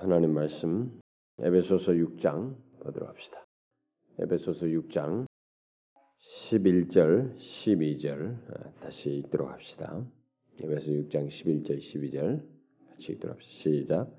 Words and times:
하나님 0.00 0.32
말씀 0.32 0.96
에베소서 1.40 1.90
6장 1.90 2.54
보도록 2.78 3.08
합시다. 3.08 3.44
에베소서 4.20 4.66
6장 4.66 5.26
11절 6.20 7.36
12절 7.36 8.36
아, 8.48 8.70
다시 8.80 9.10
읽도록 9.16 9.50
합시다. 9.50 10.00
에베소 10.62 10.92
6장 10.92 11.26
11절 11.26 11.78
12절 11.78 12.42
같이 12.90 13.12
읽도록 13.12 13.34
합시다. 13.34 13.52
시작. 13.52 14.16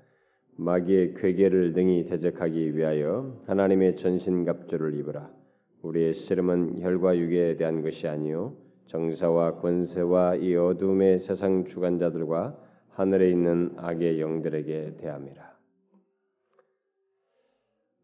마귀의 0.56 1.14
괴계를 1.14 1.72
능히 1.72 2.04
대적하기 2.04 2.76
위하여 2.76 3.42
하나님의 3.46 3.96
전신갑주를 3.96 4.94
입으라. 4.96 5.32
우리의 5.80 6.12
씨름은 6.12 6.82
혈과 6.82 7.16
육에 7.16 7.56
대한 7.56 7.80
것이 7.80 8.06
아니요 8.06 8.54
정사와 8.88 9.60
권세와 9.60 10.36
이 10.36 10.54
어둠의 10.56 11.20
세상 11.20 11.64
주관자들과 11.64 12.54
하늘에 12.90 13.30
있는 13.30 13.72
악의 13.78 14.20
영들에게 14.20 14.96
대함이라. 14.98 15.59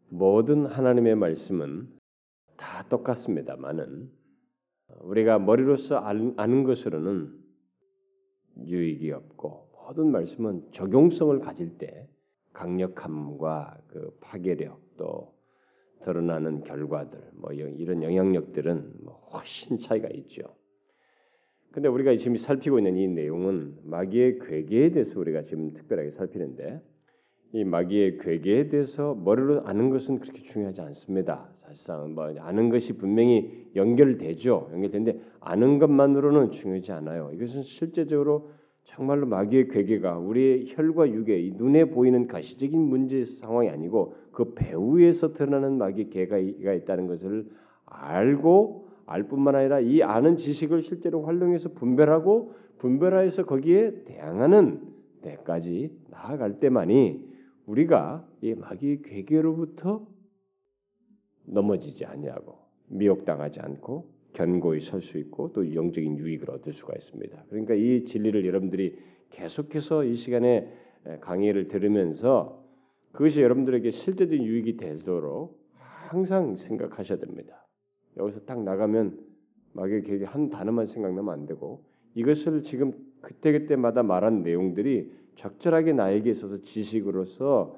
모든 0.08 0.66
하나님의 0.66 1.16
말씀은 1.16 1.88
다 2.56 2.84
똑같습니다만은 2.88 4.10
우리가 5.00 5.38
머리로서 5.38 5.96
아는 5.98 6.64
것으로는 6.64 7.32
유익이 8.64 9.10
없고 9.10 9.70
모든 9.72 10.10
말씀은 10.10 10.70
적용성을 10.72 11.38
가질 11.40 11.78
때 11.78 12.08
강력함과 12.52 13.78
그 13.88 14.16
파괴력 14.20 14.80
또 14.96 15.34
드러나는 16.02 16.62
결과들 16.62 17.30
뭐 17.34 17.52
이런 17.52 18.02
영향력들은 18.02 18.92
뭐 19.02 19.14
훨씬 19.32 19.78
차이가 19.78 20.08
있죠. 20.08 20.42
근데 21.72 21.88
우리가 21.88 22.16
지금 22.16 22.36
살피고 22.36 22.78
있는 22.78 22.96
이 22.96 23.06
내용은 23.08 23.76
마귀의 23.84 24.38
괴계에 24.38 24.90
대해서 24.90 25.20
우리가 25.20 25.42
지금 25.42 25.74
특별하게 25.74 26.10
살피는데 26.10 26.80
이 27.52 27.64
마귀의 27.64 28.18
괴계에 28.18 28.68
대해서 28.68 29.14
머리로 29.14 29.62
아는 29.64 29.90
것은 29.90 30.18
그렇게 30.18 30.42
중요하지 30.42 30.80
않습니다. 30.82 31.48
사실상 31.62 32.14
뭐 32.14 32.32
아는 32.38 32.68
것이 32.70 32.92
분명히 32.94 33.66
연결되죠. 33.74 34.68
연결되는데 34.72 35.20
아는 35.40 35.78
것만으로는 35.78 36.50
중요하지 36.50 36.92
않아요. 36.92 37.30
이것은 37.34 37.62
실제적으로 37.62 38.50
정말로 38.84 39.26
마귀의 39.26 39.68
괴계가 39.68 40.18
우리의 40.18 40.66
혈과 40.68 41.10
육의 41.10 41.54
눈에 41.56 41.86
보이는 41.86 42.26
가시적인 42.26 42.78
문제 42.80 43.24
상황이 43.24 43.68
아니고 43.68 44.14
그 44.32 44.54
배후에서 44.54 45.32
드러나는 45.32 45.78
마귀의 45.78 46.10
괴가 46.10 46.38
있다는 46.38 47.06
것을 47.06 47.46
알고 47.86 48.88
알 49.06 49.24
뿐만 49.24 49.54
아니라 49.54 49.80
이 49.80 50.02
아는 50.02 50.36
지식을 50.36 50.82
실제로 50.82 51.22
활용해서 51.22 51.70
분별하고 51.70 52.52
분별하여서 52.78 53.46
거기에 53.46 54.04
대항하는 54.04 54.80
데까지 55.22 55.90
나아갈 56.10 56.60
때만이 56.60 57.35
우리가 57.66 58.26
이 58.40 58.54
마귀의 58.54 59.02
괴계로부터 59.02 60.06
넘어지지 61.44 62.04
아니하고 62.04 62.58
미혹당하지 62.88 63.60
않고 63.60 64.14
견고히 64.32 64.80
설 64.80 65.00
수 65.00 65.18
있고 65.18 65.52
또 65.52 65.74
영적인 65.74 66.18
유익을 66.18 66.50
얻을 66.50 66.72
수가 66.72 66.94
있습니다. 66.94 67.44
그러니까 67.48 67.74
이 67.74 68.04
진리를 68.04 68.44
여러분들이 68.46 68.98
계속해서 69.30 70.04
이 70.04 70.14
시간에 70.14 70.72
강의를 71.20 71.68
들으면서 71.68 72.62
그것이 73.12 73.40
여러분들에게 73.40 73.90
실제적인 73.90 74.44
유익이 74.44 74.76
되도록 74.76 75.58
항상 75.74 76.56
생각하셔야 76.56 77.18
됩니다. 77.18 77.66
여기서 78.16 78.40
딱 78.40 78.62
나가면 78.62 79.18
마귀의 79.72 80.02
계획 80.02 80.34
한 80.34 80.50
단어만 80.50 80.86
생각나면 80.86 81.32
안 81.32 81.46
되고 81.46 81.84
이것을 82.14 82.62
지금 82.62 82.92
그때그때마다 83.22 84.02
말한 84.02 84.42
내용들이 84.42 85.12
적절하게 85.36 85.92
나에게 85.92 86.30
있어서 86.30 86.62
지식으로서 86.62 87.76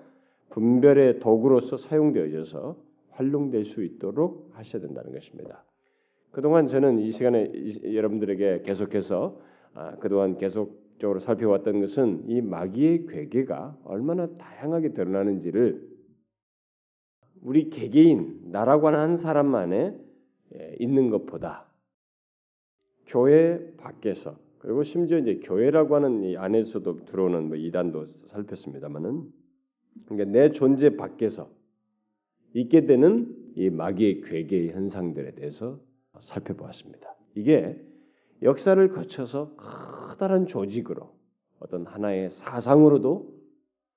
분별의 0.51 1.21
도구로서 1.21 1.77
사용되어져서 1.77 2.77
활용될 3.11 3.65
수 3.65 3.83
있도록 3.85 4.51
하셔야 4.55 4.81
된다는 4.81 5.13
것입니다. 5.13 5.65
그동안 6.31 6.67
저는 6.67 6.99
이 6.99 7.11
시간에 7.11 7.51
여러분들에게 7.83 8.63
계속해서 8.63 9.41
아, 9.75 9.97
그동안 9.97 10.39
계속적으로 10.39 11.19
살펴왔던 11.19 11.81
것은 11.81 12.25
이 12.29 12.41
마귀의 12.41 13.07
괴계가 13.07 13.79
얼마나 13.85 14.29
다양하게 14.37 14.93
드러나는지를 14.93 15.89
우리 17.43 17.71
개개인 17.71 18.41
나라고 18.51 18.89
하는 18.89 18.99
한 18.99 19.17
사람만에 19.17 19.97
예, 20.55 20.77
있는 20.79 21.11
것보다 21.11 21.67
교회 23.07 23.73
밖에서 23.77 24.37
그리고 24.59 24.83
심지어 24.83 25.19
이제 25.19 25.37
교회라고 25.37 25.95
하는 25.95 26.23
이 26.25 26.37
안에서도 26.37 27.05
들어오는 27.05 27.49
뭐 27.49 27.57
이단도 27.57 28.05
살폈습니다만은 28.07 29.33
그러니까 30.07 30.31
내 30.31 30.51
존재 30.51 30.97
밖에서 30.97 31.51
있게 32.55 32.87
되는 32.87 33.35
이 33.55 33.71
마귀의 33.71 34.23
괴계 34.23 34.69
현상들에 34.69 35.33
대해서 35.33 35.81
살펴보았습니다. 36.19 37.15
이게 37.35 37.81
역사를 38.43 38.89
거쳐서 38.93 39.55
커다란 39.57 40.47
조직으로 40.47 41.13
어떤 41.61 41.87
하나의 41.87 42.31
사상으로도 42.31 43.37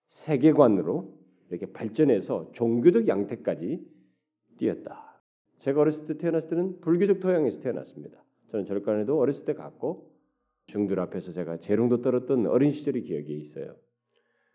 세계관으로 0.08 1.14
이렇게 1.50 1.72
발전해서 1.72 2.52
종교적 2.54 3.08
양태까지 3.08 3.86
뛰었다. 4.58 5.22
제가 5.60 5.82
어렸을 5.82 6.08
때 6.08 6.18
태어났을 6.18 6.50
때는 6.50 6.82
불교적 6.82 7.20
토양에서 7.20 7.62
태어났습니다. 7.62 8.24
저는 8.52 8.66
절간에도 8.66 9.18
어렸을 9.20 9.46
때 9.46 9.54
갔고 9.54 10.11
중들 10.72 11.02
앞에서 11.02 11.34
제가 11.34 11.58
재롱도 11.58 12.02
떨었던 12.02 12.48
어린 12.48 12.72
시절의 12.72 13.04
기억이 13.04 13.38
있어요. 13.38 13.76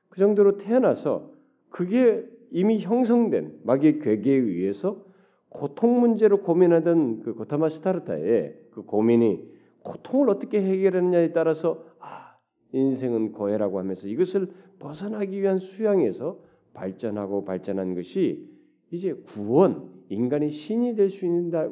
그 0.09 0.19
정도로 0.19 0.57
태어나서 0.57 1.31
그게 1.69 2.27
이미 2.51 2.79
형성된 2.79 3.61
마귀의 3.65 3.99
괴계에 3.99 4.35
의해서 4.35 5.05
고통 5.51 6.01
문제로 6.01 6.43
고민하던 6.43 7.21
그 7.21 7.35
고타마 7.35 7.69
스타르타의 7.69 8.57
그 8.71 8.83
고민이 8.83 9.47
고통을 9.83 10.31
어떻게 10.31 10.63
해결하느냐에 10.63 11.33
따라서 11.33 11.85
아 12.01 12.37
인생은 12.73 13.33
고해라고 13.33 13.79
하면서 13.79 14.09
이것을 14.09 14.49
벗어나기 14.79 15.41
위한 15.43 15.59
수양에서 15.59 16.41
발전하고 16.73 17.45
발전한 17.45 17.95
것이 17.95 18.49
이제 18.91 19.13
구원 19.13 19.91
인간이 20.09 20.51
신이 20.51 20.95
될 20.95 21.11
수 21.11 21.27
있다 21.27 21.69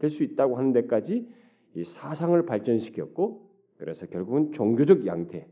될수 0.00 0.24
있다고 0.24 0.56
하는 0.56 0.72
데까지 0.72 1.28
이 1.76 1.84
사상을 1.84 2.44
발전시켰고 2.44 3.43
그래서 3.78 4.06
결국은 4.06 4.52
종교적 4.52 5.06
양태 5.06 5.46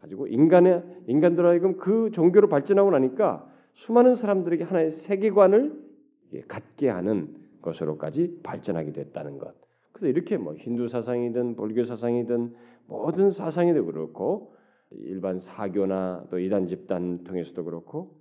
가지고 0.00 0.26
인간의 0.26 1.04
인간들 1.06 1.44
하여금 1.46 1.76
그 1.76 2.10
종교로 2.12 2.48
발전하고 2.48 2.90
나니까 2.90 3.50
수많은 3.72 4.14
사람들에게 4.14 4.64
하나의 4.64 4.90
세계관을 4.90 5.84
갖게 6.48 6.88
하는 6.88 7.36
것으로까지 7.62 8.40
발전하게 8.42 8.92
됐다는 8.92 9.38
것. 9.38 9.54
그래서 9.92 10.08
이렇게 10.08 10.36
뭐 10.36 10.54
힌두 10.54 10.88
사상이든 10.88 11.56
불교 11.56 11.84
사상이든 11.84 12.54
모든 12.86 13.30
사상이도 13.30 13.86
그렇고 13.86 14.54
일반 14.90 15.38
사교나 15.38 16.26
또 16.30 16.38
이단 16.38 16.66
집단 16.66 17.24
통해서도 17.24 17.64
그렇고 17.64 18.20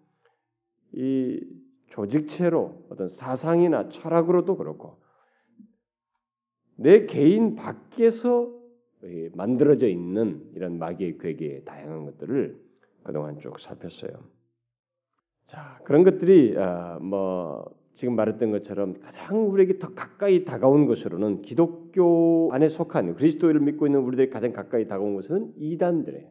이 0.94 1.42
조직체로 1.90 2.86
어떤 2.90 3.10
사상이나 3.10 3.90
철학으로도 3.90 4.58
그렇고 4.58 4.98
내 6.76 7.06
개인 7.06 7.56
밖에서 7.56 8.54
만들어져 9.34 9.88
있는 9.88 10.42
이런 10.56 10.78
마귀의 10.80 11.18
괴계의 11.20 11.66
다양한 11.66 12.06
것들을 12.06 12.60
그동안 13.04 13.40
쭉 13.40 13.60
살폈어요. 13.60 14.12
자 15.46 15.80
그런 15.84 16.04
것들이 16.04 16.58
어, 16.58 16.98
뭐 17.02 17.76
지금 17.94 18.16
말했던 18.16 18.52
것처럼 18.52 18.96
가장 19.00 19.50
우리에게 19.50 19.80
더 19.80 19.94
가까이 19.94 20.44
다가온 20.44 20.86
것으로는 20.86 21.42
기독교 21.44 22.50
안에 22.52 22.68
속한 22.68 23.16
그리스도를 23.16 23.62
믿고 23.62 23.88
있는 23.88 24.02
우리들이 24.02 24.30
가장 24.30 24.52
가까이 24.52 24.88
다가온 24.88 25.16
것은 25.16 25.54
이단들의 25.58 26.30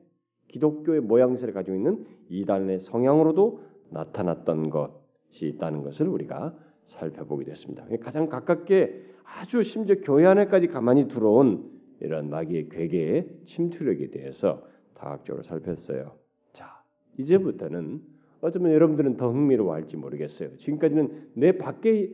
기독교의 0.49 1.01
모양새를 1.01 1.55
가지고 1.55 1.77
있는 1.77 2.05
이단의 2.29 2.81
성향으로도 2.81 3.63
나타났던 3.91 4.71
것이 4.71 5.47
있다는 5.49 5.83
것을 5.83 6.09
우리가 6.09 6.55
살펴보게 6.87 7.45
됐습니다. 7.45 7.87
가장 8.01 8.29
가깝게 8.29 9.05
아주 9.25 9.63
심지어 9.63 9.97
교회 10.03 10.27
안에까지 10.27 10.67
가만히 10.69 11.09
들어온 11.09 11.74
이런 12.05 12.31
마귀의 12.31 12.69
괴계의 12.69 13.29
침투력에 13.45 14.11
대해서 14.11 14.63
다학적으로 14.95 15.43
살폈어요. 15.43 16.13
자, 16.53 16.83
이제부터는 17.19 18.01
어쩌면 18.41 18.73
여러분들은 18.73 19.17
더 19.17 19.31
흥미로워할지 19.31 19.97
모르겠어요. 19.97 20.57
지금까지는 20.57 21.31
내 21.35 21.57
밖에 21.57 22.13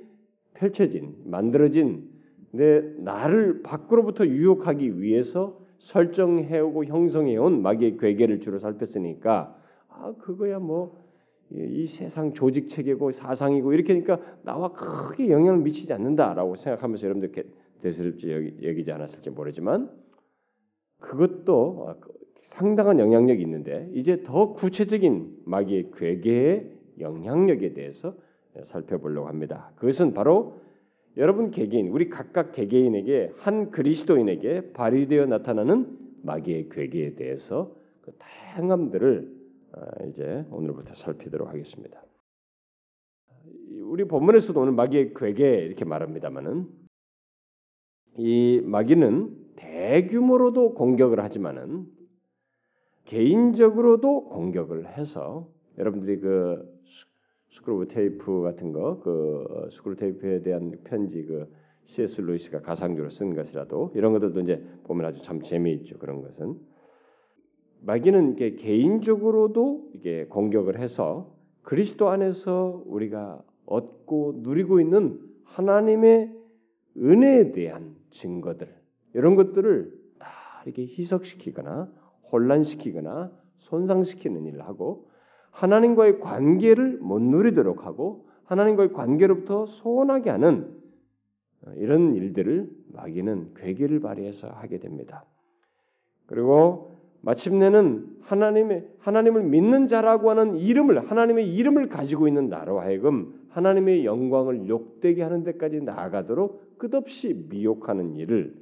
펼쳐진 0.54 1.16
만들어진 1.24 2.08
내 2.52 2.80
나를 2.98 3.62
밖으로부터 3.62 4.26
유혹하기 4.26 5.00
위해서 5.00 5.60
설정해오고 5.78 6.84
형성해온 6.84 7.62
마귀의 7.62 7.96
괴계를 7.98 8.40
주로 8.40 8.58
살폈으니까 8.58 9.56
아 9.88 10.14
그거야 10.18 10.58
뭐 10.58 11.00
이 11.52 11.86
세상 11.88 12.32
조직 12.32 12.68
체계고 12.68 13.12
사상이고 13.12 13.72
이렇게 13.72 13.92
하니까 13.92 14.20
나와 14.42 14.72
크게 14.72 15.30
영향을 15.30 15.60
미치지 15.60 15.92
않는다라고 15.92 16.54
생각하면서 16.54 17.04
여러분들 17.04 17.32
대수롭지 17.80 18.30
여기지 18.62 18.92
않았을지 18.92 19.30
모르지만 19.30 19.90
그것도 20.98 21.94
상당한 22.42 22.98
영향력이 22.98 23.42
있는데 23.42 23.88
이제 23.94 24.22
더 24.22 24.52
구체적인 24.52 25.42
마귀의 25.44 25.90
괴계의 25.94 26.70
영향력에 26.98 27.72
대해서 27.72 28.14
살펴보려고 28.64 29.28
합니다. 29.28 29.72
그것은 29.76 30.12
바로 30.14 30.60
여러분 31.16 31.50
개개인, 31.50 31.88
우리 31.88 32.08
각각 32.08 32.52
개개인에게 32.52 33.32
한 33.38 33.70
그리스도인에게 33.70 34.72
발휘되어 34.72 35.26
나타나는 35.26 35.98
마귀의 36.22 36.68
괴계에 36.70 37.14
대해서 37.14 37.74
그 38.02 38.12
다양함들을 38.18 39.40
아, 39.72 40.04
이제 40.08 40.44
오늘부터 40.50 40.94
살피도록 40.94 41.48
하겠습니다. 41.48 42.02
우리 43.82 44.04
본문에서도 44.04 44.60
오늘 44.60 44.72
마귀의 44.72 45.14
궤계 45.14 45.64
이렇게 45.64 45.84
말합니다만은 45.84 46.79
이 48.16 48.60
마귀는 48.64 49.36
대규모로도 49.56 50.74
공격을 50.74 51.20
하지만은 51.20 51.86
개인적으로도 53.04 54.28
공격을 54.28 54.96
해서 54.96 55.48
여러분들이 55.78 56.20
그 56.20 56.80
스크루테이프 57.50 58.42
같은 58.42 58.72
거, 58.72 59.00
그 59.00 59.68
스크루테이프에 59.70 60.42
대한 60.42 60.78
편지 60.84 61.22
그 61.24 61.50
C.S. 61.86 62.20
루이스가 62.20 62.60
가상적으로 62.60 63.10
쓴 63.10 63.34
것이라도 63.34 63.92
이런 63.96 64.12
것들도 64.12 64.40
이제 64.40 64.64
보면 64.84 65.06
아주 65.06 65.22
참 65.22 65.42
재미있죠. 65.42 65.98
그런 65.98 66.22
것은 66.22 66.54
마귀는 67.80 68.34
이게 68.34 68.54
개인적으로도 68.54 69.90
이게 69.94 70.26
공격을 70.26 70.78
해서 70.78 71.34
그리스도 71.62 72.08
안에서 72.08 72.82
우리가 72.86 73.42
얻고 73.66 74.40
누리고 74.42 74.80
있는 74.80 75.18
하나님의 75.44 76.32
은혜에 76.96 77.52
대한 77.52 77.96
증거들 78.10 78.68
이런 79.14 79.34
것들을 79.36 79.92
다 80.18 80.28
이렇게 80.64 80.82
희석시키거나 80.86 81.90
혼란시키거나 82.32 83.30
손상시키는 83.56 84.46
일을 84.46 84.62
하고 84.62 85.08
하나님과의 85.50 86.20
관계를 86.20 86.98
못 86.98 87.20
누리도록 87.20 87.84
하고 87.84 88.28
하나님과의 88.44 88.92
관계로부터 88.92 89.66
소원하게 89.66 90.30
하는 90.30 90.80
이런 91.76 92.14
일들을 92.14 92.70
마귀는 92.92 93.54
괴계를 93.54 94.00
발휘해서 94.00 94.48
하게 94.48 94.78
됩니다. 94.78 95.24
그리고 96.26 96.96
마침내는 97.22 98.18
하나님의 98.22 98.88
하나님을 98.98 99.42
믿는 99.42 99.88
자라고 99.88 100.30
하는 100.30 100.56
이름을 100.56 101.10
하나님의 101.10 101.52
이름을 101.54 101.88
가지고 101.88 102.28
있는 102.28 102.48
나로 102.48 102.80
하여금 102.80 103.34
하나님의 103.50 104.04
영광을 104.04 104.68
욕되게 104.68 105.22
하는 105.22 105.44
데까지 105.44 105.80
나아가도록 105.82 106.69
끝없이 106.80 107.34
미혹하는 107.50 108.16
일을 108.16 108.54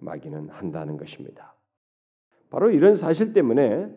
마귀는 0.00 0.50
한다는 0.50 0.98
것입니다. 0.98 1.54
바로 2.50 2.70
이런 2.70 2.94
사실 2.94 3.32
때문에 3.32 3.88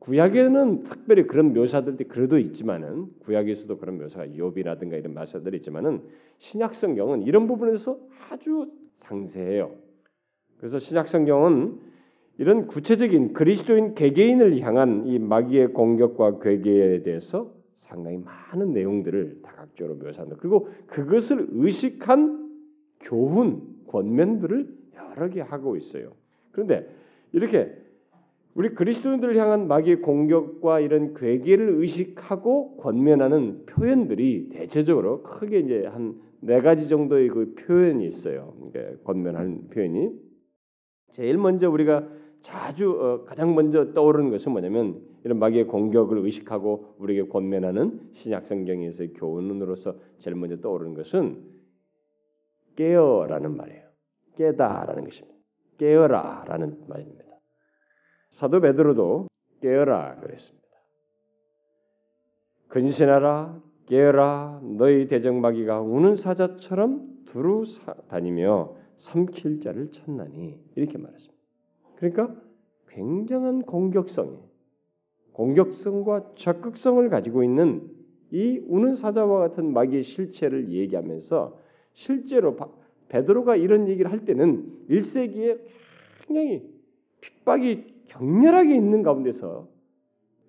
구약에는 0.00 0.82
특별히 0.82 1.26
그런 1.26 1.54
묘사들이 1.54 2.08
그래도 2.08 2.38
있지만은 2.38 3.06
구약에서도 3.20 3.78
그런 3.78 3.98
묘사가 3.98 4.26
욥이라든가 4.26 4.98
이런 4.98 5.14
묘사들이 5.14 5.58
있지만은 5.58 6.02
신약 6.38 6.74
성경은 6.74 7.22
이런 7.22 7.46
부분에서 7.46 7.98
아주 8.30 8.70
상세해요. 8.96 9.76
그래서 10.56 10.80
신약 10.80 11.06
성경은 11.06 11.78
이런 12.38 12.66
구체적인 12.66 13.32
그리스도인 13.32 13.94
개개인을 13.94 14.58
향한 14.60 15.06
이 15.06 15.20
마귀의 15.20 15.68
공격과 15.72 16.40
괴계에 16.40 17.02
대해서 17.02 17.52
상당히 17.80 18.18
많은 18.18 18.72
내용들을 18.72 19.40
다각적으로 19.42 19.96
묘사한다. 19.96 20.36
그리고 20.38 20.68
그것을 20.86 21.48
의식한 21.50 22.50
교훈, 23.00 23.62
권면들을 23.86 24.76
여러 24.96 25.28
개 25.28 25.40
하고 25.40 25.76
있어요. 25.76 26.12
그런데 26.52 26.88
이렇게 27.32 27.72
우리 28.54 28.74
그리스도인들을 28.74 29.36
향한 29.36 29.68
마귀의 29.68 30.02
공격과 30.02 30.80
이런 30.80 31.14
괴계를 31.14 31.76
의식하고 31.76 32.76
권면하는 32.78 33.66
표현들이 33.66 34.48
대체적으로 34.50 35.22
크게 35.22 35.60
이제 35.60 35.86
한 35.86 36.28
네 36.40 36.60
가지 36.60 36.88
정도의 36.88 37.28
그 37.28 37.54
표현이 37.54 38.06
있어요. 38.06 38.54
그러니까 38.72 39.02
권면하는 39.04 39.68
표현이 39.70 40.12
제일 41.12 41.36
먼저 41.36 41.68
우리가 41.68 42.08
자주 42.42 42.90
어, 42.90 43.24
가장 43.24 43.54
먼저 43.54 43.92
떠오르는 43.92 44.30
것은 44.30 44.52
뭐냐면 44.52 45.00
이런 45.24 45.38
마귀의 45.38 45.66
공격을 45.66 46.18
의식하고 46.18 46.94
우리에게 46.98 47.28
권면하는 47.28 48.10
신약 48.12 48.46
성경에서의 48.46 49.12
교훈으로서 49.14 49.96
제일 50.18 50.36
먼저 50.36 50.60
떠오르는 50.60 50.94
것은 50.94 51.44
깨어라는 52.76 53.56
말이에요. 53.56 53.88
깨다라는 54.36 55.04
것입니다. 55.04 55.36
깨어라라는 55.78 56.84
말입니다. 56.88 57.24
사도 58.30 58.60
베드로도 58.60 59.26
깨어라 59.60 60.20
그랬습니다. 60.20 60.68
근신하라 62.68 63.60
깨어라 63.86 64.60
너희 64.62 65.08
대적마귀가 65.08 65.80
우는 65.80 66.14
사자처럼 66.14 67.24
두루 67.24 67.64
다니며 68.08 68.76
삼킬 68.96 69.60
자를 69.60 69.90
찾나니 69.90 70.60
이렇게 70.76 70.98
말했습니다. 70.98 71.42
그러니까 71.96 72.34
굉장한 72.88 73.62
공격성이 73.62 74.38
공격성과 75.38 76.32
적극성을 76.34 77.08
가지고 77.10 77.44
있는 77.44 77.88
이 78.32 78.60
우는 78.66 78.94
사자와 78.94 79.38
같은 79.38 79.72
마귀의 79.72 80.02
실체를 80.02 80.72
얘기하면서 80.72 81.56
실제로 81.92 82.56
베드로가 83.08 83.54
이런 83.54 83.86
얘기를 83.86 84.10
할 84.10 84.24
때는 84.24 84.68
1세기에 84.90 85.60
굉장히 86.26 86.68
핍박이 87.20 88.06
격렬하게 88.08 88.74
있는 88.74 89.04
가운데서 89.04 89.68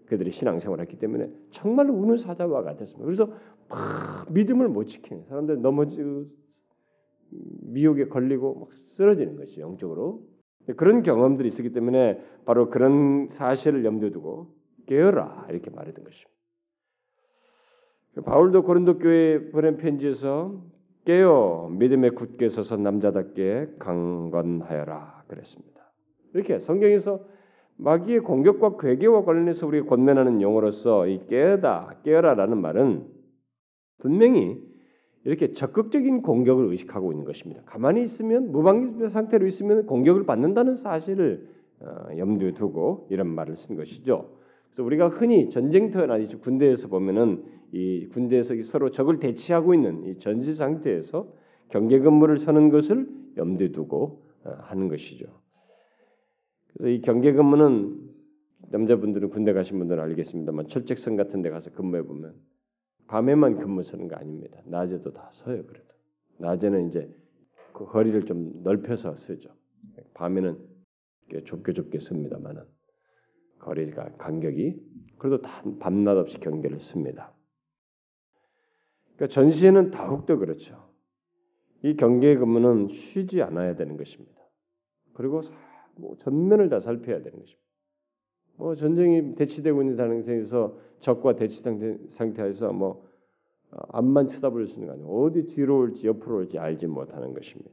그들이 0.08 0.32
신앙생활을 0.32 0.84
했기 0.86 0.98
때문에 0.98 1.30
정말로 1.52 1.94
우는 1.94 2.18
사자와 2.18 2.64
같았습니다. 2.64 3.06
그래서 3.06 3.32
막 3.70 4.34
믿음을 4.34 4.68
못 4.70 4.86
지키는 4.86 5.26
사람들 5.26 5.62
넘어지고 5.62 6.26
미혹에 7.62 8.08
걸리고 8.08 8.56
막 8.56 8.74
쓰러지는 8.74 9.36
것이 9.36 9.60
영적으로 9.60 10.24
그런 10.78 11.04
경험들이 11.04 11.48
있었기 11.48 11.74
때문에 11.74 12.20
바로 12.46 12.72
그런 12.72 13.28
사실을 13.30 13.86
염두에 13.86 14.10
두고 14.10 14.59
깨어라 14.90 15.46
이렇게 15.50 15.70
말했던 15.70 16.04
것입니다. 16.04 16.30
바울도 18.26 18.64
고린도 18.64 18.98
교회 18.98 19.52
보낸 19.52 19.78
편지에서 19.78 20.62
깨어 21.06 21.70
믿음에 21.72 22.10
굳게 22.10 22.50
서서 22.50 22.76
남자답게 22.78 23.76
강건하여라 23.78 25.26
그랬습니다. 25.28 25.94
이렇게 26.34 26.60
성경에서 26.60 27.24
마귀의 27.78 28.22
공격과 28.22 28.78
괴계와 28.78 29.24
관련해서 29.24 29.68
우리가 29.68 29.88
권면하는 29.88 30.42
용어로서 30.42 31.08
이 31.08 31.26
깨어다 31.28 32.00
깨어라라는 32.04 32.60
말은 32.60 33.08
분명히 34.00 34.62
이렇게 35.24 35.54
적극적인 35.54 36.24
공격을 36.24 36.66
의식하고 36.66 37.12
있는 37.12 37.26
것입니다. 37.26 37.62
가만히 37.66 38.04
있으면 38.04 38.52
무방비 38.52 39.08
상태로 39.08 39.46
있으면 39.46 39.86
공격을 39.86 40.26
받는다는 40.26 40.76
사실을 40.76 41.48
어, 41.82 42.18
염두에 42.18 42.54
두고 42.54 43.08
이런 43.10 43.28
말을 43.28 43.56
쓴 43.56 43.78
것이죠. 43.78 44.39
그래서 44.70 44.84
우리가 44.84 45.10
흔히 45.10 45.50
전쟁터나 45.50 46.18
군대에서 46.42 46.88
보면은 46.88 47.44
이 47.72 48.08
군대에서 48.08 48.56
서로 48.64 48.92
적을 48.92 49.20
대치하고 49.20 49.74
있는 49.74 50.06
이 50.06 50.18
전시 50.20 50.54
상태에서 50.54 51.32
경계 51.70 52.00
근무를 52.00 52.40
서는 52.40 52.70
것을 52.70 53.08
염두에 53.38 53.72
두고 53.72 54.24
어, 54.44 54.52
하는 54.62 54.88
것이죠. 54.88 55.28
그래서 56.74 56.90
이 56.90 57.02
경계 57.02 57.34
근무는 57.34 58.10
남자분들은 58.72 59.30
군대 59.30 59.54
가신 59.54 59.78
분들은 59.80 60.02
알겠습니다만 60.04 60.68
철책선 60.68 61.16
같은 61.16 61.42
데 61.42 61.50
가서 61.50 61.72
근무해 61.72 62.04
보면 62.04 62.36
밤에만 63.08 63.58
근무 63.58 63.84
서는 63.84 64.08
거 64.08 64.16
아닙니다. 64.16 64.62
낮에도 64.66 65.12
다 65.12 65.30
서요. 65.32 65.64
그래도 65.66 65.88
낮에는 66.38 66.88
이제 66.88 67.10
그 67.74 67.86
거리를 67.86 68.26
좀 68.26 68.62
넓혀서 68.64 69.16
쓰죠. 69.16 69.50
밤에는 70.14 70.58
좁게 71.46 71.74
좁게 71.74 72.00
씁니다만은 72.00 72.64
거리가 73.70 74.14
간격이 74.18 74.82
그래도 75.18 75.42
다 75.42 75.64
밤낮 75.80 76.18
없이 76.18 76.40
경계를 76.40 76.80
씁니다. 76.80 77.34
그러니까 79.16 79.34
전시에는 79.34 79.92
더욱더 79.92 80.38
그렇죠. 80.38 80.90
이 81.84 81.96
경계 81.96 82.36
근무는 82.36 82.90
쉬지 82.90 83.42
않아야 83.42 83.76
되는 83.76 83.96
것입니다. 83.96 84.34
그리고 85.14 85.42
뭐 85.96 86.16
전면을 86.18 86.70
다 86.70 86.80
살펴야 86.80 87.18
되는 87.18 87.40
것입니다. 87.40 87.64
뭐 88.58 88.76
전쟁이 88.76 89.36
대치되고 89.36 89.82
있는 89.82 89.96
상황에서 89.96 90.78
적과 91.00 91.36
대치 91.36 91.62
상태에서 92.10 92.74
뭐 92.74 93.08
어, 93.72 93.78
앞만 93.90 94.28
쳐다볼 94.28 94.68
수 94.68 94.76
있는 94.76 94.88
거 94.88 94.94
아니에요. 94.94 95.10
어디 95.10 95.46
뒤로 95.46 95.78
올지 95.78 96.08
옆으로 96.08 96.38
올지 96.38 96.58
알지 96.58 96.88
못하는 96.88 97.34
것입니다. 97.34 97.72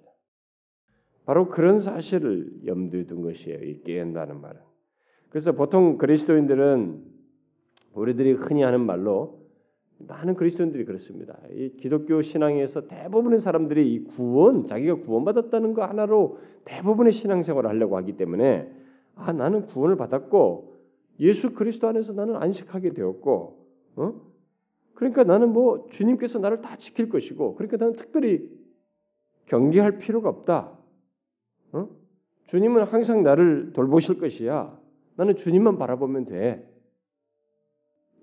바로 1.25 1.49
그런 1.49 1.81
사실을 1.81 2.67
염두에 2.67 3.07
둔 3.07 3.23
것이에요. 3.23 3.65
이 3.65 3.83
깨한다는 3.83 4.41
말은. 4.41 4.61
그래서 5.37 5.53
보통 5.53 5.99
그리스도인들은 5.99 6.99
우리들이 7.93 8.33
흔히 8.33 8.63
하는 8.63 8.81
말로 8.81 9.39
많은 9.99 10.35
그리스도인들이 10.35 10.87
그렇습니다. 10.87 11.39
이 11.53 11.77
기독교 11.77 12.23
신앙에서 12.23 12.87
대부분의 12.87 13.39
사람들이 13.41 13.93
이 13.93 14.05
구원, 14.05 14.65
자기가 14.65 14.95
구원받았다는 14.95 15.75
거 15.75 15.85
하나로 15.85 16.39
대부분의 16.65 17.13
신앙생활을 17.13 17.69
하려고 17.69 17.99
하기 17.99 18.17
때문에 18.17 18.73
아 19.15 19.35
나는 19.35 19.67
구원을 19.67 19.97
받았고 19.97 20.75
예수 21.21 21.53
그리스도 21.53 21.87
안에서 21.87 22.15
나는 22.15 22.37
안식하게 22.37 22.95
되었고, 22.95 23.59
어? 23.97 24.15
그러니까 24.95 25.23
나는 25.25 25.53
뭐 25.53 25.87
주님께서 25.91 26.39
나를 26.39 26.63
다 26.63 26.77
지킬 26.79 27.11
것이고, 27.11 27.57
그러니까 27.57 27.77
나는 27.77 27.93
특별히 27.93 28.49
경계할 29.49 29.99
필요가 29.99 30.31
없다. 30.31 30.79
어? 31.73 31.89
주님은 32.47 32.85
항상 32.85 33.23
나를 33.23 33.75
돌보실 33.75 34.19
것이야. 34.19 34.86
나는 35.17 35.37
주님만 35.37 35.79
바라보면 35.79 36.27
돼. 36.27 36.69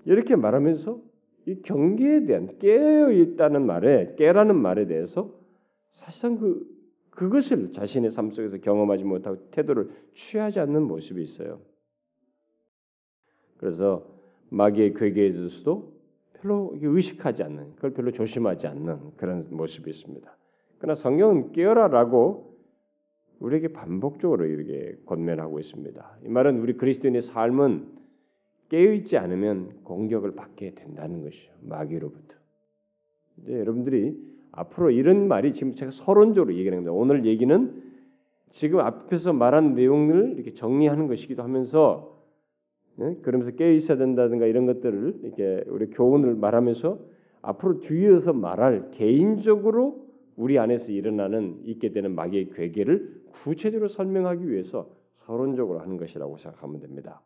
이렇게 0.05 0.35
말하면서 0.35 0.99
이 1.45 1.61
경계에 1.61 2.25
대한 2.25 2.57
깨어 2.59 3.11
있다는 3.11 3.65
말에 3.65 4.15
깨라는 4.15 4.55
말에 4.55 4.85
대해서 4.87 5.33
사실상 5.91 6.37
그 6.37 6.71
그것을 7.09 7.71
자신의 7.71 8.09
삶 8.09 8.31
속에서 8.31 8.57
경험하지 8.57 9.03
못하고 9.03 9.49
태도를 9.51 9.91
취하지 10.13 10.59
않는 10.59 10.83
모습이 10.83 11.21
있어요. 11.21 11.59
그래서 13.57 14.07
마귀의 14.49 14.95
괴계에 14.95 15.31
대해서도 15.31 15.93
별로 16.33 16.73
의식하지 16.75 17.43
않는, 17.43 17.75
그걸 17.75 17.93
별로 17.93 18.11
조심하지 18.11 18.67
않는 18.67 19.15
그런 19.15 19.45
모습이 19.51 19.89
있습니다. 19.89 20.37
그러나 20.79 20.95
성경은 20.95 21.51
깨어라라고 21.51 22.52
우리에게 23.43 23.67
반복적으로 23.69 24.45
이렇게 24.45 24.95
권면하고 25.05 25.59
있습니다. 25.59 26.17
이 26.25 26.29
말은 26.29 26.59
우리 26.59 26.77
그리스도인의 26.77 27.21
삶은 27.21 27.87
깨어 28.69 28.93
있지 28.93 29.17
않으면 29.17 29.81
공격을 29.83 30.31
받게 30.33 30.75
된다는 30.75 31.21
것이죠. 31.21 31.51
마귀로부터. 31.61 32.37
이제 33.41 33.59
여러분들이 33.59 34.17
앞으로 34.53 34.91
이런 34.91 35.27
말이 35.27 35.51
지금 35.51 35.75
제가 35.75 35.91
서론적으로 35.91 36.53
얘기하는 36.53 36.85
겁니다. 36.85 36.93
오늘 36.93 37.25
얘기는 37.25 37.83
지금 38.49 38.79
앞에서 38.79 39.33
말한 39.33 39.73
내용을 39.73 40.35
이렇게 40.35 40.53
정리하는 40.53 41.07
것이기도 41.07 41.43
하면서 41.43 42.13
네? 42.95 43.17
그러면서 43.23 43.51
깨어 43.51 43.71
있어야 43.71 43.97
된다든가 43.97 44.45
이런 44.45 44.65
것들을 44.67 45.19
이렇게 45.23 45.63
우리 45.67 45.87
교훈을 45.87 46.35
말하면서 46.35 46.99
앞으로 47.41 47.79
뒤에서 47.81 48.31
말할 48.31 48.91
개인적으로 48.91 50.02
우리 50.35 50.57
안에서 50.59 50.91
일어나는 50.91 51.61
있게 51.63 51.91
되는 51.91 52.15
마귀의 52.15 52.51
괴계를 52.51 53.23
구체적으로 53.31 53.87
설명하기 53.87 54.49
위해서 54.49 54.89
서론적으로 55.25 55.79
하는 55.79 55.97
것이라고 55.97 56.37
생각하면 56.37 56.79
됩니다. 56.79 57.21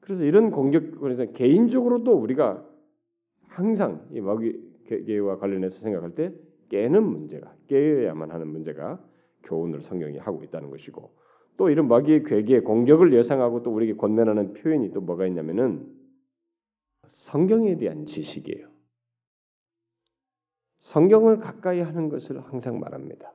그래서 0.00 0.24
이런 0.24 0.50
공격 0.50 1.00
그래서 1.00 1.24
개인적으로도 1.26 2.12
우리가 2.12 2.64
항상 3.48 4.06
이 4.12 4.20
마귀 4.20 4.84
괴계와 4.86 5.38
관련해서 5.38 5.80
생각할 5.80 6.14
때 6.14 6.32
깨는 6.68 7.02
문제가 7.02 7.54
깨어야만 7.68 8.30
하는 8.30 8.48
문제가 8.48 9.02
교훈을 9.44 9.82
성경이 9.82 10.18
하고 10.18 10.42
있다는 10.44 10.70
것이고 10.70 11.10
또 11.56 11.70
이런 11.70 11.88
마귀의 11.88 12.24
괴계 12.24 12.60
공격을 12.60 13.12
예상하고 13.14 13.62
또 13.62 13.72
우리에게 13.72 13.96
권면하는 13.96 14.52
표현이 14.52 14.92
또 14.92 15.00
뭐가 15.00 15.26
있냐면은 15.26 15.86
성경에 17.08 17.76
대한 17.76 18.04
지식이에요. 18.04 18.75
성경을 20.86 21.40
가까이 21.40 21.80
하는 21.80 22.08
것을 22.08 22.40
항상 22.40 22.78
말합니다. 22.78 23.32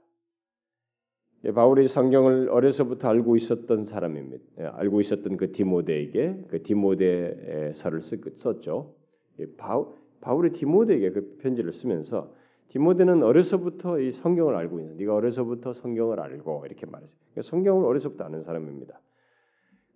예, 1.44 1.52
바울이 1.52 1.90
성경을 1.90 2.48
어려서부터 2.50 3.10
알고 3.10 3.36
있었던 3.36 3.84
사람입니다. 3.84 4.44
예, 4.60 4.64
알고 4.68 5.02
있었던 5.02 5.36
그 5.36 5.52
디모데에게 5.52 6.46
그 6.48 6.64
디모데서를 6.64 8.02
썼죠. 8.02 8.96
예, 9.40 9.48
바울 9.58 10.48
이 10.48 10.52
디모데에게 10.54 11.12
그 11.12 11.38
편지를 11.42 11.74
쓰면서 11.74 12.34
디모데는 12.70 13.22
어려서부터 13.22 14.00
이 14.00 14.12
성경을 14.14 14.56
알고 14.56 14.80
있는. 14.80 14.96
네가 14.96 15.14
어려서부터 15.14 15.74
성경을 15.74 16.22
알고 16.22 16.64
이렇게 16.68 16.86
말했어요. 16.86 17.20
그러니까 17.34 17.50
성경을 17.50 17.86
어려서부터 17.86 18.24
아는 18.24 18.44
사람입니다. 18.44 19.02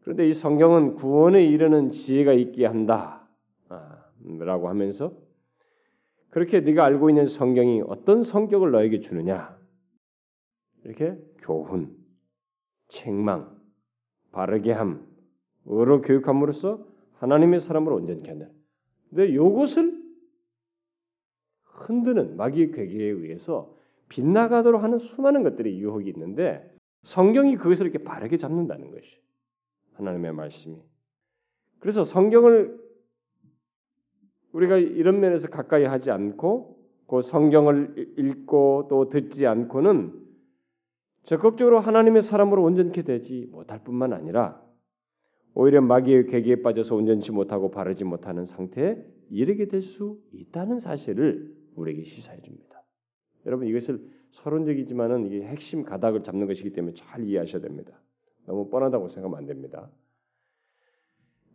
그런데 0.02 0.28
이 0.28 0.34
성경은 0.34 0.96
구원에 0.96 1.46
이르는 1.46 1.92
지혜가 1.92 2.34
있게 2.34 2.66
한다. 2.66 3.30
아, 3.70 4.04
하면서 4.68 5.25
그렇게 6.36 6.60
네가 6.60 6.84
알고 6.84 7.10
있는 7.10 7.30
성경이 7.30 7.84
어떤 7.88 8.22
성격을 8.22 8.72
너에게 8.72 9.00
주느냐? 9.00 9.58
이렇게 10.84 11.18
교훈, 11.38 11.96
책망, 12.90 13.58
바르게 14.34 14.74
함, 14.74 15.08
의로 15.64 16.02
교육함으로써 16.02 16.86
하나님의 17.20 17.62
사람으로 17.62 17.96
온전케 17.96 18.30
한다. 18.30 18.50
근데 19.10 19.30
이것을 19.30 20.04
흔드는 21.64 22.36
마귀의 22.36 22.74
괴계에 22.74 23.12
의해서 23.12 23.74
빗나가도록 24.10 24.84
하는 24.84 25.00
수많은 25.00 25.42
것들이 25.42 25.80
유혹이 25.80 26.10
있는데 26.10 26.70
성경이 27.04 27.56
그것을 27.56 27.86
이렇게 27.86 28.04
바르게 28.04 28.36
잡는다는 28.36 28.92
것이 28.92 29.22
하나님의 29.94 30.34
말씀이. 30.34 30.82
그래서 31.80 32.04
성경을 32.04 32.78
우리가 34.56 34.78
이런 34.78 35.20
면에서 35.20 35.50
가까이 35.50 35.84
하지 35.84 36.12
않고 36.12 36.78
그 37.08 37.22
성경을 37.22 38.16
읽고 38.18 38.88
또 38.90 39.10
듣지 39.10 39.46
않고는 39.46 40.14
적극적으로 41.24 41.80
하나님의 41.80 42.22
사람으로 42.22 42.64
온전케 42.64 43.02
되지 43.02 43.50
못할 43.52 43.84
뿐만 43.84 44.14
아니라 44.14 44.62
오히려 45.54 45.82
마귀의 45.82 46.28
괴계에 46.28 46.62
빠져서 46.62 46.96
온전치 46.96 47.32
못하고 47.32 47.70
바르지 47.70 48.06
못하는 48.06 48.46
상태에 48.46 48.98
이르게 49.30 49.68
될 49.68 49.82
수 49.82 50.20
있다는 50.32 50.80
사실을 50.80 51.54
우리에게 51.76 52.04
시사해 52.04 52.42
줍니다. 52.42 52.84
여러분 53.46 53.68
이것을 53.68 54.00
서론적이지만은 54.32 55.26
이게 55.26 55.42
핵심 55.44 55.84
가닥을 55.84 56.24
잡는 56.24 56.48
것이기 56.48 56.72
때문에 56.72 56.94
잘 56.94 57.24
이해하셔야 57.24 57.62
됩니다. 57.62 58.02
너무 58.46 58.70
뻔하다고 58.70 59.10
생각하면 59.10 59.38
안 59.38 59.46
됩니다. 59.46 59.90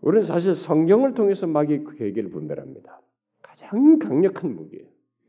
우리는 0.00 0.22
사실 0.22 0.54
성경을 0.54 1.14
통해서 1.14 1.46
마귀의 1.46 1.84
괴계를 1.98 2.30
분별합니다. 2.30 3.00
가장 3.42 3.98
강력한 3.98 4.54
무기예요. 4.54 4.86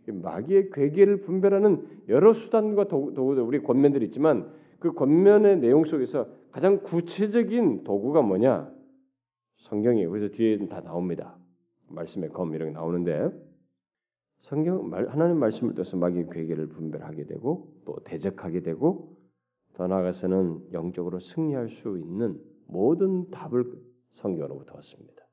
마귀의 0.08 0.70
괴계를 0.72 1.22
분별하는 1.22 1.86
여러 2.10 2.34
수단과 2.34 2.88
도구들 2.88 3.44
우리 3.44 3.62
권면들이 3.62 4.06
있지만 4.06 4.52
그 4.80 4.94
권면의 4.94 5.60
내용 5.60 5.86
속에서 5.86 6.28
가장 6.52 6.82
구체적인 6.82 7.84
도구가 7.84 8.22
뭐냐? 8.22 8.72
성경이에요. 9.58 10.10
그래서 10.10 10.34
뒤에 10.34 10.58
다 10.68 10.82
나옵니다. 10.82 11.38
말씀의 11.88 12.30
검 12.30 12.54
이런 12.56 12.70
게 12.70 12.74
나오는데 12.74 13.30
성경 14.40 14.92
하나님 14.92 15.38
말씀을 15.38 15.76
통해서 15.76 15.98
마귀의 15.98 16.30
괴계를 16.32 16.70
분별하게 16.70 17.26
되고 17.26 17.72
또 17.86 17.98
대적하게 18.04 18.62
되고 18.62 19.18
더 19.74 19.88
나아가서는 19.88 20.72
영적으로 20.74 21.20
승리할 21.20 21.70
수 21.70 21.98
있는 21.98 22.40
모든 22.68 23.30
답을 23.30 23.66
성경으로부터 24.12 24.76
얻습니다. 24.76 25.24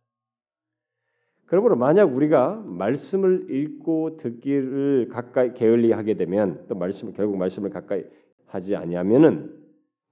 그러므로 1.47 1.77
만약 1.77 2.15
우리가 2.15 2.57
말씀을 2.57 3.51
읽고 3.51 4.19
듣기를 4.19 5.09
가까이 5.09 5.55
게을리 5.55 5.93
하게 5.93 6.15
되면 6.15 6.67
또 6.69 6.75
말씀을 6.75 7.15
결국 7.15 7.39
말씀을 7.39 7.71
가까이 7.71 8.05
하지 8.47 8.77
아니하면은 8.77 9.57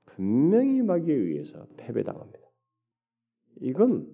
분명히 0.06 0.82
마귀에 0.82 1.14
의해서 1.14 1.66
패배당합니다. 1.76 2.38
이건 3.60 4.08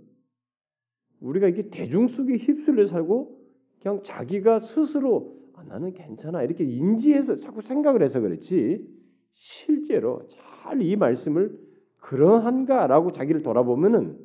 우리가 1.21 1.47
이게 1.49 1.71
대중 1.71 2.09
속에 2.09 2.37
휩쓸려 2.37 2.87
살고 2.87 3.41
그냥 3.81 4.03
자기가 4.03 4.59
스스로 4.59 5.41
아, 5.55 5.63
나는 5.65 5.93
괜찮아 5.93 6.43
이렇게 6.43 6.65
인지해서 6.65 7.39
자꾸 7.39 7.63
생각을 7.63 8.03
해서 8.03 8.21
그렇지 8.21 8.85
실제로 9.33 10.27
잘 10.29 10.53
이 10.81 10.97
말씀을 10.97 11.59
그러한가라고 11.99 13.13
자기를 13.13 13.43
돌아보면은 13.43 14.19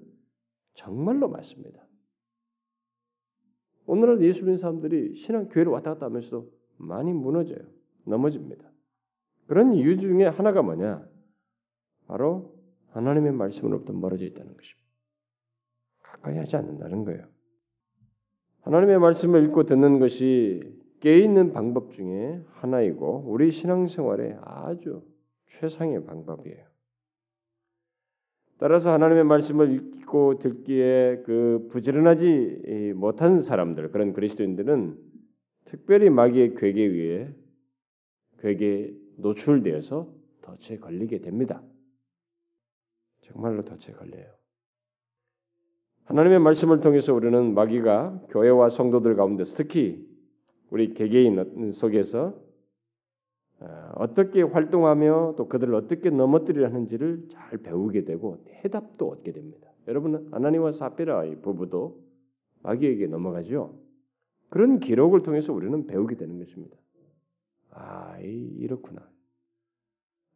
정말로 0.78 1.28
맞습니다. 1.28 1.84
오늘날 3.88 4.22
예수 4.22 4.42
믿는 4.42 4.58
사람들이 4.58 5.16
신앙 5.16 5.50
교회를 5.50 5.72
왔다 5.72 5.94
갔다 5.94 6.06
하면서도 6.06 6.52
많이 6.78 7.12
무너져요. 7.14 7.60
넘어집니다. 8.06 8.64
그런 9.48 9.74
이유 9.74 9.98
중에 9.98 10.28
하나가 10.28 10.62
뭐냐? 10.62 11.08
바로 12.06 12.56
하나님의 12.92 13.32
말씀으로부터 13.34 13.92
멀어져 13.94 14.26
있다는 14.26 14.56
것입니다. 14.56 14.88
가까이 16.04 16.38
하지 16.38 16.56
않는다는 16.56 17.06
거예요. 17.06 17.26
하나님의 18.62 19.00
말씀을 19.00 19.46
읽고 19.46 19.64
듣는 19.64 20.00
것이 20.00 20.62
깨있는 21.00 21.54
방법 21.54 21.92
중에 21.92 22.44
하나이고 22.52 23.24
우리 23.26 23.50
신앙생활에 23.50 24.38
아주 24.42 25.02
최상의 25.48 26.06
방법이에요. 26.06 26.67
따라서 28.60 28.92
하나님의 28.92 29.24
말씀을 29.24 29.72
읽고 29.72 30.40
듣기에 30.40 31.24
그 31.26 31.68
부지런하지 31.72 32.94
못한 32.96 33.44
사람들 33.44 33.92
그런 33.92 34.14
그리스도인들은 34.14 34.98
특별히 35.66 36.10
마귀의 36.10 36.56
괴계에 36.56 36.86
의해 36.86 37.30
괴계에 38.40 38.94
노출되어서 39.18 40.12
덫에 40.42 40.78
걸리게 40.78 41.20
됩니다. 41.20 41.62
정말로 43.22 43.62
덫에 43.62 43.94
걸려요. 43.94 44.26
하나님의 46.06 46.40
말씀을 46.40 46.80
통해서 46.80 47.14
우리는 47.14 47.54
마귀가 47.54 48.22
교회와 48.30 48.70
성도들 48.70 49.16
가운데 49.16 49.44
특히 49.44 50.08
우리 50.70 50.94
개개인 50.94 51.72
속에서 51.74 52.47
어, 53.60 53.92
어떻게 53.96 54.42
활동하며 54.42 55.36
또 55.38 55.48
그들을 55.48 55.74
어떻게 55.74 56.10
넘어뜨리려 56.10 56.68
하는지를 56.68 57.28
잘 57.30 57.58
배우게 57.58 58.06
되고 58.06 58.44
해답도 58.64 59.10
얻게 59.10 59.32
됩니다. 59.32 59.72
여러분은 59.88 60.30
아나니와 60.32 60.72
사피라의 60.72 61.42
부부도 61.42 62.04
마귀에게 62.64 63.08
넘어가죠. 63.08 63.74
그런 64.50 64.80
기록을 64.80 65.24
통해서 65.24 65.54
우리는 65.54 65.88
배우게 65.88 66.16
되는 66.16 66.38
것입니다. 66.38 66.78
아, 67.72 68.18
이렇구나. 68.20 69.08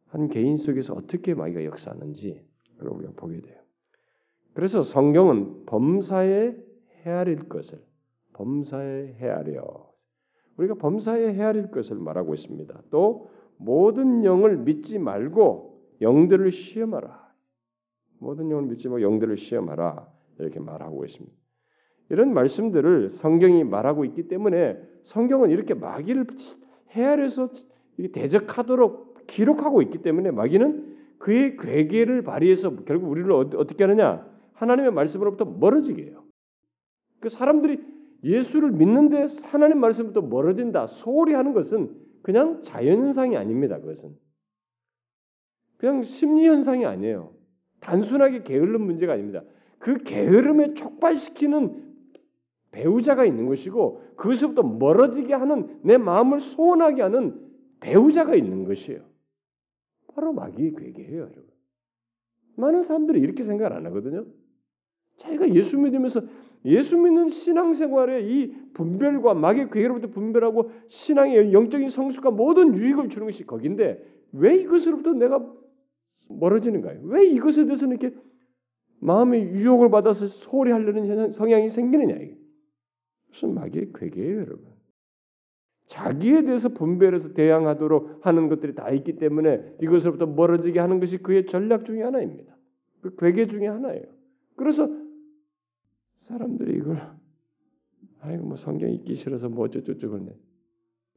한 0.08 0.28
개인 0.28 0.56
속에서 0.56 0.94
어떻게 0.94 1.34
마귀가 1.34 1.64
역사하는지 1.64 2.44
그걸 2.76 2.92
우리가 2.98 3.12
보게 3.16 3.40
돼요. 3.40 3.58
그래서 4.54 4.82
성경은 4.82 5.64
범사에 5.64 6.54
헤아릴 7.04 7.48
것을 7.48 7.82
범사에 8.34 9.14
헤아려 9.14 9.91
우리가 10.62 10.74
범사에 10.74 11.34
헤아릴 11.34 11.70
것을 11.70 11.96
말하고 11.96 12.34
있습니다. 12.34 12.82
또 12.90 13.30
모든 13.56 14.24
영을 14.24 14.56
믿지 14.56 14.98
말고 14.98 15.80
영들을 16.00 16.50
시험하라. 16.50 17.32
모든 18.18 18.50
영을 18.50 18.66
믿지 18.66 18.88
말고 18.88 19.02
영들을 19.02 19.36
시험하라. 19.36 20.08
이렇게 20.38 20.60
말하고 20.60 21.04
있습니다. 21.04 21.36
이런 22.10 22.34
말씀들을 22.34 23.10
성경이 23.10 23.64
말하고 23.64 24.04
있기 24.06 24.28
때문에 24.28 24.78
성경은 25.04 25.50
이렇게 25.50 25.74
마귀를 25.74 26.26
헤아려서 26.90 27.50
대적하도록 28.12 29.26
기록하고 29.26 29.82
있기 29.82 29.98
때문에 29.98 30.30
마귀는 30.30 30.92
그의 31.18 31.56
괴계를 31.56 32.22
발휘해서 32.22 32.76
결국 32.84 33.10
우리를 33.10 33.30
어떻게 33.32 33.84
하느냐? 33.84 34.28
하나님의 34.54 34.92
말씀으로부터 34.92 35.44
멀어지게 35.44 36.04
해요. 36.04 36.24
그 37.20 37.28
사람들이 37.28 37.80
예수를 38.22 38.70
믿는데 38.72 39.26
하나님 39.42 39.80
말씀부터 39.80 40.20
멀어진다 40.20 40.86
소홀히 40.86 41.34
하는 41.34 41.52
것은 41.52 41.96
그냥 42.22 42.62
자연현상이 42.62 43.36
아닙니다. 43.36 43.80
그것은 43.80 44.16
그냥 45.76 46.04
심리 46.04 46.46
현상이 46.46 46.86
아니에요. 46.86 47.34
단순하게 47.80 48.44
게으른 48.44 48.80
문제가 48.82 49.14
아닙니다. 49.14 49.42
그 49.78 49.98
게으름에 49.98 50.74
촉발시키는 50.74 51.92
배우자가 52.70 53.24
있는 53.24 53.46
것이고 53.46 54.02
그것부터 54.16 54.62
멀어지게 54.62 55.34
하는 55.34 55.80
내 55.82 55.98
마음을 55.98 56.40
소원하게 56.40 57.02
하는 57.02 57.50
배우자가 57.80 58.36
있는 58.36 58.64
것이에요. 58.64 59.02
바로 60.14 60.32
마귀의 60.32 60.74
괴계예요, 60.76 61.22
여러분. 61.22 61.44
많은 62.56 62.82
사람들이 62.82 63.20
이렇게 63.20 63.42
생각을 63.44 63.72
안 63.72 63.86
하거든요. 63.86 64.24
자기가 65.16 65.52
예수 65.54 65.78
믿으면서 65.78 66.22
예수 66.64 66.96
믿는 66.96 67.28
신앙생활에 67.28 68.22
이 68.22 68.52
분별과 68.74 69.34
마귀의 69.34 69.70
괴계로부터 69.70 70.08
분별하고 70.08 70.70
신앙의 70.88 71.52
영적인 71.52 71.88
성숙과 71.88 72.30
모든 72.30 72.76
유익을 72.76 73.08
주는 73.08 73.26
것이 73.26 73.44
거긴데 73.44 74.02
왜 74.32 74.56
이것으로부터 74.56 75.12
내가 75.12 75.44
멀어지는가요? 76.28 77.00
왜 77.04 77.26
이것에 77.26 77.64
대해서는 77.64 77.98
이렇게 77.98 78.16
마음의 79.00 79.54
유혹을 79.54 79.90
받아서 79.90 80.28
소홀히 80.28 80.70
하려는 80.70 81.32
성향이 81.32 81.68
생기느냐 81.68 82.14
이게. 82.14 82.38
무슨 83.28 83.54
마귀의 83.54 83.92
괴계예요, 83.94 84.36
여러분. 84.36 84.72
자기에 85.88 86.44
대해서 86.44 86.68
분별해서 86.68 87.34
대항하도록 87.34 88.20
하는 88.22 88.48
것들이 88.48 88.74
다 88.74 88.90
있기 88.90 89.16
때문에 89.16 89.76
이것으로부터 89.82 90.26
멀어지게 90.26 90.78
하는 90.78 91.00
것이 91.00 91.18
그의 91.18 91.46
전략 91.46 91.84
중의 91.84 92.02
하나입니다. 92.02 92.56
그 93.02 93.14
괴계 93.16 93.46
중의 93.46 93.68
하나예요. 93.68 94.04
그래서 94.56 94.88
사람들이 96.22 96.78
이걸 96.78 97.00
아이고 98.20 98.44
뭐 98.44 98.56
성경 98.56 98.90
읽기 98.90 99.14
싫어서 99.14 99.48
뭐 99.48 99.64
어쩌고저쩌고 99.64 100.18
네 100.18 100.36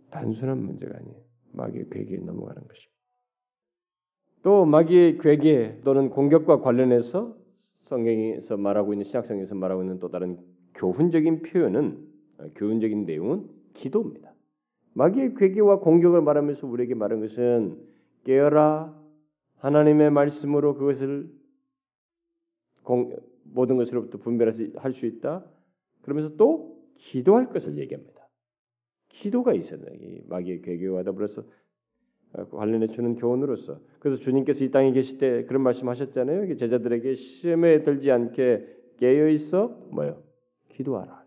단순한 0.09 0.63
문제가 0.63 0.97
아니에요. 0.97 1.15
마귀의 1.53 1.89
괴계에 1.89 2.17
넘어가는 2.19 2.67
것입니다. 2.67 2.95
또 4.41 4.65
마귀의 4.65 5.17
괴계 5.17 5.81
또는 5.83 6.09
공격과 6.09 6.61
관련해서 6.61 7.35
성경에서 7.81 8.57
말하고 8.57 8.93
있는 8.93 9.03
신약성에서 9.03 9.55
말하고 9.55 9.83
있는 9.83 9.99
또 9.99 10.09
다른 10.09 10.37
교훈적인 10.75 11.43
표현은 11.43 12.07
교훈적인 12.55 13.05
내용은 13.05 13.49
기도입니다. 13.73 14.33
마귀의 14.93 15.35
괴계와 15.35 15.79
공격을 15.79 16.21
말하면서 16.21 16.67
우리에게 16.67 16.95
말한 16.95 17.21
것은 17.21 17.79
깨어라 18.23 18.95
하나님의 19.57 20.11
말씀으로 20.11 20.75
그것을 20.75 21.29
공, 22.83 23.15
모든 23.45 23.77
것으로부터 23.77 24.17
분별할 24.17 24.53
수 24.93 25.05
있다. 25.05 25.45
그러면서 26.01 26.35
또 26.35 26.77
기도할 26.97 27.49
것을 27.49 27.77
얘기합니다. 27.77 28.27
기도가 29.09 29.53
돼. 29.53 30.23
마귀의 30.27 30.61
괴계와 30.61 31.03
더불어서 31.03 31.43
어, 32.33 32.45
관련해 32.49 32.87
주는 32.87 33.15
교훈으로서 33.15 33.79
그래서 33.99 34.21
주님께서 34.21 34.65
이 34.65 34.71
땅에 34.71 34.91
계실 34.91 35.17
때 35.17 35.45
그런 35.45 35.61
말씀하셨잖아요. 35.63 36.55
제자들에게 36.57 37.15
시험에 37.15 37.83
들지 37.83 38.11
않게 38.11 38.67
깨어 38.97 39.29
있어 39.29 39.69
뭐요? 39.91 40.21
기도하라. 40.69 41.23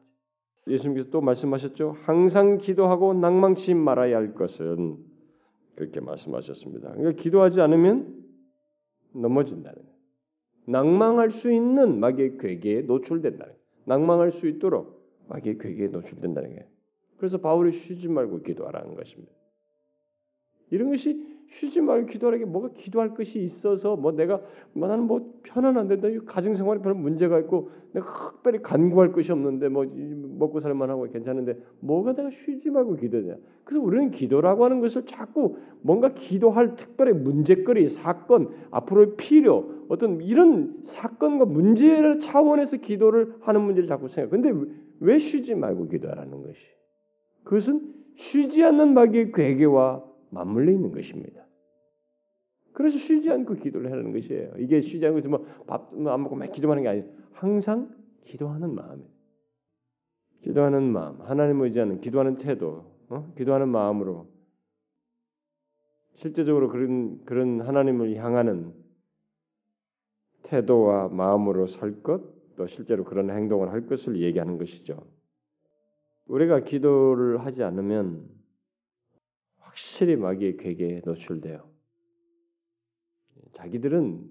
예수님께서 0.66 1.08
또 1.10 1.22
말씀하셨죠. 1.22 1.96
항상 2.02 2.58
기도하고 2.58 3.14
낭망치 3.14 3.72
말아야 3.72 4.16
할 4.16 4.34
것은 4.34 4.98
그렇게 5.76 6.00
말씀하셨습니다. 6.00 6.92
그러니까 6.92 7.22
기도하지 7.22 7.60
않으면 7.62 8.22
넘어진다는. 9.14 9.80
낭망할 10.68 11.30
수 11.30 11.50
있는 11.50 11.98
마귀의 11.98 12.36
괴계에 12.38 12.82
노출된다는 12.82 13.54
거예요. 13.54 13.58
낭망할 13.86 14.30
수 14.30 14.46
있도록 14.46 15.02
마귀의 15.28 15.58
괴계에 15.58 15.88
노출된다는 15.88 16.50
거예요. 16.50 16.64
그래서 17.16 17.38
바울이 17.38 17.72
쉬지 17.72 18.08
말고 18.08 18.42
기도하라는 18.42 18.94
것입니다. 18.94 19.32
이런 20.70 20.90
것이 20.90 21.38
쉬지 21.50 21.80
말고 21.80 22.06
기도하는 22.06 22.38
게 22.40 22.44
뭐가 22.44 22.68
기도할 22.74 23.14
것이 23.14 23.40
있어서 23.40 23.96
뭐 23.96 24.12
내가 24.12 24.40
뭐 24.74 24.86
나는 24.86 25.04
뭐 25.04 25.32
편안한데 25.42 26.00
나 26.00 26.08
가정 26.26 26.54
생활에 26.54 26.80
별 26.82 26.94
문제가 26.94 27.38
있고 27.40 27.70
내가 27.92 28.32
특별히 28.32 28.60
간구할 28.60 29.12
것이 29.12 29.32
없는데 29.32 29.68
뭐 29.68 29.86
먹고 30.38 30.60
살만 30.60 30.90
하고 30.90 31.08
괜찮은데 31.10 31.58
뭐가 31.80 32.14
내가 32.14 32.30
쉬지 32.30 32.68
말고 32.68 32.96
기도냐? 32.96 33.36
그래서 33.64 33.82
우리는 33.82 34.10
기도라고 34.10 34.64
하는 34.64 34.80
것을 34.80 35.06
자꾸 35.06 35.56
뭔가 35.80 36.12
기도할 36.12 36.76
특별히 36.76 37.12
문제거리, 37.12 37.88
사건, 37.88 38.50
앞으로의 38.70 39.16
필요, 39.16 39.84
어떤 39.88 40.20
이런 40.20 40.80
사건과 40.84 41.46
문제를 41.46 42.20
차원에서 42.20 42.76
기도를 42.76 43.34
하는 43.40 43.62
문제를 43.62 43.88
자꾸 43.88 44.08
생각. 44.08 44.30
근데 44.30 44.52
왜 45.00 45.18
쉬지 45.18 45.54
말고 45.54 45.88
기도하라는 45.88 46.42
것이? 46.42 46.60
그것은 47.44 47.94
쉬지 48.16 48.62
않는 48.64 48.92
마귀의 48.92 49.32
괴계와 49.32 50.07
맞물려 50.30 50.72
있는 50.72 50.92
것입니다. 50.92 51.46
그래서 52.72 52.98
쉬지 52.98 53.30
않고 53.30 53.54
기도를 53.54 53.90
하는 53.90 54.12
것이에요. 54.12 54.52
이게 54.58 54.80
쉬지 54.80 55.04
않고 55.06 55.28
뭐밥안 55.28 56.02
뭐 56.02 56.16
먹고 56.16 56.36
막 56.36 56.50
기도하는 56.52 56.82
게 56.84 56.88
아니에요. 56.88 57.06
항상 57.32 57.94
기도하는 58.24 58.74
마음이에요. 58.74 59.08
기도하는 60.42 60.92
마음, 60.92 61.20
하나님을 61.20 61.66
의지하는 61.66 62.00
기도하는 62.00 62.36
태도, 62.36 62.84
어? 63.08 63.32
기도하는 63.36 63.68
마음으로 63.68 64.28
실제적으로 66.14 66.68
그런 66.68 67.24
그런 67.24 67.60
하나님을 67.60 68.16
향하는 68.16 68.72
태도와 70.44 71.08
마음으로 71.08 71.66
살 71.66 72.02
것, 72.02 72.22
또 72.56 72.66
실제로 72.66 73.04
그런 73.04 73.30
행동을 73.30 73.70
할 73.70 73.86
것을 73.86 74.20
얘기하는 74.20 74.58
것이죠. 74.58 75.06
우리가 76.26 76.60
기도를 76.60 77.44
하지 77.44 77.62
않으면 77.62 78.28
확실히 79.78 80.16
마귀의 80.16 80.56
괴계에 80.56 81.02
노출돼요. 81.04 81.68
자기들은 83.52 84.28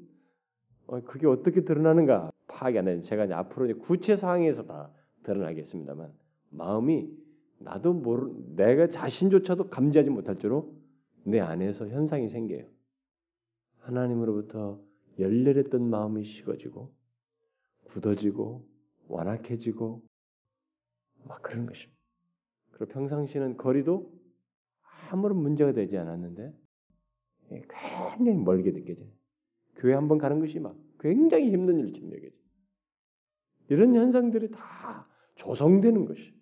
어, 0.87 1.01
그게 1.01 1.27
어떻게 1.27 1.63
드러나는가 1.63 2.31
파악이 2.47 2.77
안 2.77 2.85
되는 2.85 3.01
제가 3.01 3.25
이제 3.25 3.33
앞으로 3.33 3.77
구체 3.79 4.15
사항에서 4.15 4.65
다 4.65 4.91
드러나겠습니다만 5.23 6.13
마음이 6.49 7.09
나도 7.59 7.93
모르 7.93 8.31
내가 8.55 8.87
자신조차도 8.87 9.69
감지하지 9.69 10.09
못할 10.09 10.37
줄로 10.37 10.73
내 11.23 11.39
안에서 11.39 11.87
현상이 11.87 12.29
생겨요. 12.29 12.65
하나님으로부터 13.79 14.79
열렬했던 15.17 15.89
마음이 15.89 16.23
식어지고 16.25 16.93
굳어지고 17.85 18.65
완악해지고 19.07 20.01
막 21.23 21.41
그런 21.41 21.65
것입니다. 21.65 21.97
그리고 22.71 22.91
평상시는 22.93 23.57
거리도 23.57 24.17
아무런 25.09 25.37
문제가 25.37 25.71
되지 25.73 25.97
않았는데 25.97 26.53
예, 27.51 27.63
굉장히 28.17 28.37
멀게 28.39 28.71
느껴져요. 28.73 29.07
교회 29.75 29.93
한 29.93 30.07
번 30.07 30.17
가는 30.17 30.39
것이 30.39 30.59
막 30.59 30.75
굉장히 30.99 31.51
힘든 31.51 31.79
일처럼 31.79 32.11
여겨져. 32.13 32.35
이런 33.69 33.95
현상들이 33.95 34.51
다 34.51 35.07
조성되는 35.35 36.05
것이. 36.05 36.33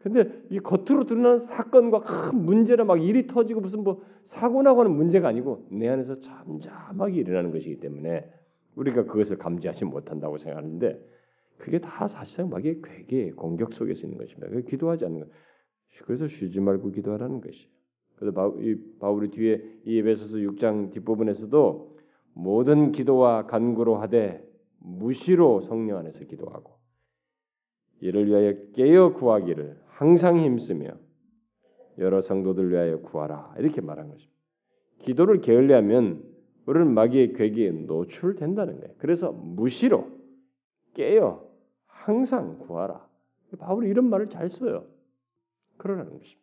근데 0.00 0.42
이 0.50 0.58
겉으로 0.58 1.06
드러나는 1.06 1.38
사건과 1.38 2.00
큰 2.00 2.44
문제나 2.44 2.84
막 2.84 3.00
일이 3.00 3.28
터지고 3.28 3.60
무슨 3.60 3.84
뭐 3.84 4.02
사고 4.24 4.60
나고 4.62 4.80
하는 4.80 4.92
문제가 4.96 5.28
아니고 5.28 5.68
내 5.70 5.88
안에서 5.88 6.18
잠잠하게 6.18 7.20
일어나는 7.20 7.52
것이기 7.52 7.78
때문에 7.78 8.28
우리가 8.74 9.04
그것을 9.04 9.38
감지하지 9.38 9.84
못한다고 9.84 10.38
생각하는데 10.38 11.00
그게 11.58 11.78
다 11.78 12.08
사실상 12.08 12.50
마귀의 12.50 12.82
괴계 12.82 13.30
공격 13.30 13.72
속에서 13.74 14.06
있는 14.06 14.18
것입니다. 14.18 14.48
그 14.48 14.62
기도하지 14.62 15.04
않는 15.04 15.20
것. 15.20 15.28
그래서 16.04 16.26
쉬지 16.26 16.60
말고 16.60 16.90
기도하라는 16.90 17.40
것이. 17.40 17.68
그래서 18.16 18.34
바울이 19.00 19.30
뒤에 19.30 19.62
이 19.84 19.98
에베소서 19.98 20.36
6장 20.36 20.92
뒷부분에서도 20.92 21.96
모든 22.34 22.92
기도와 22.92 23.46
간구로 23.46 23.96
하되 23.96 24.48
무시로 24.78 25.60
성령 25.62 25.98
안에서 25.98 26.24
기도하고 26.24 26.72
이를 28.00 28.26
위하여 28.26 28.54
깨어 28.72 29.12
구하기를 29.14 29.78
항상 29.86 30.38
힘쓰며 30.38 30.90
여러 31.98 32.20
성도들 32.20 32.70
위하여 32.70 33.00
구하라 33.00 33.54
이렇게 33.58 33.80
말한 33.80 34.08
것입니다. 34.08 34.32
기도를 35.00 35.40
게을리하면 35.40 36.24
우리는 36.66 36.94
마귀의 36.94 37.34
괴기에 37.34 37.70
노출된다는 37.72 38.80
거예요. 38.80 38.94
그래서 38.98 39.32
무시로 39.32 40.08
깨어 40.94 41.44
항상 41.86 42.58
구하라. 42.58 43.06
바울이 43.58 43.88
이런 43.88 44.08
말을 44.08 44.30
잘 44.30 44.48
써요. 44.48 44.86
그러라는 45.82 46.16
것입니다. 46.16 46.40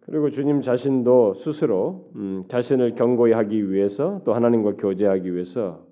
그리고 0.00 0.30
주님 0.30 0.60
자신도 0.60 1.34
스스로 1.34 2.10
음, 2.16 2.44
자신을 2.48 2.94
경고히 2.94 3.32
하기 3.32 3.70
위해서 3.72 4.22
또 4.24 4.34
하나님과 4.34 4.76
교제하기 4.76 5.32
위해서 5.32 5.86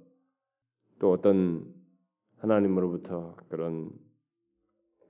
또 0.98 1.10
어떤 1.10 1.64
하나님으로부터 2.38 3.34
그런 3.48 3.90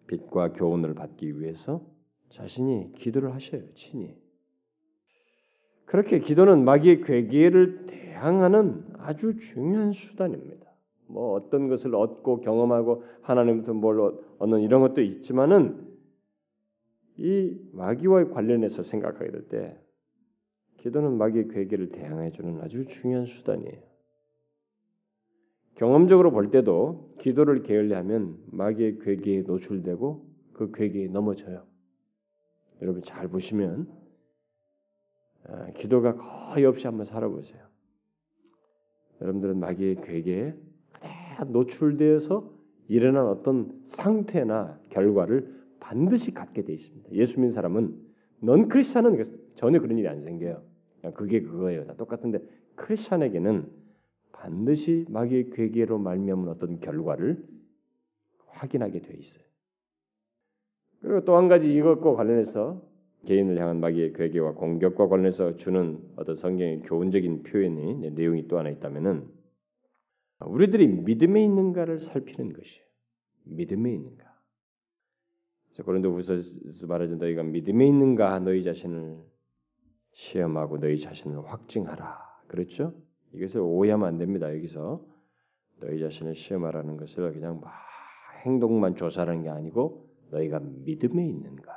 빛과 0.06 0.52
교훈을 0.52 0.94
받기 0.94 1.40
위해서 1.40 1.84
자신이 2.30 2.92
기도를 2.94 3.34
하셔요, 3.34 3.62
친히. 3.74 4.16
그렇게 5.86 6.20
기도는 6.20 6.64
마귀의 6.64 7.02
괴기를 7.02 7.86
대항하는 7.86 8.84
아주 8.98 9.38
중요한 9.38 9.92
수단입니다. 9.92 10.66
뭐 11.08 11.32
어떤 11.32 11.68
것을 11.68 11.94
얻고 11.94 12.40
경험하고 12.40 13.04
하나님부터 13.22 13.72
뭘 13.72 14.14
얻는 14.38 14.60
이런 14.60 14.82
것도 14.82 15.00
있지만은 15.00 15.87
이 17.18 17.56
마귀와 17.72 18.30
관련해서 18.30 18.82
생각하게 18.82 19.30
될 19.30 19.48
때 19.48 19.78
기도는 20.78 21.18
마귀의 21.18 21.48
괴계를 21.48 21.90
대항해 21.90 22.30
주는 22.30 22.60
아주 22.60 22.86
중요한 22.86 23.26
수단이에요. 23.26 23.82
경험적으로 25.74 26.30
볼 26.30 26.50
때도 26.50 27.14
기도를 27.20 27.62
게을리하면 27.62 28.38
마귀의 28.46 28.98
괴계에 29.00 29.42
노출되고 29.42 30.26
그 30.52 30.72
괴계에 30.72 31.08
넘어져요. 31.08 31.64
여러분 32.80 33.02
잘 33.02 33.28
보시면 33.28 33.88
아, 35.44 35.70
기도가 35.72 36.14
거의 36.16 36.64
없이 36.64 36.86
한번 36.86 37.04
살아보세요. 37.06 37.66
여러분들은 39.20 39.58
마귀의 39.58 40.02
괴계에 40.02 40.54
그대로 40.92 41.50
노출되어서 41.50 42.58
일어난 42.88 43.26
어떤 43.26 43.82
상태나 43.86 44.80
결과를 44.90 45.57
반드시 45.88 46.32
갖게 46.32 46.64
돼 46.64 46.74
있습니다. 46.74 47.12
예수 47.12 47.40
믿는 47.40 47.50
사람은 47.52 47.98
넌 48.40 48.68
크리스천은 48.68 49.24
전혀 49.54 49.80
그런 49.80 49.96
일이 49.96 50.06
안 50.06 50.20
생겨요. 50.20 50.62
그게 51.14 51.40
그거예요. 51.40 51.86
다 51.86 51.94
똑같은데 51.94 52.40
크리스천에게는 52.74 53.66
반드시 54.32 55.06
마귀의 55.08 55.50
괴계로 55.50 55.98
말미암은 55.98 56.46
어떤 56.48 56.80
결과를 56.80 57.42
확인하게 58.48 59.00
돼 59.00 59.14
있어요. 59.14 59.42
그리고 61.00 61.24
또 61.24 61.38
한 61.38 61.48
가지 61.48 61.72
이것과 61.72 62.14
관련해서 62.14 62.82
개인을 63.24 63.58
향한 63.58 63.80
마귀의 63.80 64.12
괴계와 64.12 64.54
공격과 64.54 65.08
관련해서 65.08 65.56
주는 65.56 66.00
어떤 66.16 66.34
성경의 66.34 66.82
교훈적인 66.82 67.44
표현이 67.44 68.10
내용이 68.10 68.46
또 68.46 68.58
하나 68.58 68.68
있다면은 68.68 69.26
우리들이 70.44 70.86
믿음에 70.86 71.42
있는가를 71.44 72.00
살피는 72.00 72.52
것이에요. 72.52 72.84
믿음에 73.44 73.90
있는가. 73.94 74.27
고린도후서에서 75.84 76.86
말하는 76.86 77.18
너희가 77.18 77.42
믿음에 77.42 77.86
있는가 77.86 78.38
너희 78.40 78.62
자신을 78.62 79.18
시험하고 80.12 80.78
너희 80.78 80.98
자신을 80.98 81.44
확증하라. 81.44 82.18
그렇죠? 82.48 82.94
이것을 83.32 83.60
오해하면 83.60 84.08
안 84.08 84.18
됩니다. 84.18 84.52
여기서 84.54 85.04
너희 85.80 86.00
자신을 86.00 86.34
시험하라는 86.34 86.96
것을 86.96 87.32
그냥 87.32 87.60
막 87.60 87.72
행동만 88.44 88.96
조사하는 88.96 89.42
게 89.42 89.48
아니고 89.48 90.08
너희가 90.30 90.60
믿음에 90.60 91.26
있는가. 91.26 91.72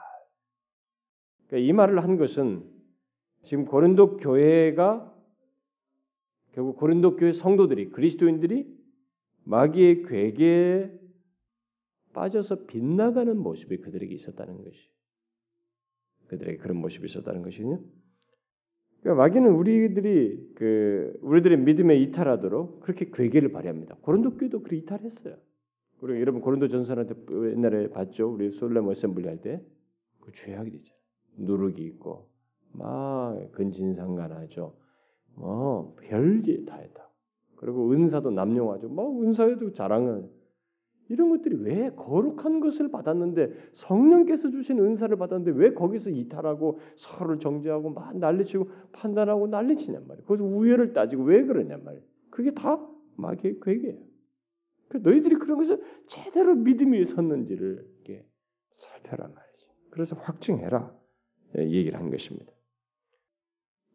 그러니까 1.47 1.67
이 1.67 1.73
말을 1.73 2.03
한 2.03 2.17
것은 2.17 2.63
지금 3.43 3.65
고린도 3.65 4.17
교회가 4.17 5.11
결국 6.53 6.77
고린도 6.77 7.15
교회 7.15 7.33
성도들이 7.33 7.89
그리스도인들이 7.89 8.67
마귀의 9.43 10.03
괴계에 10.03 11.00
빠져서 12.13 12.65
빗나가는 12.65 13.37
모습이 13.37 13.77
그들에게 13.77 14.13
있었다는 14.15 14.63
것이 14.63 14.79
그들에게 16.27 16.57
그런 16.57 16.77
모습이 16.77 17.05
있었다는 17.05 17.41
것이요. 17.43 17.83
그러니까 19.01 19.23
마귀는 19.23 19.51
우리들이 19.51 20.53
그 20.55 21.17
우리들의 21.21 21.59
믿음에 21.59 21.97
이탈하도록 21.97 22.81
그렇게 22.81 23.09
궤계를 23.11 23.51
발휘합니다. 23.51 23.95
고린도 24.01 24.37
교회도 24.37 24.59
그렇게 24.59 24.77
이탈했어요. 24.77 25.37
우리 26.01 26.19
여러분 26.19 26.41
고린도전서 26.41 26.67
할 26.69 26.89
때 26.89 27.15
옛날에 27.51 27.89
봤죠. 27.89 28.31
우리 28.33 28.51
solemn 28.51 28.87
assembly 28.87 29.27
할 29.27 29.41
때 29.41 29.61
그 30.21 30.31
죄악이 30.31 30.69
있잖아요. 30.77 31.01
누룩이 31.37 31.81
있고 31.87 32.29
막 32.73 33.51
근친상간하죠. 33.53 34.75
뭐 35.35 35.95
별짓 36.01 36.65
다 36.65 36.75
했다. 36.77 37.09
그리고 37.55 37.91
은사도 37.91 38.31
남용하죠. 38.31 38.89
뭐 38.89 39.21
은사에도 39.23 39.73
자랑을 39.73 40.29
이런 41.11 41.29
것들이 41.29 41.57
왜 41.57 41.89
거룩한 41.89 42.61
것을 42.61 42.89
받았는데 42.89 43.51
성령께서 43.73 44.49
주신 44.49 44.79
은사를 44.79 45.15
받았는데 45.17 45.59
왜 45.59 45.73
거기서 45.73 46.09
이탈하고 46.09 46.79
서로를 46.95 47.37
정죄하고 47.39 47.89
막 47.89 48.17
난리치고 48.17 48.69
판단하고 48.93 49.47
난리치냔 49.47 50.07
말이에요. 50.07 50.25
거기서 50.25 50.45
우열을 50.45 50.93
따지고 50.93 51.23
왜 51.23 51.43
그러냔 51.43 51.83
말이에요. 51.83 52.03
그게 52.29 52.51
다 52.51 52.79
마귀의. 53.17 53.59
그 54.87 54.97
너희들이 54.97 55.35
그런 55.35 55.57
것을 55.57 55.81
제대로 56.07 56.55
믿음 56.55 56.93
위에 56.93 57.03
섰는지를 57.03 57.85
이렇게 57.95 58.25
살펴라 58.75 59.27
말이지. 59.27 59.67
그래서 59.89 60.15
확증해라 60.15 60.95
예, 61.57 61.63
얘기를 61.63 61.99
한 61.99 62.09
것입니다. 62.09 62.53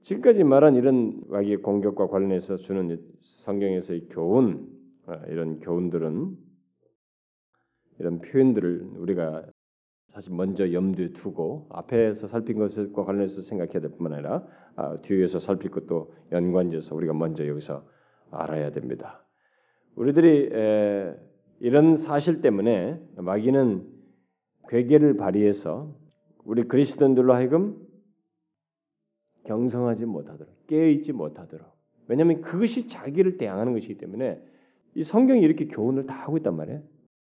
지금까지 0.02 0.44
말한 0.44 0.74
이런 0.74 1.22
마귀의 1.28 1.62
공격과 1.62 2.08
관련해서 2.08 2.56
주는 2.56 2.98
성경에서의 3.20 4.08
교훈 4.10 4.68
아, 5.06 5.16
이런 5.28 5.60
교훈들은 5.60 6.45
이런 7.98 8.20
표현들을 8.20 8.90
우리가 8.98 9.44
사실 10.12 10.32
먼저 10.32 10.72
염두에 10.72 11.12
두고 11.12 11.66
앞에서 11.70 12.26
살핀 12.26 12.58
것과 12.58 13.04
관련해서 13.04 13.42
생각해야 13.42 13.80
될 13.80 13.90
뿐만 13.90 14.14
아니라 14.14 14.46
아, 14.74 14.98
뒤에서 15.02 15.38
살필 15.38 15.70
것도 15.70 16.14
연관지어서 16.32 16.94
우리가 16.94 17.12
먼저 17.12 17.46
여기서 17.46 17.86
알아야 18.30 18.70
됩니다. 18.70 19.24
우리들이 19.94 20.50
에, 20.52 21.14
이런 21.60 21.96
사실 21.96 22.40
때문에 22.40 23.00
마귀는 23.16 23.86
괴계를 24.68 25.16
발휘해서 25.16 25.94
우리 26.44 26.64
그리스도인들로 26.64 27.34
하여금 27.34 27.76
경성하지 29.44 30.06
못하도록 30.06 30.66
깨어있지 30.66 31.12
못하도록 31.12 31.66
왜냐하면 32.08 32.40
그것이 32.40 32.88
자기를 32.88 33.38
대항하는 33.38 33.72
것이기 33.72 33.98
때문에 33.98 34.42
이 34.94 35.04
성경이 35.04 35.40
이렇게 35.40 35.66
교훈을 35.66 36.06
다 36.06 36.14
하고 36.14 36.36
있단 36.36 36.56
말이에요. 36.56 36.82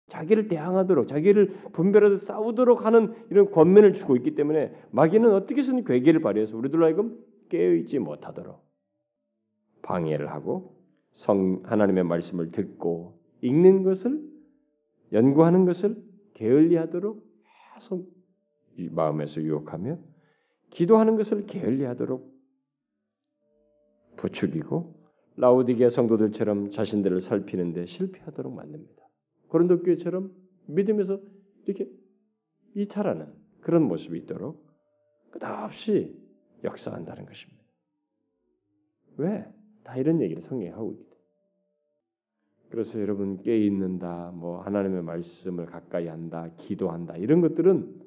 자기를 0.10 0.48
대항하도록 0.48 1.08
자기를 1.08 1.48
분별하듯 1.72 2.22
싸우도록 2.22 2.86
하는 2.86 3.14
이런 3.30 3.50
권면을 3.52 3.94
주고 3.94 4.16
있기 4.16 4.36
때문에 4.36 4.74
마귀는 4.92 5.32
어떻게 5.32 5.62
든 5.62 5.84
괴계를 5.84 6.22
발휘해서 6.22 6.58
우리들로 6.58 6.86
하여금 6.86 7.18
깨어있지 7.50 8.00
못하도록 8.00 8.60
방해를 9.82 10.32
하고 10.32 10.76
성 11.12 11.62
하나님의 11.64 12.04
말씀을 12.04 12.52
듣고 12.52 13.20
읽는 13.42 13.84
것을 13.84 14.22
연구하는 15.14 15.66
것을 15.66 16.02
게을리하도록 16.36 17.24
계속 17.76 18.12
마음에서 18.92 19.42
유혹하며 19.42 19.98
기도하는 20.70 21.16
것을 21.16 21.46
게을리하도록 21.46 22.40
부추기고 24.18 25.00
라우디게 25.38 25.90
성도들처럼 25.90 26.70
자신들을 26.72 27.22
살피는데 27.22 27.86
실패하도록 27.86 28.54
만듭니다. 28.54 28.99
고린도 29.50 29.82
교회처럼 29.82 30.34
믿음에서 30.68 31.22
이렇게 31.66 31.90
이탈하는 32.76 33.34
그런 33.62 33.84
모습이 33.84 34.18
있도록 34.20 34.66
끝없이 35.32 36.18
역사한다는 36.64 37.26
것입니다. 37.26 37.64
왜? 39.18 39.46
다 39.84 39.98
이런 39.98 40.22
얘기를 40.22 40.42
성경에 40.42 40.72
하고 40.72 40.94
있기 40.94 41.10
그래서 42.70 43.02
여러분 43.02 43.42
깨 43.42 43.58
있는다, 43.58 44.32
뭐 44.32 44.62
하나님의 44.62 45.02
말씀을 45.02 45.66
가까이 45.66 46.08
한다, 46.08 46.50
기도한다 46.58 47.18
이런 47.18 47.42
것들은 47.42 48.00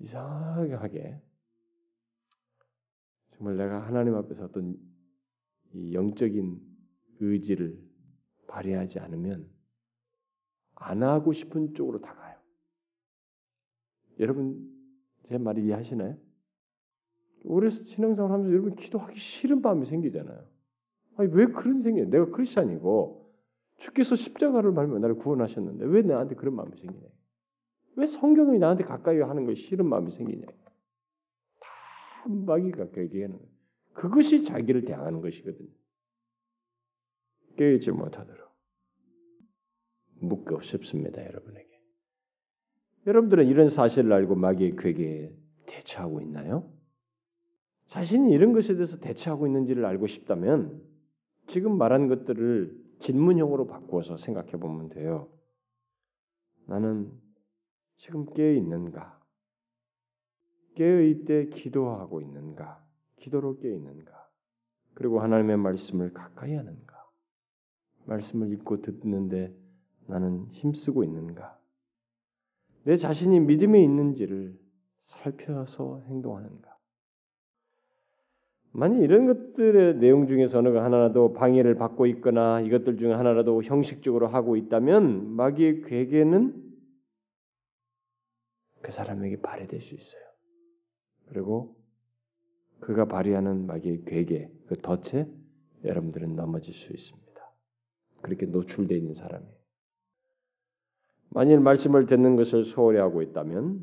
이상하게 0.00 1.20
정말 3.36 3.56
내가 3.56 3.86
하나님 3.86 4.14
앞에서 4.14 4.44
어떤 4.44 4.76
이 5.74 5.94
영적인 5.94 6.60
의지를 7.20 7.78
발휘하지 8.52 8.98
않으면 9.00 9.48
안 10.74 11.02
하고 11.02 11.32
싶은 11.32 11.74
쪽으로 11.74 12.00
다 12.00 12.14
가요. 12.14 12.36
여러분 14.20 14.70
제 15.22 15.38
말이 15.38 15.64
이해하시나요? 15.64 16.16
오래 17.44 17.70
신앙생활 17.70 18.30
하면서 18.30 18.52
여러분 18.52 18.76
기도하기 18.76 19.18
싫은 19.18 19.62
마음이 19.62 19.86
생기잖아요. 19.86 20.44
아니 21.16 21.30
왜 21.32 21.46
그런 21.46 21.80
생겨? 21.80 22.04
내가 22.04 22.26
크리스천이고 22.26 23.32
주께서 23.78 24.14
십자가를 24.16 24.72
말며 24.72 24.98
나를 24.98 25.16
구원하셨는데 25.16 25.86
왜 25.86 26.02
나한테 26.02 26.34
그런 26.34 26.54
마음이 26.54 26.76
생기냐? 26.76 27.08
왜 27.96 28.06
성경이 28.06 28.58
나한테 28.58 28.84
가까이 28.84 29.20
하는 29.20 29.46
것이 29.46 29.62
싫은 29.62 29.86
마음이 29.86 30.10
생기냐? 30.10 30.46
다 30.46 32.28
마귀가 32.28 32.90
거예요. 32.90 33.52
그것이 33.94 34.44
자기를 34.44 34.84
대항하는 34.84 35.20
것이거든요. 35.20 35.68
깨지 37.56 37.90
못하도록 37.90 38.41
묻고 40.22 40.60
싶습니다, 40.60 41.24
여러분에게. 41.24 41.68
여러분들은 43.06 43.46
이런 43.46 43.68
사실을 43.68 44.12
알고 44.12 44.36
마귀의 44.36 44.76
괴계에 44.76 45.34
대처하고 45.66 46.20
있나요? 46.20 46.70
자신이 47.86 48.32
이런 48.32 48.52
것에 48.52 48.74
대해서 48.74 48.98
대처하고 48.98 49.46
있는지를 49.46 49.84
알고 49.84 50.06
싶다면 50.06 50.82
지금 51.48 51.76
말한 51.76 52.08
것들을 52.08 52.80
질문형으로 53.00 53.66
바꾸어서 53.66 54.16
생각해 54.16 54.52
보면 54.52 54.88
돼요. 54.90 55.28
나는 56.66 57.12
지금 57.96 58.24
깨어 58.32 58.52
있는가? 58.52 59.20
깨어 60.76 61.02
있때 61.02 61.46
기도하고 61.46 62.20
있는가? 62.22 62.82
기도로 63.16 63.58
깨어 63.58 63.72
있는가? 63.72 64.30
그리고 64.94 65.20
하나님의 65.20 65.56
말씀을 65.58 66.12
가까이 66.12 66.54
하는가? 66.54 67.02
말씀을 68.06 68.52
읽고 68.52 68.80
듣는데 68.80 69.54
나는 70.12 70.46
힘쓰고 70.50 71.04
있는가? 71.04 71.58
내 72.84 72.96
자신이 72.96 73.40
믿음에 73.40 73.82
있는지를 73.82 74.58
살펴서 75.00 76.02
행동하는가? 76.06 76.76
만약 78.72 78.98
이런 79.00 79.26
것들의 79.26 79.96
내용 79.96 80.26
중에서 80.26 80.58
어느 80.58 80.68
하나라도 80.68 81.32
방해를 81.32 81.76
받고 81.76 82.06
있거나 82.06 82.60
이것들 82.60 82.98
중에 82.98 83.12
하나라도 83.12 83.62
형식적으로 83.62 84.28
하고 84.28 84.56
있다면 84.56 85.30
마귀의 85.30 85.82
괴계는 85.82 86.72
그 88.82 88.92
사람에게 88.92 89.40
발휘될 89.40 89.80
수 89.80 89.94
있어요. 89.94 90.22
그리고 91.26 91.76
그가 92.80 93.06
발휘하는 93.06 93.66
마귀의 93.66 94.04
괴계, 94.04 94.50
그 94.66 94.74
덫에 94.76 95.26
여러분들은 95.84 96.36
넘어질 96.36 96.74
수 96.74 96.92
있습니다. 96.92 97.32
그렇게 98.20 98.46
노출되어 98.46 98.98
있는 98.98 99.14
사람이. 99.14 99.61
만일 101.34 101.60
말씀을 101.60 102.06
듣는 102.06 102.36
것을 102.36 102.64
소홀히 102.64 102.98
하고 102.98 103.22
있다면 103.22 103.80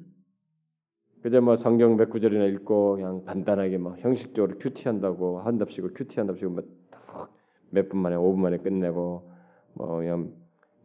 그저 1.22 1.42
뭐 1.42 1.56
성경 1.56 1.98
몇 1.98 2.10
구절이나 2.10 2.46
읽고 2.46 2.96
그냥 2.96 3.26
간단하게 3.26 3.78
뭐 3.78 3.96
형식적으로 3.98 4.58
큐티한다고 4.60 5.40
한답시고 5.40 5.90
큐티한답시고 5.94 6.52
뭐몇 6.52 7.90
분 7.90 8.00
만에 8.00 8.16
5분 8.16 8.38
만에 8.38 8.58
끝내고 8.58 9.32
뭐 9.74 9.98
그냥 9.98 10.32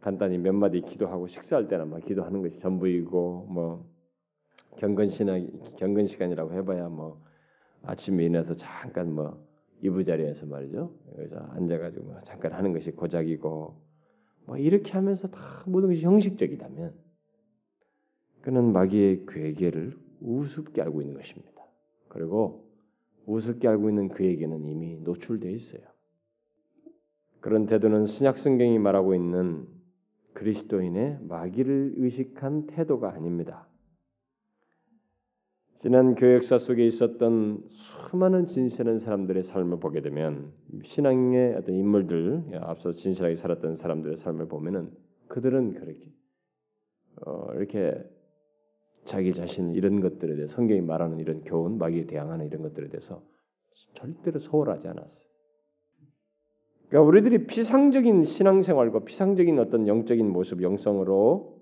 간단히 0.01 0.37
몇 0.37 0.53
마디 0.53 0.81
기도하고 0.81 1.27
식사할 1.27 1.67
때나 1.67 1.85
막 1.85 2.03
기도하는 2.03 2.41
것이 2.41 2.59
전부이고 2.59 3.47
뭐 3.49 3.85
경건 4.77 5.09
시나 5.09 5.39
경건 5.77 6.07
시간이라고 6.07 6.51
해봐야 6.53 6.89
뭐 6.89 7.21
아침에 7.83 8.25
일어나서 8.25 8.55
잠깐 8.55 9.13
뭐 9.13 9.45
이부 9.81 10.03
자리에서 10.03 10.47
말이죠. 10.47 10.91
여기서 11.17 11.37
앉아가지고 11.37 12.05
뭐 12.05 12.21
잠깐 12.23 12.53
하는 12.53 12.73
것이 12.73 12.91
고작이고 12.91 13.84
뭐 14.45 14.57
이렇게 14.57 14.91
하면서 14.91 15.27
다 15.27 15.63
모든 15.65 15.89
것이 15.89 16.03
형식적이다면 16.03 16.93
그는 18.41 18.73
마귀의 18.73 19.25
괴계를 19.27 19.97
우습게 20.21 20.81
알고 20.81 21.01
있는 21.01 21.15
것입니다. 21.15 21.63
그리고 22.07 22.69
우습게 23.25 23.67
알고 23.67 23.89
있는 23.89 24.09
그에게는 24.09 24.65
이미 24.65 24.97
노출되어 24.97 25.51
있어요. 25.51 25.81
그런 27.39 27.65
태도는 27.65 28.05
신약 28.05 28.37
성경이 28.37 28.79
말하고 28.79 29.15
있는 29.15 29.67
그리스도인의 30.33 31.19
마귀를 31.21 31.93
의식한 31.97 32.67
태도가 32.67 33.13
아닙니다. 33.13 33.67
지난 35.75 36.15
교역사 36.15 36.57
속에 36.57 36.87
있었던 36.87 37.63
수많은 37.69 38.47
진실한 38.47 38.97
사람들의 38.97 39.43
삶을 39.43 39.79
보게 39.79 40.01
되면 40.01 40.53
신앙의 40.83 41.55
어떤 41.55 41.75
인물들 41.75 42.43
앞서 42.61 42.93
진실하게 42.93 43.35
살았던 43.35 43.75
사람들의 43.75 44.15
삶을 44.15 44.47
보면은 44.47 44.91
그들은 45.27 45.73
그렇게 45.73 46.13
어, 47.25 47.49
이렇게 47.55 47.93
자기 49.03 49.33
자신 49.33 49.71
이런 49.75 49.99
것들에 49.99 50.35
대해 50.35 50.47
성경이 50.47 50.81
말하는 50.81 51.19
이런 51.19 51.41
교훈, 51.43 51.77
마귀에 51.77 52.05
대항하는 52.05 52.47
이런 52.47 52.61
것들에 52.61 52.87
대해서 52.87 53.21
절대로 53.93 54.39
소홀하지 54.39 54.87
않았어요. 54.87 55.27
그러니까 56.87 57.07
우리들이 57.07 57.47
피상적인 57.47 58.23
신앙생활과 58.23 59.03
피상적인 59.03 59.59
어떤 59.59 59.87
영적인 59.87 60.29
모습, 60.29 60.61
영성으로 60.61 61.54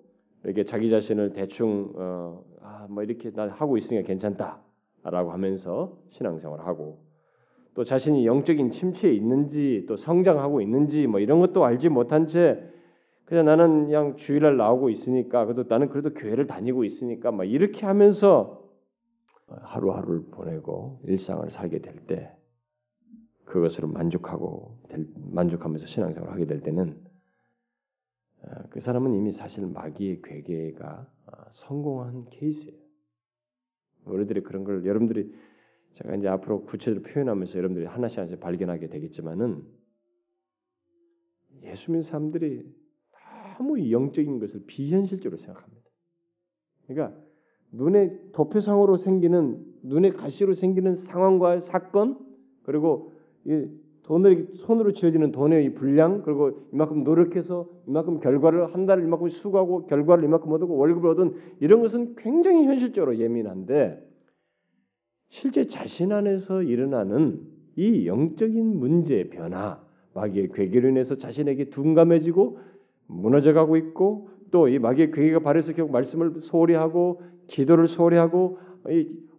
이렇게 0.44 0.64
자기 0.64 0.90
자신을 0.90 1.34
대충 1.34 1.92
어, 1.96 2.44
아, 2.62 2.88
뭐 2.90 3.04
이렇게 3.04 3.32
난 3.32 3.50
하고 3.50 3.78
있으니까 3.78 4.06
괜찮다라고 4.08 5.32
하면서 5.32 5.98
신앙생활을 6.10 6.66
하고 6.66 7.00
또 7.76 7.84
자신이 7.84 8.26
영적인 8.26 8.72
침체에 8.72 9.14
있는지 9.14 9.86
또 9.88 9.96
성장하고 9.96 10.62
있는지 10.62 11.08
뭐 11.08 11.20
이런 11.20 11.40
것도 11.40 11.66
알지 11.66 11.90
못한 11.90 12.28
채 12.28 12.64
그냥 13.26 13.46
나는 13.46 13.86
그냥 13.86 14.16
주일날 14.16 14.58
나오고 14.58 14.90
있으니까 14.90 15.46
그래도 15.46 15.64
나는 15.68 15.90
그래도 15.90 16.14
교회를 16.14 16.46
다니고 16.46 16.84
있으니까 16.84 17.32
막 17.32 17.46
이렇게 17.46 17.86
하면서 17.86 18.62
하루하루를 19.48 20.26
보내고 20.32 21.00
일상을 21.06 21.50
살게 21.50 21.80
될 21.80 21.96
때 22.06 22.32
그것으로 23.54 23.88
만족하고 23.88 24.80
만족하면서 25.32 25.86
신앙생활을 25.86 26.34
하게 26.34 26.46
될 26.46 26.62
때는 26.62 26.96
어, 26.96 27.13
그 28.70 28.80
사람은 28.80 29.14
이미 29.14 29.32
사실 29.32 29.66
마귀의 29.66 30.22
괴계가 30.22 31.12
어, 31.28 31.32
성공한 31.52 32.26
케이스예요. 32.30 32.78
우리들이 34.06 34.42
그런 34.42 34.64
걸 34.64 34.86
여러분들이 34.86 35.34
제가 35.92 36.16
이제 36.16 36.28
앞으로 36.28 36.64
구체적으로 36.64 37.04
표현하면서 37.04 37.58
여러분들이 37.58 37.86
하나씩 37.86 38.18
하나씩 38.18 38.40
발견하게 38.40 38.90
되겠지만은 38.90 39.64
예수 41.64 41.92
믿는 41.92 42.02
사람들이 42.02 42.66
너무 43.58 43.92
영적인 43.92 44.40
것을 44.40 44.66
비현실적으로 44.66 45.38
생각합니다. 45.38 45.84
그러니까 46.88 47.18
눈에 47.72 48.20
도표상으로 48.34 48.98
생기는 48.98 49.66
눈에 49.84 50.10
가시로 50.10 50.54
생기는 50.54 50.96
상황과 50.96 51.62
사건 51.62 52.20
그리고 52.64 53.14
돈을 54.04 54.50
손으로 54.56 54.92
지어지는 54.92 55.32
돈의 55.32 55.74
분량 55.76 56.22
그리고 56.24 56.68
이만큼 56.74 57.04
노력해서 57.04 57.68
이만큼 57.88 58.20
결과를 58.20 58.68
한 58.68 58.86
달을 58.86 59.04
이만큼 59.04 59.30
수고하고 59.30 59.86
결과를 59.86 60.26
이만큼 60.26 60.52
얻고 60.52 60.76
월급을 60.76 61.10
얻은 61.12 61.34
이런 61.60 61.82
것은 61.82 62.16
굉장히 62.18 62.66
현실적으로 62.66 63.18
예민한데 63.18 64.02
실제 65.30 65.68
자신 65.68 66.12
안에서 66.12 66.64
일어나는 66.64 67.42
이 67.76 68.06
영적인 68.06 68.78
문제의 68.78 69.30
변화 69.30 69.82
마귀의 70.14 70.50
괴계로 70.54 70.90
인해서 70.90 71.16
자신에게 71.16 71.70
둔감해지고 71.70 72.60
무너져가고 73.08 73.78
있고 73.78 74.30
또 74.52 74.68
이 74.68 74.78
마귀의 74.78 75.12
괴계가 75.12 75.40
발해서 75.40 75.74
결국 75.74 75.92
말씀을 75.94 76.42
소홀히 76.42 76.76
하고 76.76 77.22
기도를 77.48 77.88
소홀히 77.88 78.18
하고 78.18 78.60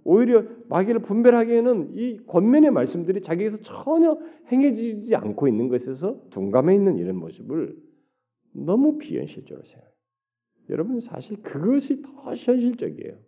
오히려 0.05 0.45
마귀를 0.69 1.01
분별하기에는 1.01 1.97
이 1.97 2.19
권면의 2.27 2.71
말씀들이 2.71 3.23
자기에서 3.23 3.59
전혀 3.59 4.19
행해지지 4.53 5.15
않고 5.17 5.49
있는 5.49 5.69
것에서 5.69 6.21
둔감해 6.31 6.75
있는 6.75 6.99
이런 6.99 7.17
모습을 7.17 7.77
너무 8.53 8.99
비현실적으로 8.99 9.65
생각해요. 9.65 9.95
여러분 10.71 11.01
사실 11.01 11.43
그것이 11.43 12.03
더 12.03 12.35
현실적이에요. 12.35 13.19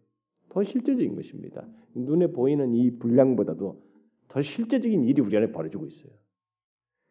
더 0.50 0.62
실제적인 0.62 1.16
것입니다. 1.16 1.66
눈에 1.94 2.28
보이는 2.28 2.74
이 2.74 2.98
분량보다도 2.98 3.82
더 4.28 4.42
실제적인 4.42 5.04
일이 5.04 5.20
우리 5.20 5.36
안에 5.36 5.52
벌어지고 5.52 5.86
있어요. 5.86 6.12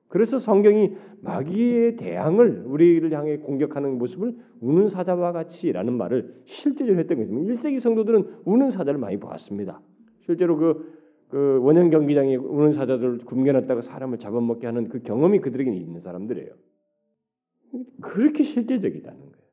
그래서 0.07 0.37
성경이 0.37 0.95
마귀의 1.21 1.97
대항을 1.97 2.63
우리를 2.65 3.11
향해 3.11 3.37
공격하는 3.37 3.97
모습을 3.97 4.35
우는 4.61 4.87
사자와 4.87 5.31
같이라는 5.31 5.93
말을 5.93 6.41
실제적으로 6.45 6.99
했던 6.99 7.17
것입니다. 7.17 7.53
1세기 7.53 7.79
성도들은 7.79 8.41
우는 8.45 8.69
사자를 8.69 8.99
많이 8.99 9.17
보았습니다. 9.17 9.81
실제로 10.21 10.57
그, 10.57 10.93
그 11.29 11.59
원형 11.61 11.89
경기장에 11.89 12.35
우는 12.35 12.71
사자들을 12.71 13.19
굶겨놨다가 13.25 13.81
사람을 13.81 14.19
잡아먹게 14.19 14.67
하는 14.67 14.89
그 14.89 15.01
경험이 15.01 15.39
그들에게 15.39 15.73
있는 15.73 16.01
사람들이에요. 16.01 16.51
그렇게 18.01 18.43
실제적이다는 18.43 19.19
거예요. 19.19 19.45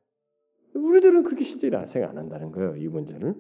우리들은 0.75 1.25
그렇게 1.25 1.45
실제로 1.45 1.85
생각 1.87 2.11
안 2.11 2.19
한다는 2.19 2.53
거예요. 2.53 2.77
이 2.77 2.89
문제를. 2.89 3.35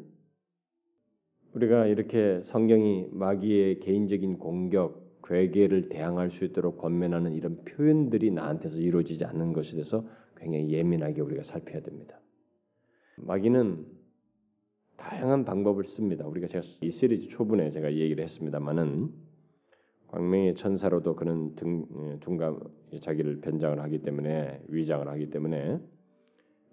우리가 1.55 1.87
이렇게 1.87 2.41
성경이 2.43 3.09
마귀의 3.13 3.81
개인적인 3.81 4.39
공격, 4.39 5.02
괴계를 5.25 5.89
대항할 5.89 6.31
수 6.31 6.45
있도록 6.45 6.79
권면하는 6.79 7.33
이런 7.33 7.63
표현들이 7.65 8.31
나한테서 8.31 8.79
이루어지지 8.79 9.25
않는 9.25 9.53
것에 9.53 9.73
대해서 9.73 10.07
굉장히 10.37 10.71
예민하게 10.71 11.21
우리가 11.21 11.43
살펴야 11.43 11.81
됩니다. 11.81 12.21
마귀는 13.17 13.87
다양한 14.97 15.45
방법을 15.45 15.85
씁니다. 15.85 16.27
우리가 16.27 16.47
제가 16.47 16.65
이 16.81 16.91
시리즈 16.91 17.29
초반에 17.29 17.71
제가 17.71 17.93
얘기를 17.95 18.23
했습니다만은 18.23 19.11
광명의 20.09 20.55
천사로도 20.55 21.17
그는 21.17 21.55
등 21.57 21.87
예, 21.97 22.19
둔감 22.21 22.61
자기를 23.01 23.41
변장을 23.41 23.81
하기 23.81 24.03
때문에 24.03 24.63
위장을 24.69 25.09
하기 25.09 25.31
때문에 25.31 25.81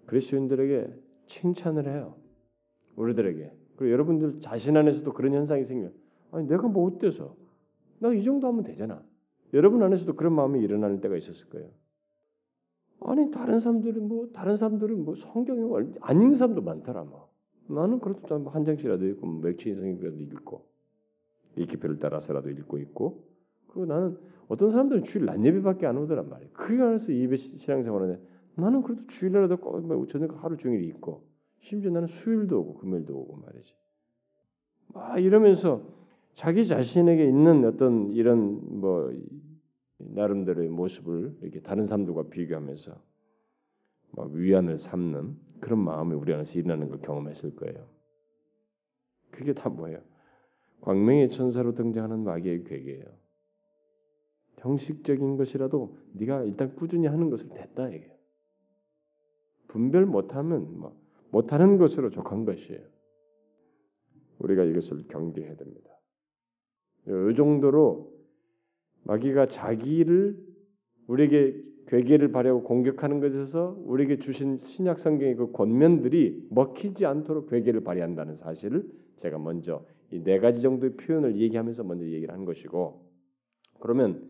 그리스도인들에게 0.06 0.92
칭찬을 1.26 1.88
해요. 1.88 2.16
우리들에게 2.96 3.52
그리고 3.76 3.92
여러분들 3.92 4.40
자신 4.40 4.76
안에서도 4.76 5.10
그런 5.14 5.32
현상이 5.32 5.64
생겨. 5.64 5.90
아니 6.32 6.46
내가 6.46 6.68
뭐 6.68 6.86
어때서? 6.86 7.34
나 8.00 8.12
이 8.14 8.24
정도 8.24 8.48
하면 8.48 8.64
되잖아. 8.64 9.02
여러분 9.52 9.82
안에서도 9.82 10.14
그런 10.14 10.34
마음이 10.34 10.60
일어나는 10.60 11.00
때가 11.00 11.16
있었을 11.16 11.48
거예요. 11.50 11.68
아니 13.02 13.30
다른 13.30 13.60
사람들은 13.60 14.08
뭐 14.08 14.28
다른 14.32 14.56
사람들은 14.56 15.04
뭐 15.04 15.14
성경에 15.16 15.62
안 16.00 16.20
읽는 16.20 16.34
사람도 16.34 16.62
많더라 16.62 17.04
뭐. 17.04 17.30
나는 17.68 18.00
그래도 18.00 18.38
뭐한 18.38 18.64
장씩이라도 18.64 19.06
읽고 19.06 19.26
뭐 19.26 19.40
맥주인 19.42 19.76
성경이라도 19.76 20.16
읽고 20.18 20.66
읽기표를 21.56 21.98
따라서라도 21.98 22.50
읽고 22.50 22.78
있고 22.78 23.24
그리고 23.68 23.86
나는 23.86 24.18
어떤 24.48 24.70
사람들은 24.70 25.04
주일 25.04 25.26
낮 25.26 25.42
예배밖에 25.44 25.86
안 25.86 25.96
오더란 25.98 26.28
말이에요. 26.28 26.50
그 26.52 26.82
안에서 26.82 27.14
예배 27.14 27.36
신앙생활하는데 27.36 28.22
나는 28.56 28.82
그래도 28.82 29.06
주일날도 29.06 29.56
뭐 29.56 30.06
저녁 30.06 30.42
하루 30.42 30.56
종일 30.56 30.84
있고 30.84 31.24
심지어 31.60 31.90
나는 31.90 32.08
수요일도 32.08 32.58
오고 32.58 32.74
금요일도 32.78 33.16
오고 33.16 33.36
말이지. 33.36 33.74
막 34.94 35.18
이러면서 35.18 35.82
자기 36.40 36.66
자신에게 36.66 37.26
있는 37.26 37.66
어떤 37.66 38.12
이런 38.12 38.80
뭐 38.80 39.12
나름대로의 39.98 40.70
모습을 40.70 41.36
이렇게 41.42 41.60
다른 41.60 41.86
사람들과 41.86 42.30
비교하면서 42.30 42.98
막 44.12 44.30
위안을 44.30 44.78
삼는 44.78 45.36
그런 45.60 45.80
마음이 45.80 46.14
우리 46.14 46.32
안에서 46.32 46.58
일어나는 46.58 46.88
걸 46.88 47.02
경험했을 47.02 47.56
거예요. 47.56 47.86
그게 49.30 49.52
다 49.52 49.68
뭐예요? 49.68 50.00
광명의 50.80 51.28
천사로 51.28 51.74
등장하는 51.74 52.24
마귀의 52.24 52.64
괴계예요. 52.64 53.04
형식적인 54.60 55.36
것이라도 55.36 55.94
네가 56.14 56.44
일단 56.44 56.74
꾸준히 56.74 57.06
하는 57.06 57.28
것을 57.28 57.50
됐다 57.50 57.90
이게. 57.90 58.18
분별 59.68 60.06
못하면 60.06 60.78
뭐 60.78 60.98
못하는 61.30 61.76
것으로 61.76 62.08
족한 62.08 62.46
것이에요. 62.46 62.80
우리가 64.38 64.64
이것을 64.64 65.06
경계해야 65.06 65.54
됩니다. 65.56 65.99
이 67.06 67.34
정도로 67.36 68.12
마귀가 69.04 69.48
자기를 69.48 70.36
우리에게 71.06 71.62
괴계를 71.86 72.30
발휘하고 72.30 72.62
공격하는 72.62 73.20
것에서 73.20 73.76
우리에게 73.84 74.18
주신 74.18 74.58
신약 74.58 75.00
성경의 75.00 75.34
그 75.36 75.52
권면들이 75.52 76.46
먹히지 76.50 77.04
않도록 77.06 77.50
괴계를 77.50 77.82
발휘한다는 77.82 78.36
사실을 78.36 78.84
제가 79.16 79.38
먼저 79.38 79.84
이 80.12 80.22
네 80.22 80.38
가지 80.40 80.60
정도의 80.60 80.94
표현을 80.96 81.36
얘기하면서 81.40 81.84
먼저 81.84 82.04
얘기를 82.04 82.34
한 82.34 82.44
것이고 82.44 83.04
그러면 83.80 84.28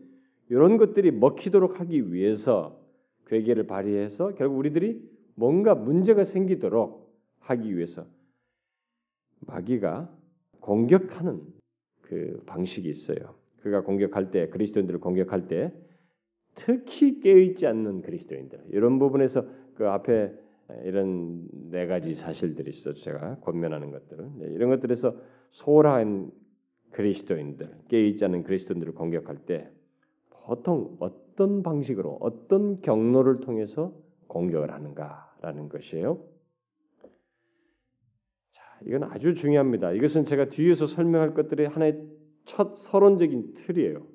이런 0.49 0.77
것들이 0.77 1.11
먹히도록 1.11 1.79
하기 1.79 2.13
위해서 2.13 2.79
괴계를 3.27 3.65
발휘해서 3.67 4.35
결국 4.35 4.57
우리들이 4.57 5.01
뭔가 5.35 5.73
문제가 5.75 6.23
생기도록 6.23 7.11
하기 7.39 7.75
위해서 7.75 8.05
마귀가 9.47 10.09
공격하는 10.59 11.41
그 12.11 12.43
방식이 12.45 12.89
있어요. 12.89 13.35
그가 13.61 13.83
공격할 13.83 14.31
때 14.31 14.49
그리스도인들을 14.49 14.99
공격할 14.99 15.47
때 15.47 15.71
특히 16.55 17.21
깨어있지 17.21 17.65
않는 17.67 18.01
그리스도인들 18.01 18.65
이런 18.71 18.99
부분에서 18.99 19.45
그 19.75 19.87
앞에 19.87 20.33
이런 20.83 21.47
네 21.71 21.87
가지 21.87 22.13
사실들이 22.13 22.69
있어 22.69 22.93
제가 22.93 23.37
권면하는 23.39 23.91
것들은 23.91 24.39
네, 24.39 24.47
이런 24.47 24.69
것들에서 24.71 25.15
소홀한 25.51 26.31
그리스도인들 26.91 27.77
깨어있지 27.87 28.25
않는 28.25 28.43
그리스도인들을 28.43 28.93
공격할 28.93 29.45
때 29.45 29.69
보통 30.31 30.97
어떤 30.99 31.63
방식으로 31.63 32.17
어떤 32.19 32.81
경로를 32.81 33.39
통해서 33.39 33.93
공격을 34.27 34.73
하는가라는 34.73 35.69
것이에요. 35.69 36.19
자, 38.81 38.85
이건 38.87 39.03
아주 39.03 39.33
중요합니다. 39.33 39.91
이것은 39.91 40.25
제가 40.25 40.49
뒤에서 40.49 40.87
설명할 40.87 41.33
것들의 41.33 41.67
하나의 41.67 42.01
첫 42.45 42.75
서론적인 42.75 43.53
틀이에요. 43.53 44.05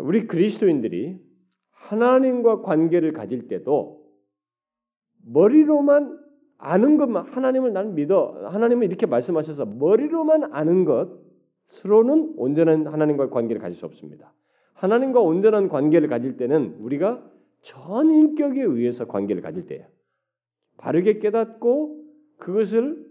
우리 0.00 0.26
그리스도인들이 0.26 1.18
하나님과 1.70 2.62
관계를 2.62 3.12
가질 3.12 3.48
때도 3.48 4.06
머리로만 5.24 6.18
아는 6.58 6.96
것만 6.96 7.26
하나님을 7.26 7.72
나는 7.72 7.94
믿어 7.94 8.48
하나님은 8.50 8.86
이렇게 8.86 9.06
말씀하셔서 9.06 9.66
머리로만 9.66 10.54
아는 10.54 10.84
것으로는 10.84 12.34
온전한 12.36 12.86
하나님과 12.86 13.30
관계를 13.30 13.60
가질 13.60 13.76
수 13.76 13.86
없습니다. 13.86 14.32
하나님과 14.74 15.20
온전한 15.20 15.68
관계를 15.68 16.08
가질 16.08 16.36
때는 16.36 16.76
우리가 16.80 17.28
전 17.62 18.10
인격에 18.10 18.62
의해서 18.62 19.06
관계를 19.06 19.42
가질 19.42 19.66
때예요. 19.66 19.84
바르게 20.76 21.18
깨닫고 21.18 22.05
그것을 22.38 23.06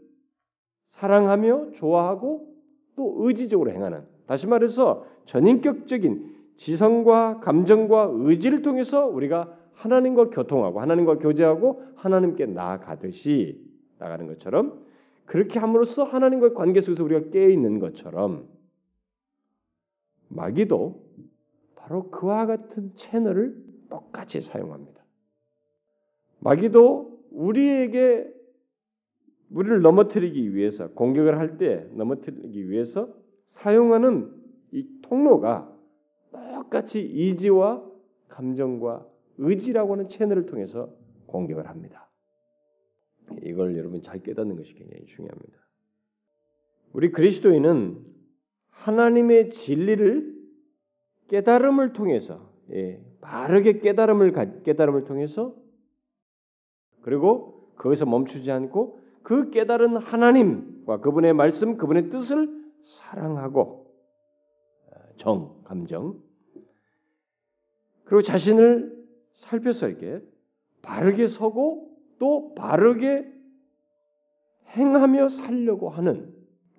사랑하며 0.90 1.72
좋아하고 1.72 2.56
또 2.96 3.16
의지적으로 3.20 3.72
행하는 3.72 4.04
다시 4.28 4.48
말해서 4.48 5.06
전인격적인 5.26 6.36
지성과 6.58 7.42
감정과 7.42 8.12
의지를 8.14 8.62
통해서 8.62 9.06
우리가 9.06 9.58
하나님과 9.74 10.30
교통하고 10.30 10.80
하나님과 10.80 11.18
교제하고 11.18 11.84
하나님께 11.96 12.46
나아가듯이 12.46 13.62
나가는 13.98 14.26
것처럼 14.28 14.86
그렇게 15.26 15.60
함으로써 15.60 16.04
하나님과의 16.04 16.54
관계 16.54 16.82
속에서 16.82 17.04
우리가 17.04 17.30
깨어 17.32 17.50
있는 17.50 17.80
것처럼 17.80 18.48
마귀도 20.30 21.04
바로 21.76 22.10
그와 22.10 22.46
같은 22.46 22.96
채널을 22.96 23.56
똑같이 23.90 24.42
사용합니다. 24.42 25.04
마귀도 26.40 27.20
우리에게 27.32 28.32
우리를 29.52 29.82
넘어뜨리기 29.82 30.56
위해서 30.56 30.90
공격을 30.90 31.38
할 31.38 31.58
때 31.58 31.88
넘어뜨리기 31.94 32.70
위해서 32.70 33.14
사용하는 33.48 34.32
이 34.72 34.88
통로가 35.02 35.72
똑같이 36.32 37.02
이지와 37.02 37.86
감정과 38.28 39.08
의지라고 39.38 39.94
하는 39.94 40.10
채널을 40.10 40.46
통해서 40.46 40.94
공격을 41.28 41.68
합니다. 41.68 42.10
이걸 43.44 43.78
여러분 43.78 44.02
잘 44.02 44.20
깨닫는 44.20 44.56
것이 44.56 44.74
굉장히 44.74 45.06
중요합니다. 45.06 45.58
우리 46.94 47.12
그리스도인은 47.12 48.04
하나님의 48.70 49.50
진리를 49.52 50.36
깨달음을 51.28 51.94
통해서 51.94 52.52
예, 52.72 53.04
바르게 53.22 53.80
깨달음을 53.80 54.64
깨달음을 54.64 55.06
통해서 55.06 55.56
그리고 57.02 57.72
거기서 57.78 58.06
멈추지 58.06 58.52
않고 58.52 59.00
그 59.26 59.50
깨달은 59.50 59.98
하나님과 59.98 61.00
그분의 61.02 61.34
말씀, 61.34 61.78
그분의 61.78 62.12
뜻을 62.12 62.48
사랑하고 62.84 63.92
어, 64.92 65.00
정, 65.18 65.64
감정 65.64 66.22
그리고 68.04 68.22
자신을 68.22 69.04
살펴서 69.34 69.88
이렇게 69.88 70.22
바르게 70.84 71.26
서고 71.26 71.90
또 72.20 72.54
바르게 72.54 73.28
행하며 74.68 75.30
살려고 75.30 75.90
하는 75.90 76.32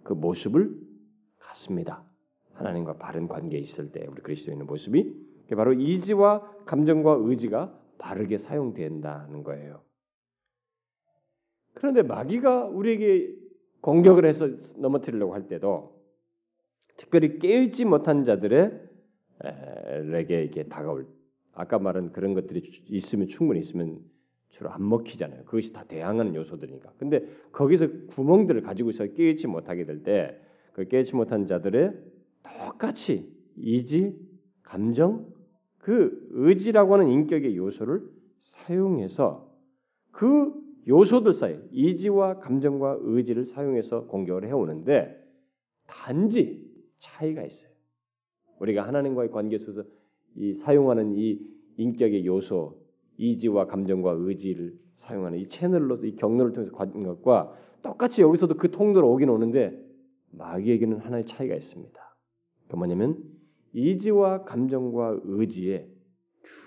그 0.04 0.12
모습을 0.12 0.72
갖습니다. 1.40 2.04
하나님과 2.52 2.98
바른 2.98 3.26
관계에 3.26 3.58
있을 3.58 3.90
때 3.90 4.06
우리 4.08 4.22
그리스도인의 4.22 4.66
모습이 4.66 5.12
바로 5.56 5.72
이지와 5.72 6.42
감정과 6.64 7.16
의지가 7.22 7.76
바르게 7.98 8.38
사용된다는 8.38 9.42
거예요. 9.42 9.85
그런데 11.76 12.02
마귀가 12.02 12.66
우리에게 12.66 13.34
공격을 13.80 14.24
해서 14.26 14.48
넘어뜨리려고 14.76 15.34
할 15.34 15.46
때도 15.46 15.94
특별히 16.96 17.38
깨어있지 17.38 17.84
못한 17.84 18.24
자들에게 18.24 18.82
이게 20.44 20.64
다가올 20.64 21.06
아까 21.52 21.78
말한 21.78 22.12
그런 22.12 22.34
것들이 22.34 22.60
있으면 22.86 23.28
충분히 23.28 23.60
있으면 23.60 24.00
주로 24.48 24.70
안 24.70 24.88
먹히잖아요. 24.88 25.44
그것이 25.44 25.72
다 25.72 25.84
대항하는 25.84 26.34
요소들이니까. 26.34 26.94
근데 26.98 27.24
거기서 27.52 27.88
구멍들을 28.08 28.62
가지고 28.62 28.90
있어 28.90 29.06
깨닫지 29.06 29.46
못하게 29.46 29.84
될 29.84 30.02
때 30.02 30.46
그 30.76 30.86
깨닫지 30.88 31.16
못한 31.16 31.46
자들의 31.46 31.92
똑같이 32.42 33.34
이지, 33.56 34.14
감정, 34.62 35.26
그 35.78 36.28
의지라고 36.32 36.92
하는 36.92 37.08
인격의 37.08 37.56
요소를 37.56 38.02
사용해서 38.40 39.50
그 40.10 40.52
요소들 40.88 41.32
사이 41.32 41.58
이지와 41.72 42.38
감정과 42.38 42.98
의지를 43.00 43.44
사용해서 43.44 44.06
공격을 44.06 44.46
해오는데 44.46 45.22
단지 45.86 46.64
차이가 46.98 47.42
있어요. 47.42 47.70
우리가 48.60 48.86
하나님과의 48.86 49.30
관계 49.30 49.58
속에서 49.58 49.84
이 50.36 50.54
사용하는 50.54 51.14
이 51.16 51.40
인격의 51.76 52.24
요소 52.26 52.80
이지와 53.18 53.66
감정과 53.66 54.12
의지를 54.18 54.78
사용하는 54.96 55.38
이 55.38 55.48
채널로서 55.48 56.06
이 56.06 56.14
경로를 56.16 56.52
통해서 56.52 56.74
가진 56.74 57.02
것과 57.02 57.54
똑같이 57.82 58.22
여기서도 58.22 58.54
그 58.54 58.70
통로로 58.70 59.12
오긴 59.12 59.28
오는데 59.28 59.84
마귀에게는 60.30 60.98
하나의 60.98 61.24
차이가 61.24 61.54
있습니다. 61.54 62.16
그 62.68 62.76
뭐냐면 62.76 63.22
이지와 63.72 64.44
감정과 64.44 65.20
의지의 65.24 65.88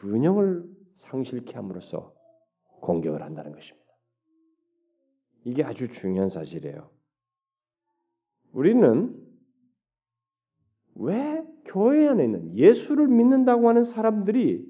균형을 0.02 0.64
상실케 0.98 1.54
함으로써 1.54 2.14
공격을 2.82 3.22
한다는 3.22 3.52
것입니다. 3.52 3.79
이게 5.44 5.64
아주 5.64 5.88
중요한 5.88 6.30
사실이에요. 6.30 6.90
우리는 8.52 9.16
왜 10.96 11.44
교회 11.66 12.08
안에 12.08 12.26
있는 12.26 12.58
예수를 12.58 13.08
믿는다고 13.08 13.70
하는 13.70 13.84
사람들이 13.84 14.68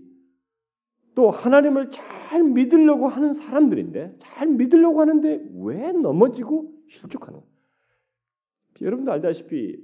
또 1.16 1.32
하나님을 1.32 1.90
잘 1.92 2.44
믿으려고 2.44 3.08
하는 3.08 3.34
사람들인데 3.34 4.18
잘 4.20 4.48
믿으려고 4.48 5.02
하는데 5.02 5.50
왜 5.56 5.92
넘어지고 5.92 6.72
실족하는? 6.88 7.42
여러분도 8.82 9.12
알다시피 9.12 9.84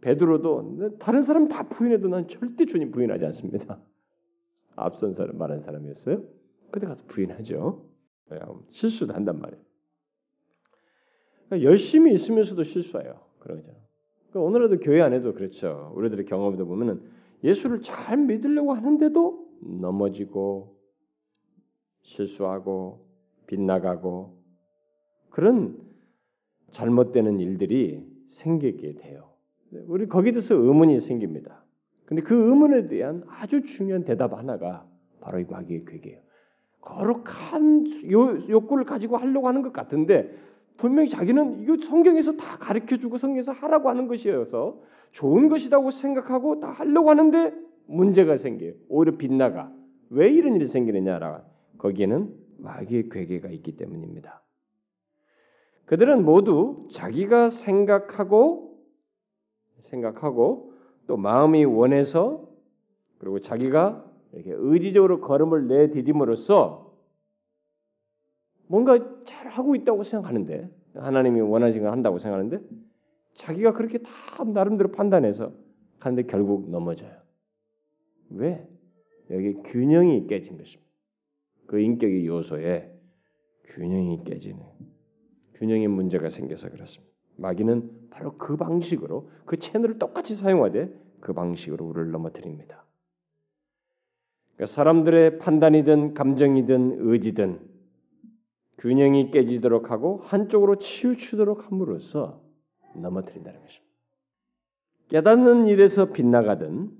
베드로도 0.00 0.98
다른 0.98 1.24
사람 1.24 1.48
다 1.48 1.68
부인해도 1.68 2.08
난 2.08 2.26
절대 2.28 2.66
주님 2.66 2.90
부인하지 2.90 3.24
않습니다. 3.26 3.80
앞선 4.76 5.14
사람 5.14 5.38
말한 5.38 5.60
사람이었어요. 5.60 6.24
그때 6.70 6.86
가서 6.86 7.04
부인하죠. 7.06 7.86
실수도 8.70 9.14
한단 9.14 9.38
말이에요. 9.40 9.69
그러니까 11.50 11.68
열심히 11.68 12.14
있으면서도 12.14 12.62
실수해요. 12.62 13.20
그런 13.40 13.58
거죠. 13.58 13.74
그러니까 14.30 14.48
오늘에도 14.48 14.78
교회 14.78 15.02
안에도 15.02 15.34
그렇죠. 15.34 15.92
우리들의 15.96 16.24
경험도 16.26 16.64
보면은 16.66 17.02
예수를 17.42 17.82
잘 17.82 18.16
믿으려고 18.18 18.72
하는데도 18.72 19.48
넘어지고 19.80 20.76
실수하고 22.02 23.04
빗나가고 23.46 24.38
그런 25.30 25.76
잘못되는 26.70 27.40
일들이 27.40 28.06
생기게 28.28 28.94
돼요. 28.94 29.30
우리 29.86 30.06
거기에 30.06 30.32
대해서 30.32 30.54
의문이 30.54 31.00
생깁니다. 31.00 31.64
근데 32.04 32.22
그 32.22 32.34
의문에 32.34 32.86
대한 32.86 33.24
아주 33.26 33.62
중요한 33.62 34.04
대답 34.04 34.34
하나가 34.34 34.86
바로 35.20 35.40
이 35.40 35.44
마귀의 35.44 35.84
괴계예요. 35.84 36.20
거룩한 36.80 37.86
욕구를 38.48 38.84
가지고 38.84 39.16
하려고 39.16 39.48
하는 39.48 39.62
것 39.62 39.72
같은데 39.72 40.32
분명히 40.76 41.08
자기는 41.08 41.62
이거 41.62 41.76
성경에서 41.76 42.36
다 42.36 42.56
가르쳐 42.58 42.96
주고 42.96 43.18
성경에서 43.18 43.52
하라고 43.52 43.88
하는 43.88 44.06
것이어서 44.08 44.80
좋은 45.12 45.48
것이라고 45.48 45.90
생각하고 45.90 46.60
다 46.60 46.70
하려고 46.70 47.10
하는데 47.10 47.52
문제가 47.86 48.36
생겨요. 48.36 48.72
오히려 48.88 49.16
빗나가. 49.16 49.72
왜 50.10 50.28
이런 50.28 50.54
일이 50.56 50.66
생기느냐라 50.66 51.44
거기에는 51.78 52.34
마귀의 52.58 53.08
괴계가 53.10 53.48
있기 53.48 53.76
때문입니다. 53.76 54.42
그들은 55.86 56.24
모두 56.24 56.88
자기가 56.92 57.50
생각하고 57.50 58.78
생각하고 59.84 60.72
또 61.06 61.16
마음이 61.16 61.64
원해서 61.64 62.48
그리고 63.18 63.40
자기가 63.40 64.04
이렇게 64.32 64.52
의지적으로 64.54 65.20
걸음을 65.20 65.66
내디딤으로써 65.66 66.89
뭔가 68.70 69.24
잘 69.24 69.48
하고 69.48 69.74
있다고 69.74 70.04
생각하는데 70.04 70.70
하나님이 70.94 71.40
원하신 71.40 71.82
걸 71.82 71.90
한다고 71.90 72.20
생각하는데 72.20 72.64
자기가 73.34 73.72
그렇게 73.72 73.98
다 73.98 74.44
나름대로 74.44 74.92
판단해서 74.92 75.52
하는데 75.98 76.22
결국 76.28 76.70
넘어져요. 76.70 77.10
왜? 78.30 78.64
여기 79.30 79.54
균형이 79.54 80.28
깨진 80.28 80.56
것입니다. 80.56 80.88
그 81.66 81.80
인격의 81.80 82.26
요소에 82.28 82.96
균형이 83.70 84.22
깨지는 84.24 84.60
균형의 85.54 85.88
문제가 85.88 86.28
생겨서 86.28 86.70
그렇습니다. 86.70 87.12
마귀는 87.38 88.10
바로 88.10 88.36
그 88.38 88.56
방식으로 88.56 89.30
그 89.46 89.56
채널을 89.56 89.98
똑같이 89.98 90.36
사용하되 90.36 90.94
그 91.18 91.32
방식으로 91.32 91.86
우리를 91.86 92.12
넘어뜨립니다. 92.12 92.84
그러니까 94.54 94.66
사람들의 94.66 95.38
판단이든 95.38 96.14
감정이든 96.14 96.98
의지든 97.00 97.69
균형이 98.80 99.30
깨지도록 99.30 99.90
하고 99.90 100.22
한쪽으로 100.24 100.76
치우치도록 100.76 101.70
함으로써 101.70 102.42
넘어뜨린다는 102.96 103.60
것입니다. 103.60 103.90
깨닫는 105.08 105.66
일에서 105.66 106.06
빗나가든 106.12 106.90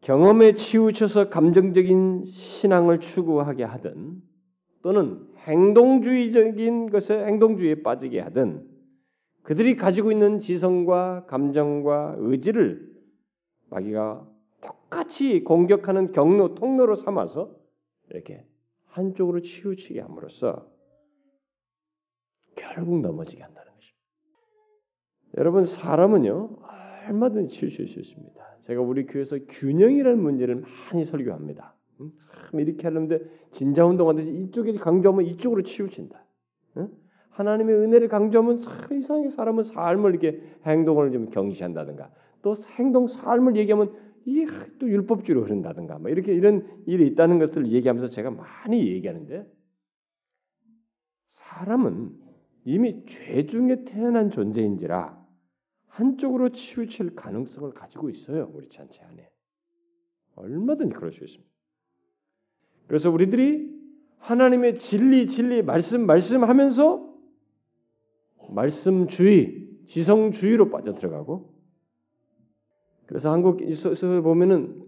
경험에 0.00 0.54
치우쳐서 0.54 1.28
감정적인 1.28 2.24
신앙을 2.24 3.00
추구하게 3.00 3.64
하든 3.64 4.20
또는 4.82 5.26
행동주의적인 5.38 6.90
것에 6.90 7.24
행동주의에 7.24 7.82
빠지게 7.82 8.20
하든 8.20 8.66
그들이 9.42 9.76
가지고 9.76 10.10
있는 10.10 10.40
지성과 10.40 11.26
감정과 11.26 12.16
의지를 12.18 12.88
마귀가 13.70 14.26
똑같이 14.60 15.44
공격하는 15.44 16.12
경로 16.12 16.54
통로로 16.54 16.96
삼아서 16.96 17.54
이렇게 18.10 18.47
한쪽으로 18.98 19.40
치우치게 19.40 20.00
함으로써 20.00 20.66
결국 22.56 23.00
넘어지게 23.00 23.42
한다는 23.42 23.70
것입니다. 23.72 23.98
여러분 25.36 25.64
사람은요 25.64 26.58
얼마든지 27.06 27.56
치우칠 27.56 27.86
수 27.86 28.00
있습니다. 28.00 28.58
제가 28.62 28.82
우리 28.82 29.06
교회에서 29.06 29.38
균형이라는 29.48 30.20
문제를 30.20 30.56
많이 30.90 31.04
설교합니다. 31.04 31.74
참 32.50 32.60
이렇게 32.60 32.82
하는데 32.82 33.20
진자 33.52 33.86
운동하듯이 33.86 34.30
이쪽에 34.30 34.72
강조하면 34.74 35.24
이쪽으로 35.26 35.62
치우친다. 35.62 36.24
하나님의 37.30 37.74
은혜를 37.76 38.08
강조하면 38.08 38.58
이상하게 38.90 39.30
사람은 39.30 39.62
삶을 39.62 40.10
이렇게 40.10 40.42
행동을 40.66 41.12
좀 41.12 41.30
경시한다든가 41.30 42.10
또 42.42 42.56
행동 42.78 43.06
삶을 43.06 43.56
얘기하면 43.56 43.94
이또 44.28 44.88
율법주의로 44.88 45.44
흐른다든가 45.44 45.98
뭐 45.98 46.10
이렇게 46.10 46.34
이런 46.34 46.66
일이 46.86 47.06
있다는 47.08 47.38
것을 47.38 47.72
얘기하면서 47.72 48.08
제가 48.08 48.30
많이 48.30 48.86
얘기하는데 48.92 49.46
사람은 51.28 52.12
이미 52.64 53.04
죄 53.06 53.46
중에 53.46 53.84
태어난 53.84 54.30
존재인지라 54.30 55.18
한쪽으로 55.86 56.50
치우칠 56.50 57.14
가능성을 57.14 57.72
가지고 57.72 58.10
있어요 58.10 58.50
우리 58.52 58.68
전체 58.68 59.02
안에 59.02 59.30
얼마든지 60.36 60.94
그럴 60.94 61.10
수 61.10 61.24
있습니다. 61.24 61.50
그래서 62.86 63.10
우리들이 63.10 63.76
하나님의 64.18 64.78
진리 64.78 65.26
진리 65.26 65.62
말씀 65.62 66.06
말씀하면서 66.06 67.08
말씀주의 68.50 69.68
지성주의로 69.86 70.70
빠져 70.70 70.94
들어가고 70.94 71.57
그래서 73.08 73.32
한국에서 73.32 73.90
보면은 74.20 74.84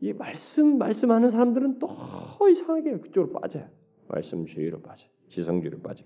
이 0.00 0.12
말씀 0.12 0.76
말씀하는 0.76 1.30
사람들은 1.30 1.78
또 1.78 1.88
이상하게 2.48 2.98
그쪽으로 2.98 3.40
빠져요. 3.40 3.66
말씀주의로 4.08 4.82
빠져, 4.82 5.06
지성주의로 5.28 5.80
빠져. 5.80 6.04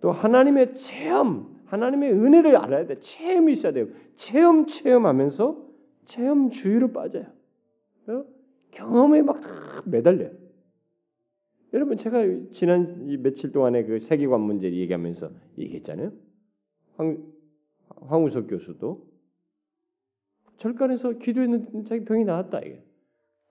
또 0.00 0.10
하나님의 0.10 0.74
체험, 0.74 1.60
하나님의 1.66 2.12
은혜를 2.12 2.56
알아야 2.56 2.86
돼. 2.86 2.98
체험이 2.98 3.52
있어야 3.52 3.72
돼요. 3.72 3.86
체험 4.16 4.66
체험하면서 4.66 5.70
체험주의로 6.06 6.92
빠져요. 6.92 7.26
어? 8.08 8.24
경험에 8.72 9.22
막 9.22 9.40
매달려요. 9.86 10.32
여러분 11.72 11.96
제가 11.96 12.24
지난 12.50 13.06
이 13.06 13.16
며칠 13.18 13.52
동안에 13.52 13.84
그 13.84 14.00
세계관 14.00 14.40
문제를 14.40 14.76
얘기하면서 14.78 15.30
얘기했잖아요. 15.58 16.12
황, 16.96 17.22
황우석 18.00 18.48
교수도 18.48 19.09
절간에서 20.60 21.12
기도했는데 21.12 21.84
자기 21.84 22.04
병이 22.04 22.24
나았다 22.24 22.60
이게 22.60 22.84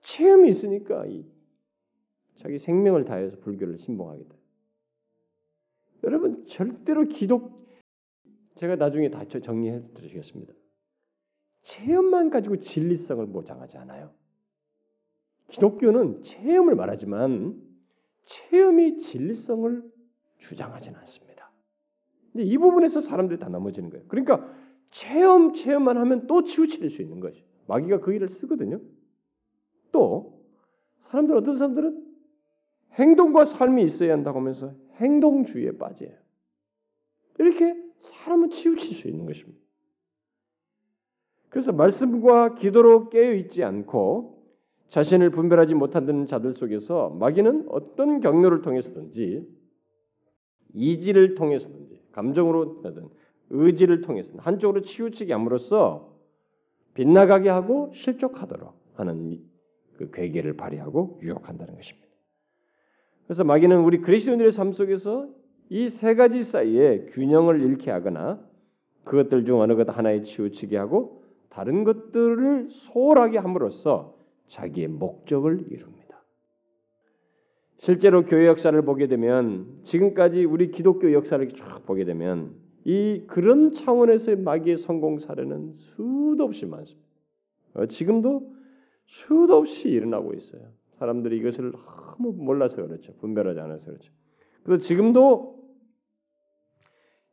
체험이 0.02 0.48
있으니까 0.48 1.04
이, 1.06 1.26
자기 2.36 2.58
생명을 2.58 3.04
다해서 3.04 3.36
불교를 3.40 3.78
신봉하겠다. 3.78 4.34
여러분 6.04 6.46
절대로 6.46 7.04
기독 7.06 7.68
제가 8.54 8.76
나중에 8.76 9.10
다 9.10 9.24
정리해 9.24 9.82
드리겠습니다. 9.92 10.54
체험만 11.62 12.30
가지고 12.30 12.60
진리성을 12.60 13.26
보장하지 13.26 13.76
않아요. 13.78 14.14
기독교는 15.48 16.22
체험을 16.22 16.76
말하지만 16.76 17.60
체험이 18.24 18.98
진리성을 18.98 19.82
주장하지는 20.38 20.96
않습니다. 21.00 21.50
근데 22.32 22.44
이 22.44 22.56
부분에서 22.56 23.00
사람들이 23.00 23.40
다 23.40 23.48
넘어지는 23.48 23.90
거예요. 23.90 24.06
그러니까 24.06 24.59
체험 24.90 25.54
체험만 25.54 25.96
하면 25.96 26.26
또 26.26 26.42
치우칠 26.42 26.90
수 26.90 27.02
있는 27.02 27.20
것이 27.20 27.42
마귀가 27.66 28.00
그 28.00 28.12
일을 28.12 28.28
쓰거든요. 28.28 28.80
또 29.92 30.40
사람들 31.08 31.36
어떤 31.36 31.56
사람들은 31.56 32.06
행동과 32.94 33.44
삶이 33.44 33.82
있어야 33.82 34.12
한다고 34.12 34.40
하면서 34.40 34.74
행동주의에 34.96 35.78
빠져요. 35.78 36.10
이렇게 37.38 37.74
사람은 38.00 38.50
치우칠 38.50 38.94
수 38.94 39.08
있는 39.08 39.26
것입니다. 39.26 39.60
그래서 41.48 41.72
말씀과 41.72 42.54
기도로 42.54 43.08
깨어 43.08 43.34
있지 43.34 43.64
않고 43.64 44.40
자신을 44.88 45.30
분별하지 45.30 45.74
못하는 45.74 46.26
자들 46.26 46.54
속에서 46.54 47.10
마귀는 47.10 47.66
어떤 47.68 48.20
경로를 48.20 48.62
통해서든지 48.62 49.46
이지를 50.74 51.34
통해서든지 51.34 52.02
감정으로든 52.12 53.08
의지를 53.50 54.00
통해서 54.00 54.32
한쪽으로 54.38 54.82
치우치게 54.82 55.32
함으로써 55.32 56.12
빗나가게 56.94 57.48
하고 57.48 57.90
실족하도록 57.94 58.74
하는 58.94 59.40
그 59.96 60.10
괴계를 60.10 60.56
발휘하고 60.56 61.20
유혹한다는 61.22 61.74
것입니다. 61.74 62.08
그래서 63.26 63.44
마귀는 63.44 63.80
우리 63.80 64.00
그리스도인들의 64.00 64.50
삶 64.52 64.72
속에서 64.72 65.28
이 65.68 65.88
세 65.88 66.14
가지 66.16 66.42
사이에 66.42 67.04
균형을 67.10 67.60
잃게 67.60 67.90
하거나 67.92 68.40
그것들 69.04 69.44
중 69.44 69.60
어느 69.60 69.76
것 69.76 69.88
하나에 69.88 70.22
치우치게 70.22 70.76
하고 70.76 71.22
다른 71.48 71.84
것들을 71.84 72.68
소홀하게 72.70 73.38
함으로써 73.38 74.16
자기의 74.48 74.88
목적을 74.88 75.66
이룹니다. 75.70 76.24
실제로 77.78 78.24
교회 78.24 78.46
역사를 78.46 78.80
보게 78.82 79.06
되면 79.06 79.80
지금까지 79.84 80.44
우리 80.44 80.70
기독교 80.70 81.12
역사를 81.12 81.46
쭉 81.48 81.86
보게 81.86 82.04
되면 82.04 82.54
이 82.84 83.24
그런 83.26 83.72
차원에서의 83.72 84.38
마귀의 84.38 84.76
성공 84.76 85.18
사례는 85.18 85.74
수도 85.74 86.44
없이 86.44 86.66
많습니다. 86.66 87.08
어, 87.74 87.86
지금도 87.86 88.54
수도 89.06 89.56
없이 89.56 89.88
일어나고 89.88 90.34
있어요. 90.34 90.62
사람들이 90.98 91.38
이것을 91.38 91.72
너무 91.72 92.32
몰라서 92.32 92.76
그렇죠. 92.76 93.14
분별하지 93.16 93.60
않아서 93.60 93.86
그렇죠. 93.86 94.12
그래서 94.62 94.82
지금도 94.82 95.60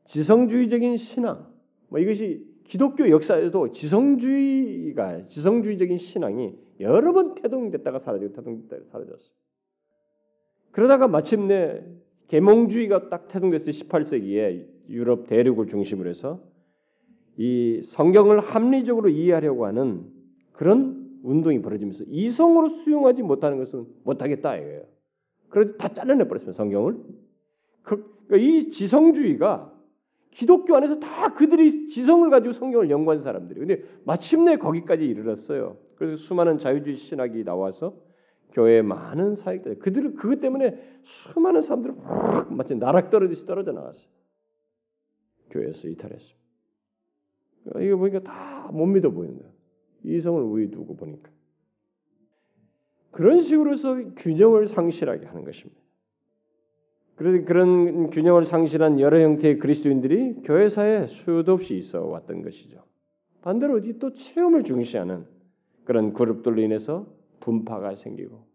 지성주의적인 0.08 0.98
신앙, 0.98 1.48
뭐 1.90 2.00
이것이 2.00 2.46
기독교 2.64 3.10
역사에도 3.10 3.72
지성주의가 3.72 5.28
지성주의적인 5.28 5.98
신앙이 5.98 6.58
여러 6.80 7.14
번 7.14 7.36
태동됐다가 7.36 8.00
사라지고 8.00 8.34
태동됐다가 8.34 8.84
사라졌어요. 8.92 9.36
그러다가 10.72 11.08
마침내 11.08 11.84
계몽주의가 12.28 13.10
딱 13.10 13.28
태동됐어요. 13.28 13.72
18세기에 13.72 14.77
유럽 14.90 15.28
대륙을 15.28 15.68
중심으로 15.68 16.10
해서 16.10 16.42
이 17.38 17.82
성경을 17.84 18.40
합리적으로 18.40 19.10
이해하려고 19.10 19.66
하는 19.66 20.06
그런 20.54 21.08
운동이 21.24 21.62
벌어지면서 21.62 22.06
이성으로 22.08 22.70
수용하지 22.70 23.22
못하는 23.22 23.58
것은 23.58 23.86
못하겠다 24.04 24.58
이거예요. 24.58 24.84
그래도 25.50 25.78
다 25.78 25.88
잘라내 25.88 26.28
버렸습니다. 26.28 26.56
성경을. 26.58 26.98
그, 27.84 28.24
그러니까 28.28 28.38
이 28.38 28.70
지성주의가 28.70 29.74
기독교 30.32 30.76
안에서 30.76 31.00
다 31.00 31.34
그들이 31.34 31.88
지성을 31.88 32.30
가지고 32.30 32.54
성경을 32.54 32.90
연구한 32.90 33.20
사람들이. 33.20 33.60
근데 33.60 33.84
마침내 34.04 34.58
거기까지 34.58 35.06
이르렀어요. 35.06 35.78
그래서 35.96 36.16
수많은 36.16 36.58
자유주의 36.60 36.96
신학이 36.96 37.44
나와서 37.44 37.96
교회 38.52 38.82
많은 38.82 39.36
사역들 39.36 39.80
그들은 39.80 40.16
그것 40.16 40.40
때문에 40.40 40.78
수많은 41.04 41.62
사람들이 41.62 41.94
마치 42.50 42.76
나락 42.76 43.10
떨어지듯이 43.10 43.46
떨어져 43.46 43.72
나갔어요. 43.72 44.08
교회에서 45.50 45.88
이탈했습니다. 45.88 46.38
이거 47.82 47.98
보니까 47.98 48.20
다 48.20 48.58
못 48.72 48.86
믿어 48.86 49.10
거예요. 49.38 49.52
이성을 50.04 50.42
우위 50.42 50.70
두고 50.70 50.96
보니까 50.96 51.30
그런 53.12 53.42
식으로서 53.42 54.14
균형을 54.16 54.68
상실하게 54.68 55.26
하는 55.26 55.44
것입니다. 55.44 55.82
그런 57.16 57.46
그런 57.46 58.10
균형을 58.12 58.46
상실한 58.46 59.00
여러 59.00 59.20
형태의 59.20 59.58
그리스도인들이 59.58 60.42
교회사에 60.44 61.08
수도 61.08 61.54
없이 61.54 61.76
있어 61.76 62.06
왔던 62.06 62.44
것이죠. 62.44 62.84
반대로 63.42 63.82
또 64.00 64.14
체험을 64.14 64.64
중시하는 64.64 65.26
그런 65.84 66.14
그룹들로 66.14 66.62
인해서 66.62 67.08
분파가 67.40 67.96
생기고 67.96 68.46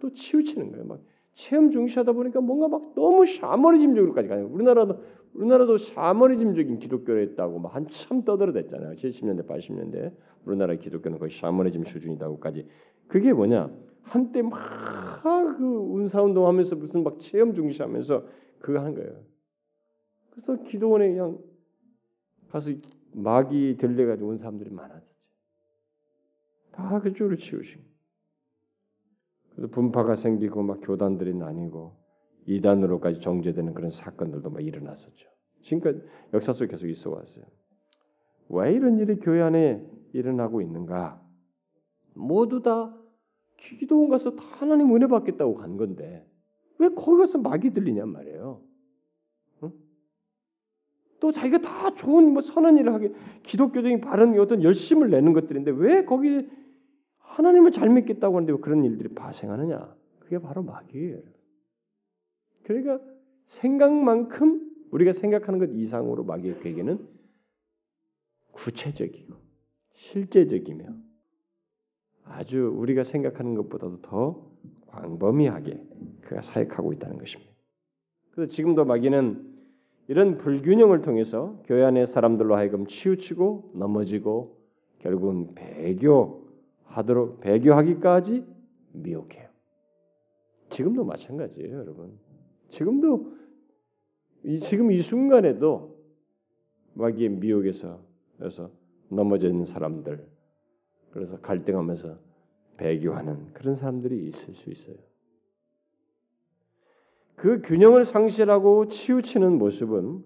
또 0.00 0.12
치우치는 0.12 0.72
거예요. 0.72 0.84
막 0.84 1.00
체험 1.34 1.70
중시하다 1.70 2.12
보니까 2.12 2.40
뭔가 2.40 2.68
막 2.68 2.94
너무 2.94 3.24
샤머니즘적으로까지 3.26 4.28
가요. 4.28 4.48
우리나라도 4.50 5.00
우리나라도 5.34 5.78
샤머니즘적인 5.78 6.78
기독교를 6.78 7.22
했다고 7.22 7.58
막 7.58 7.74
한참 7.74 8.24
떠들어댔잖아요. 8.24 8.96
70년대, 8.96 9.46
80년대 9.46 10.12
우리나라 10.44 10.74
기독교는 10.74 11.18
거의 11.18 11.30
샤머니즘 11.30 11.84
수준이다고까지. 11.84 12.66
그게 13.08 13.32
뭐냐? 13.32 13.70
한때 14.02 14.42
막 14.42 15.02
그 15.22 15.64
운사운동 15.64 16.46
하면서 16.46 16.76
무슨 16.76 17.04
막 17.04 17.18
체험 17.18 17.54
중시하면서 17.54 18.26
그거 18.58 18.80
하는 18.80 18.94
거예요. 18.94 19.24
그래서 20.30 20.62
기도원에 20.62 21.08
그냥 21.08 21.38
가서 22.50 22.72
마귀 23.12 23.76
들려가지고 23.78 24.30
온 24.30 24.38
사람들이 24.38 24.70
많아졌지. 24.70 25.12
다 26.72 27.00
그쪽으로 27.00 27.36
치우신. 27.36 27.80
그래서 29.54 29.70
분파가 29.70 30.14
생기고 30.14 30.62
막 30.62 30.80
교단들이 30.82 31.34
나뉘고 31.34 31.96
이단으로까지 32.46 33.20
정제되는 33.20 33.74
그런 33.74 33.90
사건들도 33.90 34.50
막 34.50 34.64
일어났었죠. 34.64 35.28
지금까지 35.62 36.02
역사 36.34 36.52
속에 36.52 36.70
계속 36.70 36.88
있어 36.88 37.10
왔어요. 37.10 37.44
왜 38.48 38.72
이런 38.72 38.98
일이 38.98 39.16
교회 39.20 39.40
안에 39.42 39.84
일어나고 40.12 40.60
있는가? 40.60 41.22
모두 42.14 42.62
다 42.62 42.96
기도원 43.56 44.08
가서 44.08 44.34
다 44.34 44.42
하나님 44.44 44.94
은혜 44.94 45.06
받겠다고 45.06 45.54
간 45.54 45.76
건데 45.76 46.26
왜 46.78 46.88
거기 46.88 47.18
가서 47.18 47.38
막이 47.38 47.70
들리냔 47.70 48.08
말이에요. 48.08 48.60
응? 49.62 49.72
또 51.20 51.30
자기가 51.30 51.60
다 51.60 51.94
좋은 51.94 52.32
뭐 52.32 52.42
선한 52.42 52.76
일을 52.78 52.92
하게 52.92 53.12
기독교적인 53.44 54.00
바른 54.00 54.38
어떤 54.40 54.62
열심을 54.62 55.10
내는 55.10 55.32
것들인데 55.32 55.70
왜 55.70 56.04
거기 56.04 56.48
하나님을 57.32 57.72
잘 57.72 57.88
믿겠다고 57.88 58.36
하는데 58.36 58.52
왜 58.52 58.58
그런 58.58 58.84
일들이 58.84 59.08
발생하느냐? 59.14 59.94
그게 60.20 60.38
바로 60.38 60.62
마귀예요. 60.62 61.18
그러니까 62.64 63.00
생각만큼 63.46 64.70
우리가 64.90 65.12
생각하는 65.12 65.58
것 65.58 65.70
이상으로 65.72 66.24
마귀의 66.24 66.60
괴계는 66.60 67.08
구체적이고 68.52 69.34
실제적이며 69.94 70.84
아주 72.24 72.70
우리가 72.76 73.02
생각하는 73.02 73.54
것보다도 73.54 74.02
더 74.02 74.50
광범위하게 74.88 75.82
그가 76.20 76.42
사역하고 76.42 76.92
있다는 76.92 77.18
것입니다. 77.18 77.50
그래서 78.30 78.50
지금도 78.50 78.84
마귀는 78.84 79.52
이런 80.08 80.36
불균형을 80.36 81.00
통해서 81.00 81.62
교회 81.64 81.82
안의 81.84 82.06
사람들로 82.06 82.56
하여금 82.56 82.86
치우치고 82.86 83.72
넘어지고 83.74 84.58
결국은 84.98 85.54
배교 85.54 86.41
하도록 86.92 87.40
배교하기까지 87.40 88.44
미혹해요. 88.92 89.48
지금도 90.70 91.04
마찬가지예요, 91.04 91.78
여러분. 91.78 92.18
지금도 92.68 93.32
이 94.44 94.60
지금 94.60 94.90
이 94.90 95.00
순간에도 95.00 95.98
마귀의 96.94 97.30
미혹에서 97.30 98.00
그래서 98.38 98.70
있는 99.48 99.64
사람들 99.66 100.26
그래서 101.12 101.38
갈등하면서 101.40 102.18
배교하는 102.76 103.52
그런 103.52 103.76
사람들이 103.76 104.26
있을 104.28 104.54
수 104.54 104.70
있어요. 104.70 104.96
그 107.36 107.60
균형을 107.62 108.04
상실하고 108.04 108.88
치우치는 108.88 109.58
모습은 109.58 110.24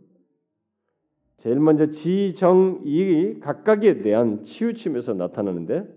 제일 1.39 1.61
먼저 1.61 1.87
지정이 1.87 3.41
각각에 3.41 3.99
대한 3.99 4.43
치우침에서 4.43 5.15
나타나는데 5.15 5.96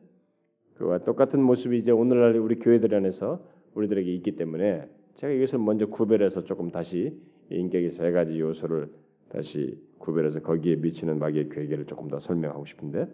그와 0.80 1.00
똑같은 1.00 1.42
모습이 1.44 1.78
이제 1.78 1.92
오늘날 1.92 2.38
우리 2.38 2.58
교회들 2.58 2.96
안에서 2.96 3.46
우리들에게 3.76 4.14
있기 4.16 4.38
때문에 4.38 4.88
제가 5.16 5.34
이것을 5.34 5.60
먼저 5.60 5.88
구별해서 5.88 6.46
조금 6.46 6.72
다시 6.72 7.20
인격의 7.50 7.92
세 7.92 8.12
가지 8.12 8.40
요소를 8.40 8.90
다시 9.28 9.78
구별해서 9.98 10.40
거기에 10.42 10.78
미치는 10.78 11.20
마귀의 11.20 11.50
괴계를 11.50 11.86
조금 11.86 12.08
더 12.08 12.20
설명하고 12.20 12.66
싶은데 12.66 13.08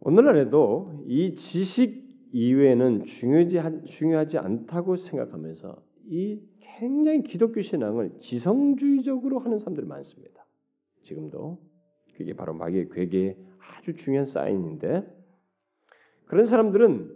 오늘날에도 0.00 1.04
이 1.06 1.36
지식 1.36 2.08
이외에는 2.32 3.04
중요하지, 3.04 3.84
중요하지 3.84 4.38
않다고 4.38 4.96
생각하면서 4.96 5.80
이 6.08 6.40
굉장히 6.58 7.22
기독교 7.22 7.60
신앙을 7.62 8.18
지성주의적으로 8.18 9.38
하는 9.38 9.60
사람들이 9.60 9.86
많습니다. 9.86 10.44
지금도 11.02 11.58
그게 12.16 12.34
바로 12.34 12.54
마귀의 12.54 12.88
괴계의 12.90 13.36
아주 13.58 13.94
중요한 13.94 14.26
사인인데 14.26 15.17
그런 16.28 16.44
사람들은 16.46 17.10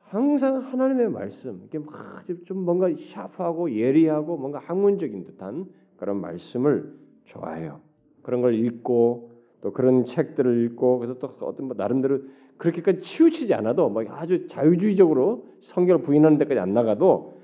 항상 0.00 0.56
하나님의 0.58 1.08
말씀, 1.08 1.62
이게 1.66 1.78
막좀 1.78 2.58
뭔가 2.58 2.88
샤프하고 3.12 3.72
예리하고 3.72 4.36
뭔가 4.36 4.58
학문적인 4.58 5.24
듯한 5.24 5.66
그런 5.96 6.20
말씀을 6.20 6.92
좋아해요. 7.24 7.80
그런 8.22 8.42
걸 8.42 8.54
읽고 8.54 9.30
또 9.60 9.72
그런 9.72 10.04
책들을 10.04 10.64
읽고 10.64 10.98
그래서 10.98 11.18
또 11.18 11.28
어떤 11.46 11.66
뭐 11.66 11.76
나름대로 11.76 12.20
그렇게까지 12.56 13.00
치우치지 13.00 13.54
않아도 13.54 13.88
막 13.88 14.04
아주 14.10 14.48
자유주의적으로 14.48 15.46
성경을 15.60 16.02
부인하는 16.02 16.36
데까지 16.38 16.58
안 16.58 16.74
나가도 16.74 17.38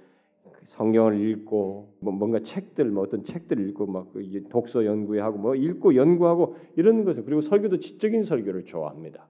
성경을 0.67 1.21
읽고 1.21 1.95
뭐 2.01 2.13
뭔가 2.13 2.41
책들 2.41 2.87
뭐 2.87 3.05
어떤 3.05 3.25
책들을 3.25 3.69
읽고 3.69 3.87
막그 3.87 4.49
독서 4.51 4.85
연구하고 4.85 5.39
뭐 5.39 5.55
읽고 5.55 5.95
연구하고 5.95 6.57
이런 6.77 7.05
것을 7.05 7.25
그리고 7.25 7.41
설교도 7.41 7.79
지적인 7.79 8.25
설교를 8.25 8.65
좋아합니다. 8.65 9.29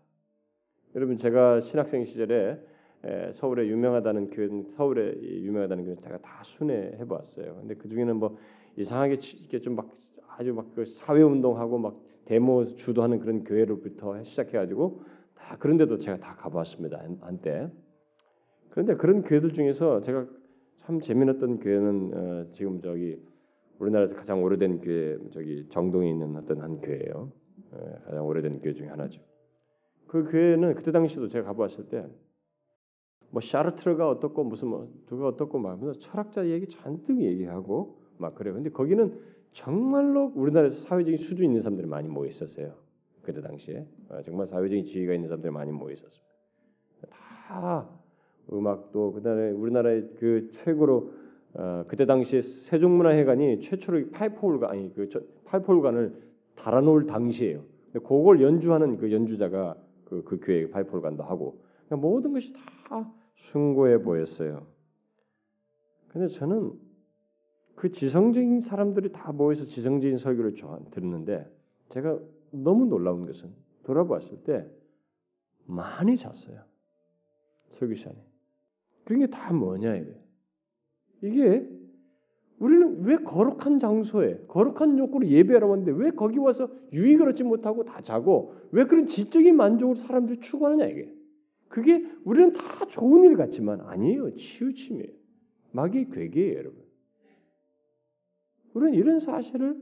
여러분 0.96 1.18
제가 1.18 1.60
신학생 1.60 2.04
시절에 2.04 2.58
에, 3.04 3.32
서울에 3.34 3.68
유명하다는 3.68 4.30
교회 4.30 4.48
서울에 4.76 5.14
유명하다는 5.20 5.84
교회 5.84 5.94
제가 5.96 6.18
다 6.18 6.42
순회해 6.42 7.06
봤어요. 7.06 7.56
근데 7.56 7.74
그 7.74 7.88
중에는 7.88 8.16
뭐 8.16 8.36
이상하게 8.76 9.18
이렇게 9.40 9.60
좀 9.60 9.76
막 9.76 9.94
아주 10.38 10.52
막 10.52 10.74
그 10.74 10.84
사회 10.84 11.22
운동하고 11.22 11.78
막 11.78 12.00
데모 12.26 12.66
주도하는 12.76 13.20
그런 13.20 13.44
교회로부터 13.44 14.22
시작해가지고 14.22 15.02
다 15.34 15.56
그런데도 15.58 15.98
제가 15.98 16.18
다 16.18 16.34
가봤습니다 16.36 17.02
한때. 17.20 17.70
그런데 18.70 18.96
그런 18.96 19.22
교회들 19.22 19.52
중에서 19.52 20.00
제가 20.00 20.26
참 20.78 21.00
재미났던 21.00 21.60
교회는 21.60 22.12
어, 22.14 22.52
지금 22.52 22.80
저기 22.80 23.18
우리나라에서 23.78 24.14
가장 24.14 24.42
오래된 24.42 24.80
교회 24.80 25.18
저기 25.32 25.66
정동에 25.70 26.10
있는 26.10 26.36
어떤 26.36 26.60
한 26.60 26.80
교회예요. 26.80 27.32
어, 27.72 27.98
가장 28.06 28.26
오래된 28.26 28.60
교회 28.60 28.74
중에 28.74 28.88
하나죠. 28.88 29.20
그 30.06 30.30
교회는 30.30 30.74
그때 30.74 30.92
당시도 30.92 31.28
제가 31.28 31.46
가보았을 31.48 31.88
때 31.88 32.06
뭐 33.30 33.40
샤르트르가 33.40 34.08
어떻고 34.08 34.44
무슨 34.44 34.68
뭐 34.68 34.88
누가 35.06 35.28
어떻고 35.28 35.58
막 35.58 35.72
하면서 35.72 35.98
철학자 35.98 36.46
얘기 36.48 36.66
잔뜩 36.66 37.20
얘기하고 37.20 37.98
막 38.18 38.34
그래요. 38.34 38.54
근데 38.54 38.70
거기는 38.70 39.18
정말로 39.52 40.32
우리나라에서 40.34 40.76
사회적인 40.78 41.18
수준 41.18 41.46
있는 41.46 41.60
사람들이 41.60 41.86
많이 41.86 42.08
모여 42.08 42.28
있었어요. 42.28 42.74
그때 43.22 43.40
당시에 43.40 43.86
어, 44.08 44.22
정말 44.22 44.46
사회적인 44.46 44.84
지위가 44.84 45.12
있는 45.12 45.28
사람들이 45.28 45.52
많이 45.52 45.72
모여 45.72 45.92
있었습니다. 45.92 46.24
다 47.10 47.88
음악도 48.52 49.12
그다음에 49.12 49.50
우리나라의 49.50 50.10
그 50.18 50.48
최고로 50.52 51.10
어, 51.54 51.84
그때 51.88 52.06
당시에 52.06 52.40
세종문화회관이 52.40 53.60
최초로 53.60 54.10
파이프 54.12 54.46
올간 54.46 54.70
아니 54.70 54.94
그 54.94 55.08
파이프 55.44 55.72
올간을 55.72 56.14
달아놓을 56.54 57.06
당시에요. 57.06 57.64
근데 57.92 58.06
그걸 58.06 58.40
연주하는 58.40 58.98
그 58.98 59.10
연주자가 59.12 59.74
그, 60.06 60.24
그 60.24 60.38
교회 60.40 60.68
파이프 60.70 60.96
올간도 60.96 61.22
하고 61.22 61.62
그러니까 61.86 61.96
모든 62.08 62.32
것이 62.32 62.52
다 62.52 63.12
숭고해 63.34 64.02
보였어요. 64.02 64.66
근데 66.08 66.28
저는 66.28 66.72
그 67.74 67.92
지성적인 67.92 68.62
사람들이 68.62 69.12
다 69.12 69.32
모여서 69.32 69.66
지성적인 69.66 70.16
설교를 70.16 70.54
듣는데 70.90 71.46
제가 71.90 72.18
너무 72.50 72.86
놀라운 72.86 73.26
것은 73.26 73.52
돌아봤을 73.84 74.42
때 74.44 74.66
많이 75.66 76.16
잤어요. 76.16 76.62
설교 77.72 77.94
시간에. 77.94 78.16
그런 79.04 79.20
게 79.20 79.26
다 79.26 79.52
뭐냐 79.52 79.96
이게. 79.96 80.20
이게 81.22 81.68
우리는 82.58 83.02
왜 83.04 83.16
거룩한 83.16 83.78
장소에 83.78 84.44
거룩한 84.48 84.98
욕구로 84.98 85.26
예배하러 85.26 85.66
왔는데 85.66 85.92
왜 85.92 86.10
거기 86.10 86.38
와서 86.38 86.68
유익을 86.92 87.28
얻지 87.30 87.44
못하고 87.44 87.84
다 87.84 88.00
자고 88.00 88.54
왜 88.72 88.84
그런 88.84 89.06
지적인 89.06 89.56
만족을 89.56 89.96
사람들이 89.96 90.40
추구하느냐 90.40 90.86
이게. 90.86 91.12
그게 91.68 92.04
우리는 92.24 92.52
다 92.52 92.86
좋은 92.86 93.24
일 93.24 93.36
같지만 93.36 93.80
아니에요. 93.82 94.34
치우침이에요. 94.36 95.12
마귀의 95.72 96.10
괴계예요, 96.10 96.58
여러분. 96.58 96.82
우리는 98.72 98.94
이런 98.94 99.18
사실을 99.18 99.76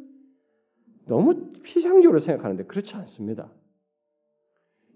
너무 1.06 1.52
피상적으로 1.62 2.18
생각하는데 2.18 2.64
그렇지 2.64 2.96
않습니다. 2.96 3.52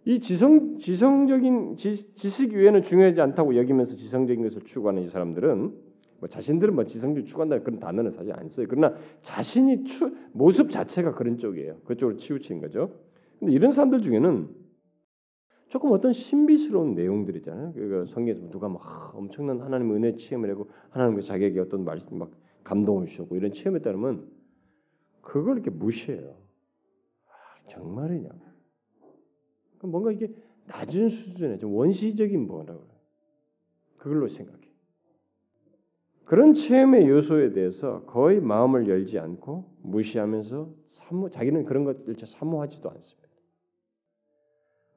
이 0.05 0.19
지성 0.19 0.79
지성적인 0.79 1.77
지, 1.77 2.15
지식 2.15 2.53
위에는 2.55 2.83
중요하지 2.83 3.21
않다고 3.21 3.57
여기면서 3.57 3.95
지성적인 3.95 4.43
것을 4.43 4.63
추구하는 4.63 5.03
이 5.03 5.07
사람들은 5.07 5.88
뭐 6.19 6.29
자신들은 6.29 6.75
뭐 6.75 6.85
지성적 6.85 7.27
추구한다는 7.27 7.65
그런 7.65 7.79
단어는 7.79 8.11
사실 8.11 8.33
안 8.33 8.49
써요. 8.49 8.67
그러나 8.69 8.97
자신이 9.23 9.85
추, 9.85 10.15
모습 10.33 10.71
자체가 10.71 11.15
그런 11.15 11.39
쪽이에요. 11.39 11.81
그쪽으로 11.85 12.17
치우친 12.17 12.61
거죠. 12.61 12.93
근데 13.39 13.53
이런 13.53 13.71
사람들 13.71 14.03
중에는 14.03 14.49
조금 15.69 15.93
어떤 15.93 16.13
신비스러운 16.13 16.95
내용들이잖아요. 16.95 17.73
그러니까 17.75 18.13
성경에서 18.13 18.49
누가 18.49 18.69
막 18.69 19.13
엄청난 19.15 19.61
하나님의 19.61 19.97
은혜 19.97 20.17
체험을 20.17 20.51
하고 20.51 20.71
하나님의 20.91 21.23
자기에게 21.23 21.61
어떤 21.61 21.85
말씀 21.85 22.19
막 22.19 22.31
감동을 22.65 23.07
주셨고 23.07 23.37
이런 23.37 23.53
체험에 23.53 23.81
따르면 23.81 24.27
그걸 25.21 25.57
이렇게 25.57 25.71
무시해요. 25.71 26.37
아, 27.27 27.69
정말이냐? 27.69 28.31
뭔가 29.83 30.11
이게 30.11 30.33
낮은 30.67 31.09
수준의 31.09 31.59
좀 31.59 31.75
원시적인 31.75 32.47
뭐라고 32.47 32.89
그걸로 33.99 34.29
생각해. 34.29 34.58
그런 36.29 36.53
체험의 36.53 37.09
요소에 37.09 37.53
대해서 37.53 38.03
거의 38.05 38.39
마음을 38.39 38.87
열지 38.87 39.19
않고 39.19 39.65
무시하면서 39.81 40.69
사모, 40.89 41.31
자기는 41.31 41.65
그런 41.65 41.85
것을 41.85 42.15
사모하지도 42.19 42.91
않습니다. 42.91 43.29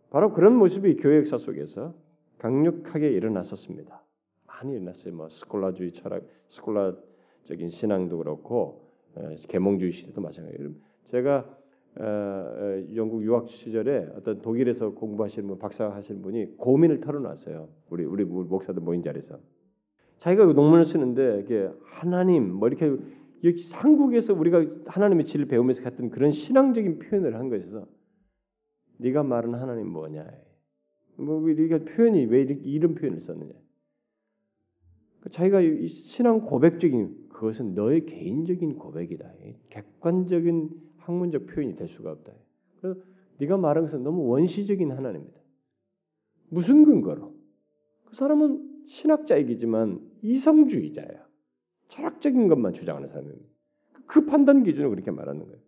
바로 0.09 0.33
그런 0.33 0.57
모습이 0.57 0.97
교회 0.97 1.19
역사 1.19 1.37
속에서 1.37 1.95
강력하게 2.37 3.11
일어났었습니다. 3.11 4.03
많이 4.45 4.73
일어났어요. 4.73 5.15
뭐 5.15 5.29
스콜라주의 5.29 5.93
철학, 5.93 6.23
스콜라적인 6.49 7.69
신앙도 7.69 8.17
그렇고 8.17 8.91
계몽주의 9.47 9.93
시대도 9.93 10.19
마찬가지예요. 10.19 10.71
제가 11.11 11.57
어, 11.97 12.03
어, 12.03 12.85
영국 12.93 13.23
유학 13.23 13.47
시절에 13.47 14.09
어떤 14.17 14.41
독일에서 14.41 14.91
공부하시는 14.91 15.47
분, 15.47 15.59
박사 15.59 15.89
하시는 15.89 16.21
분이 16.21 16.57
고민을 16.57 16.99
털어놨어요. 16.99 17.69
우리 17.89 18.03
우리 18.03 18.25
목사들 18.25 18.81
모인 18.81 19.01
자리에서 19.01 19.39
자기가 20.21 20.45
그 20.45 20.51
논문을 20.53 20.85
쓰는데 20.85 21.41
이게 21.43 21.69
하나님 21.83 22.53
뭐 22.53 22.67
이렇게 22.67 22.95
여기 23.43 23.69
한국에서 23.71 24.33
우리가 24.33 24.65
하나님의 24.85 25.25
진리를 25.25 25.47
배우면서 25.47 25.81
갔던 25.81 26.11
그런 26.11 26.31
신앙적인 26.31 26.99
표현을 26.99 27.35
한 27.35 27.49
것에서 27.49 27.87
네가 28.97 29.23
말은 29.23 29.55
하나님 29.55 29.87
뭐냐? 29.87 30.27
뭐 31.17 31.37
우리가 31.37 31.79
표현이 31.79 32.25
왜 32.25 32.43
이런 32.43 32.93
표현을 32.93 33.21
썼느냐? 33.21 33.53
그 35.21 35.29
자기가 35.29 35.61
신앙 35.87 36.41
고백적인 36.41 37.29
그것은 37.29 37.73
너의 37.73 38.05
개인적인 38.05 38.75
고백이다. 38.75 39.27
객관적인 39.69 40.69
학문적 40.97 41.47
표현이 41.47 41.75
될 41.75 41.87
수가 41.87 42.11
없다. 42.11 42.31
그래서 42.79 42.99
네가 43.39 43.57
말한 43.57 43.85
것은 43.85 44.03
너무 44.03 44.27
원시적인 44.27 44.91
하나님이다. 44.91 45.39
무슨 46.49 46.85
근거로? 46.85 47.33
그 48.05 48.15
사람은 48.15 48.70
신학자이기지만 48.87 49.99
이성주의자야. 50.21 51.27
철학적인 51.89 52.47
것만 52.47 52.73
주장하는 52.73 53.07
사람입니다. 53.07 53.49
그 54.07 54.25
판단 54.25 54.63
기준으로 54.63 54.89
그렇게 54.89 55.11
말하는 55.11 55.45
거예요. 55.45 55.59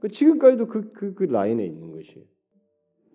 그 0.00 0.08
지금까지도 0.08 0.66
그, 0.66 0.92
그, 0.92 1.14
그 1.14 1.24
라인에 1.24 1.64
있는 1.64 1.92
것이에요. 1.92 2.24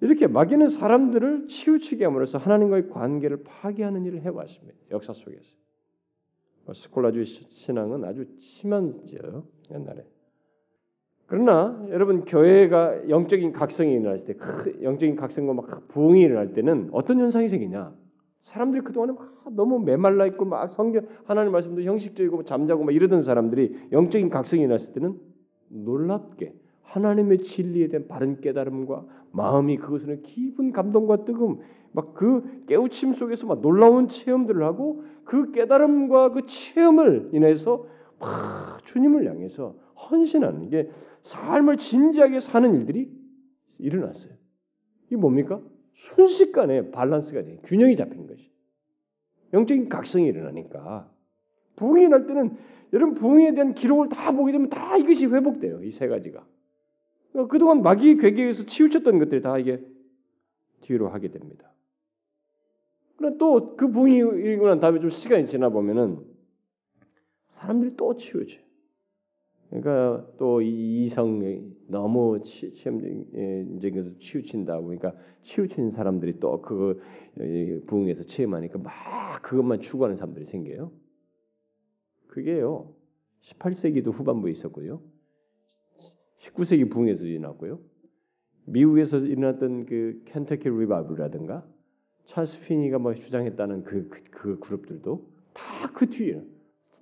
이렇게 0.01 0.27
마귀는 0.27 0.67
사람들을 0.67 1.47
치우치게 1.47 2.03
함으로써 2.03 2.37
하나님과의 2.37 2.89
관계를 2.89 3.43
파괴하는 3.43 4.05
일을 4.05 4.21
해왔습니다. 4.21 4.77
역사 4.91 5.13
속에서. 5.13 5.55
뭐 6.65 6.73
스콜라주의 6.73 7.25
신앙은 7.25 8.03
아주 8.03 8.25
심한지요 8.37 9.47
옛날에. 9.71 10.05
그러나 11.25 11.85
여러분 11.89 12.25
교회가 12.25 13.09
영적인 13.09 13.53
각성이 13.53 13.93
일어날 13.93 14.25
때, 14.25 14.35
영적인 14.81 15.15
각성과 15.15 15.53
막 15.53 15.87
부흥이 15.87 16.21
일어날 16.21 16.53
때는 16.53 16.89
어떤 16.91 17.19
현상이 17.19 17.47
생기냐? 17.47 17.95
사람들이 18.43 18.81
그동안에 18.83 19.13
막 19.13 19.53
너무 19.53 19.79
메말라 19.79 20.25
있고 20.27 20.45
막 20.45 20.67
성경 20.67 21.05
하나님 21.25 21.51
말씀도 21.51 21.81
형식적이고 21.81 22.43
잠자고 22.43 22.83
막 22.83 22.93
이러던 22.93 23.23
사람들이 23.23 23.89
영적인 23.91 24.29
각성이 24.29 24.63
일어났을 24.63 24.93
때는 24.93 25.17
놀랍게 25.69 26.53
하나님의 26.83 27.39
진리에 27.39 27.87
대한 27.87 28.07
바른 28.07 28.39
깨달음과 28.41 29.05
마음이 29.31 29.77
그것을 29.77 30.21
깊은 30.21 30.71
감동과 30.73 31.25
뜨거움 31.25 31.61
막그 31.93 32.65
깨우침 32.67 33.13
속에서 33.13 33.47
막 33.47 33.61
놀라운 33.61 34.07
체험들을 34.07 34.63
하고 34.63 35.03
그 35.23 35.51
깨달음과 35.51 36.31
그 36.33 36.45
체험을 36.45 37.29
인해서 37.31 37.85
막 38.19 38.83
주님을 38.85 39.27
향해서 39.29 39.75
헌신하는 40.09 40.63
이게 40.63 40.89
삶을 41.21 41.77
진지하게 41.77 42.39
사는 42.39 42.73
일들이 42.73 43.09
일어났어요. 43.79 44.33
이게 45.07 45.15
뭡니까? 45.15 45.61
순식간에 45.93 46.91
밸런스가 46.91 47.43
돼, 47.43 47.57
균형이 47.63 47.95
잡힌 47.95 48.27
것이. 48.27 48.51
영적인 49.53 49.89
각성이 49.89 50.27
일어나니까 50.27 51.09
부흥이 51.75 52.07
날 52.07 52.25
때는 52.25 52.57
여러분 52.91 53.15
부흥에 53.15 53.53
대한 53.53 53.73
기록을 53.73 54.09
다 54.09 54.31
보게 54.31 54.51
되면 54.51 54.69
다 54.69 54.97
이것이 54.97 55.25
회복돼요. 55.27 55.83
이 55.83 55.91
세 55.91 56.07
가지가. 56.07 56.45
그러니까 57.31 57.51
그동안 57.51 57.81
마귀의 57.81 58.17
괴계에서 58.17 58.65
치우쳤던 58.65 59.19
것들이 59.19 59.41
다 59.41 59.57
이게 59.57 59.79
뒤로 60.81 61.09
하게 61.09 61.29
됩니다. 61.29 61.71
그러나 63.17 63.37
또 63.37 63.75
그 63.75 63.89
부흥이 63.89 64.17
일어난 64.17 64.77
고 64.77 64.81
다음에 64.81 64.99
좀 64.99 65.09
시간이 65.09 65.45
지나 65.45 65.69
보면은 65.69 66.19
사람들이 67.49 67.95
또 67.95 68.15
치우쳐요. 68.15 68.61
그러니까 69.73 70.27
또 70.37 70.61
이성에 70.61 71.63
너무 71.87 72.39
체험적인 72.41 74.17
치우친다 74.19 74.79
보니까 74.79 75.13
치우친 75.41 75.89
사람들이 75.89 76.39
또그 76.39 77.01
부흥에서 77.87 78.23
체험하니까 78.23 78.77
막 78.77 78.93
그것만 79.41 79.81
추구하는 79.81 80.15
사람들이 80.15 80.45
생겨요. 80.45 80.91
그게요. 82.27 82.93
18세기도 83.41 84.13
후반부에 84.13 84.51
있었고요. 84.51 85.01
19세기 86.37 86.91
부흥에서 86.91 87.25
일어났고요. 87.25 87.79
미국에서 88.65 89.17
일어났던 89.17 89.87
그 89.87 90.21
켄터키 90.25 90.69
revival이라든가 90.69 91.65
찰스 92.25 92.61
피니가 92.61 92.99
뭐 92.99 93.13
주장했다는 93.15 93.83
그, 93.83 94.07
그, 94.07 94.23
그 94.29 94.59
그룹들도 94.59 95.33
다 95.53 95.83
그 95.93 96.09
뒤에 96.09 96.43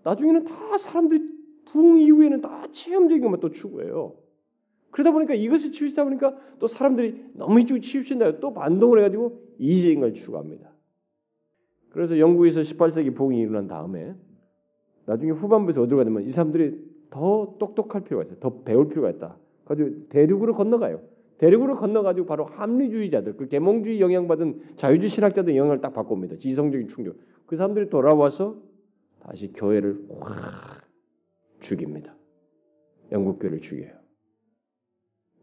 나중에는 0.03 0.45
다 0.45 0.77
사람들이 0.77 1.30
부흥 1.71 1.99
이후에는 1.99 2.41
다 2.41 2.67
체험적인 2.71 3.21
것만 3.21 3.39
또 3.39 3.49
추구해요. 3.49 4.15
그러다 4.91 5.11
보니까 5.11 5.33
이것을 5.33 5.71
치우치다 5.71 6.03
보니까 6.03 6.37
또 6.59 6.67
사람들이 6.67 7.31
너무 7.33 7.63
치우친다 7.63 8.39
또 8.39 8.53
반동을 8.53 8.99
해가지고 8.99 9.41
이지적인 9.57 10.01
걸 10.01 10.13
추구합니다. 10.13 10.69
그래서 11.89 12.19
영국에서 12.19 12.61
18세기 12.61 13.15
부흥이 13.15 13.39
일어난 13.39 13.67
다음에 13.67 14.13
나중에 15.05 15.31
후반부에서 15.31 15.81
어디로 15.81 15.97
가냐면 15.97 16.23
이 16.23 16.29
사람들이 16.29 16.77
더 17.09 17.55
똑똑할 17.59 18.03
필요가 18.03 18.23
있어요. 18.23 18.37
더 18.39 18.61
배울 18.63 18.89
필요가 18.89 19.09
있다. 19.09 19.37
가지고 19.65 20.07
대륙으로 20.09 20.55
건너가요. 20.55 21.01
대륙으로 21.37 21.75
건너가지고 21.75 22.27
바로 22.27 22.45
합리주의자들, 22.45 23.35
그 23.35 23.47
계몽주의 23.47 23.99
영향받은 23.99 24.75
자유주의 24.75 25.09
신학자들 25.09 25.55
영향을 25.55 25.81
딱 25.81 25.93
받고 25.93 26.13
옵니다. 26.13 26.35
지성적인 26.37 26.89
충격. 26.89 27.15
그 27.47 27.55
사람들이 27.55 27.89
돌아와서 27.89 28.57
다시 29.23 29.51
교회를 29.51 30.05
확 30.19 30.80
죽입니다. 31.61 32.15
영국 33.11 33.39
교회를 33.39 33.61
죽여요. 33.61 33.99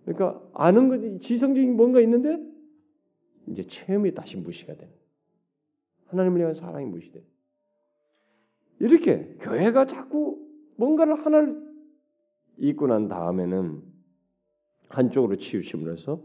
그러니까 0.05 0.43
아는 0.55 0.89
거지 0.89 1.19
지성적인 1.19 1.77
뭔가 1.77 2.01
있는데 2.01 2.39
이제 3.47 3.63
체험이 3.63 4.15
다시 4.15 4.37
무시가 4.37 4.75
되는. 4.75 4.93
하나님을 6.07 6.41
향한 6.41 6.55
사랑이 6.55 6.87
무시돼. 6.87 7.23
이렇게 8.81 9.37
교회가 9.41 9.87
자꾸 9.87 10.47
뭔가를 10.77 11.25
하나를 11.25 11.69
잊고 12.59 12.87
난 12.87 13.09
다음에는 13.09 13.83
한쪽으로 14.89 15.37
치우침을 15.37 15.93
해서 15.93 16.23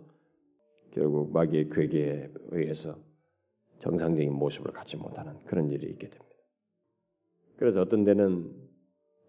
결국 0.91 1.33
마귀의 1.33 1.69
괴계에 1.69 2.31
의해서 2.51 2.97
정상적인 3.79 4.31
모습을 4.31 4.71
갖지 4.71 4.95
못하는 4.95 5.37
그런 5.45 5.69
일이 5.69 5.87
있게 5.87 6.07
됩니다. 6.07 6.33
그래서 7.57 7.81
어떤 7.81 8.03
데는 8.03 8.62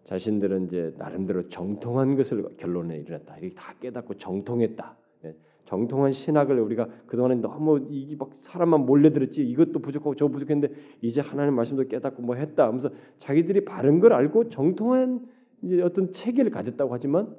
자신들은 0.05 0.67
이제 0.67 0.95
나름대로 0.99 1.49
정통한 1.49 2.17
것을 2.17 2.57
결론에 2.57 2.99
이르렀다. 2.99 3.37
이렇게 3.39 3.55
다 3.55 3.75
깨닫고 3.81 4.15
정통했다. 4.15 4.97
예, 5.25 5.35
정통한 5.65 6.13
신학을 6.13 6.59
우리가 6.61 6.89
그동안에 7.07 7.37
너무 7.37 7.87
이게 7.91 8.17
막 8.17 8.31
사람만 8.41 8.85
몰려들었지 8.85 9.43
이것도 9.49 9.81
부족하고 9.81 10.15
저 10.15 10.29
부족했는데 10.29 10.75
이제 11.01 11.21
하나님 11.21 11.55
말씀도 11.55 11.89
깨닫고 11.89 12.23
뭐 12.23 12.37
했다 12.37 12.67
하면서 12.67 12.91
자기들이 13.17 13.65
바른 13.65 14.01
걸 14.01 14.13
알고 14.13 14.51
정통한 14.51 15.27
이제 15.63 15.81
어떤 15.81 16.13
체계를 16.13 16.51
가졌다고 16.51 16.93
하지만 16.93 17.35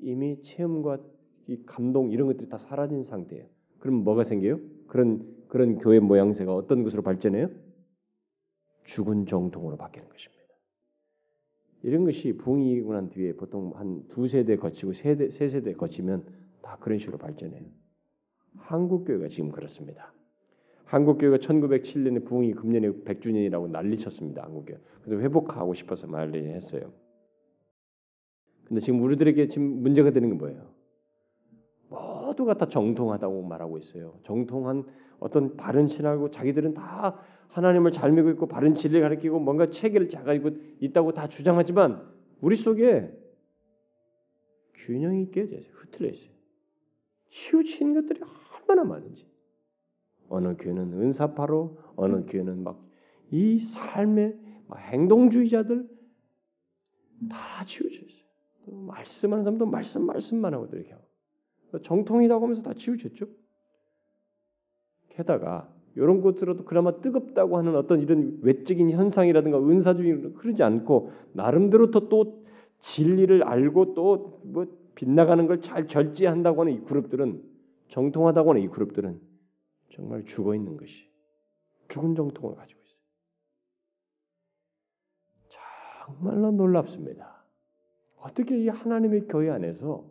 이미 0.00 0.42
체험과 0.42 0.98
이 1.46 1.62
감동 1.64 2.10
이런 2.10 2.26
것들이 2.26 2.48
다 2.48 2.58
사라진 2.58 3.04
상태예요. 3.04 3.46
그럼 3.78 4.02
뭐가 4.02 4.24
생겨요? 4.24 4.58
그런 4.88 5.24
그런 5.46 5.78
교회 5.78 6.00
모양새가 6.00 6.54
어떤 6.54 6.82
것으로 6.82 7.02
발전해요? 7.02 7.50
죽은 8.84 9.26
정통으로 9.26 9.76
바뀌는 9.76 10.08
것입니다. 10.08 10.39
이런 11.82 12.04
것이 12.04 12.36
붕이고 12.36 12.92
난 12.92 13.08
뒤에 13.08 13.32
보통 13.34 13.72
한 13.74 14.06
두 14.08 14.26
세대 14.26 14.56
거치고 14.56 14.92
세대 14.92 15.30
세 15.30 15.48
세대 15.48 15.72
거치면 15.72 16.24
다 16.62 16.76
그런 16.80 16.98
식으로 16.98 17.18
발전해요. 17.18 17.64
한국 18.56 19.04
교회가 19.04 19.28
지금 19.28 19.50
그렇습니다. 19.50 20.12
한국 20.84 21.18
교회가 21.18 21.36
1907년에 21.38 22.24
부흥이 22.24 22.52
금년에 22.54 22.90
100주년이라고 22.90 23.70
난리쳤습니다. 23.70 24.42
한국 24.42 24.66
교회. 24.66 24.78
그래서 25.02 25.22
회복하고 25.22 25.72
싶어서 25.74 26.06
말했어요. 26.08 26.92
근데 28.64 28.80
지금 28.80 29.02
우리들에게 29.02 29.48
지금 29.48 29.82
문제가 29.82 30.10
되는 30.10 30.28
게 30.28 30.34
뭐예요? 30.34 30.68
모두가 31.88 32.54
다 32.54 32.66
정통하다고 32.68 33.42
말하고 33.42 33.78
있어요. 33.78 34.18
정통한 34.24 34.84
어떤 35.18 35.56
바른 35.56 35.86
신하고 35.86 36.30
자기들은 36.30 36.74
다 36.74 37.20
하나님을 37.50 37.92
잘 37.92 38.12
믿고 38.12 38.30
있고 38.30 38.46
바른 38.46 38.74
진리를 38.74 39.00
가르치고 39.00 39.40
뭔가 39.40 39.70
체계를 39.70 40.08
잘 40.08 40.24
가지고 40.24 40.50
있다고 40.80 41.12
다 41.12 41.28
주장하지만 41.28 42.08
우리 42.40 42.56
속에 42.56 43.16
균형이 44.74 45.30
깨져 45.30 45.60
서 45.60 45.68
흐트러 45.72 46.08
있어요. 46.08 46.32
치우친 47.30 47.94
것들이 47.94 48.20
얼마나 48.68 48.84
많은지. 48.84 49.28
어느 50.28 50.56
교회는 50.56 50.92
은사파로, 50.92 51.78
어느 51.96 52.24
교회는 52.26 52.62
막 52.62 52.90
이 53.30 53.58
삶의 53.58 54.38
행동주의자들 54.76 55.88
다 57.30 57.64
치우쳐 57.64 58.04
있어요. 58.04 58.80
말씀하는 58.86 59.44
사람도 59.44 59.66
말씀 59.66 60.04
말씀만 60.04 60.54
하고 60.54 60.66
이렇게 60.72 60.92
하고. 60.92 61.82
정통이라고 61.82 62.44
하면서 62.44 62.62
다 62.62 62.74
치우쳤죠. 62.74 63.26
게다가 65.10 65.72
이런 65.96 66.20
것들도 66.20 66.64
그나마 66.64 67.00
뜨겁다고 67.00 67.58
하는 67.58 67.74
어떤 67.76 68.00
이런 68.00 68.38
외적인 68.42 68.90
현상이라든가 68.90 69.58
은사주의 69.58 70.34
그러지 70.34 70.62
않고 70.62 71.12
나름대로 71.32 71.90
또, 71.90 72.08
또 72.08 72.44
진리를 72.80 73.42
알고 73.42 73.94
또 73.94 74.40
뭐 74.44 74.66
빗나가는 74.94 75.46
걸 75.46 75.60
잘 75.62 75.86
절제한다고 75.88 76.60
하는 76.62 76.74
이 76.74 76.80
그룹들은 76.80 77.42
정통하다고 77.88 78.50
하는 78.50 78.62
이 78.62 78.68
그룹들은 78.68 79.20
정말 79.94 80.24
죽어 80.24 80.54
있는 80.54 80.76
것이 80.76 81.08
죽은 81.88 82.14
정통을 82.14 82.54
가지고 82.54 82.80
있어요. 82.82 83.00
정말로 86.04 86.50
놀랍습니다. 86.50 87.44
어떻게 88.18 88.58
이 88.58 88.68
하나님의 88.68 89.26
교회 89.28 89.50
안에서 89.50 90.04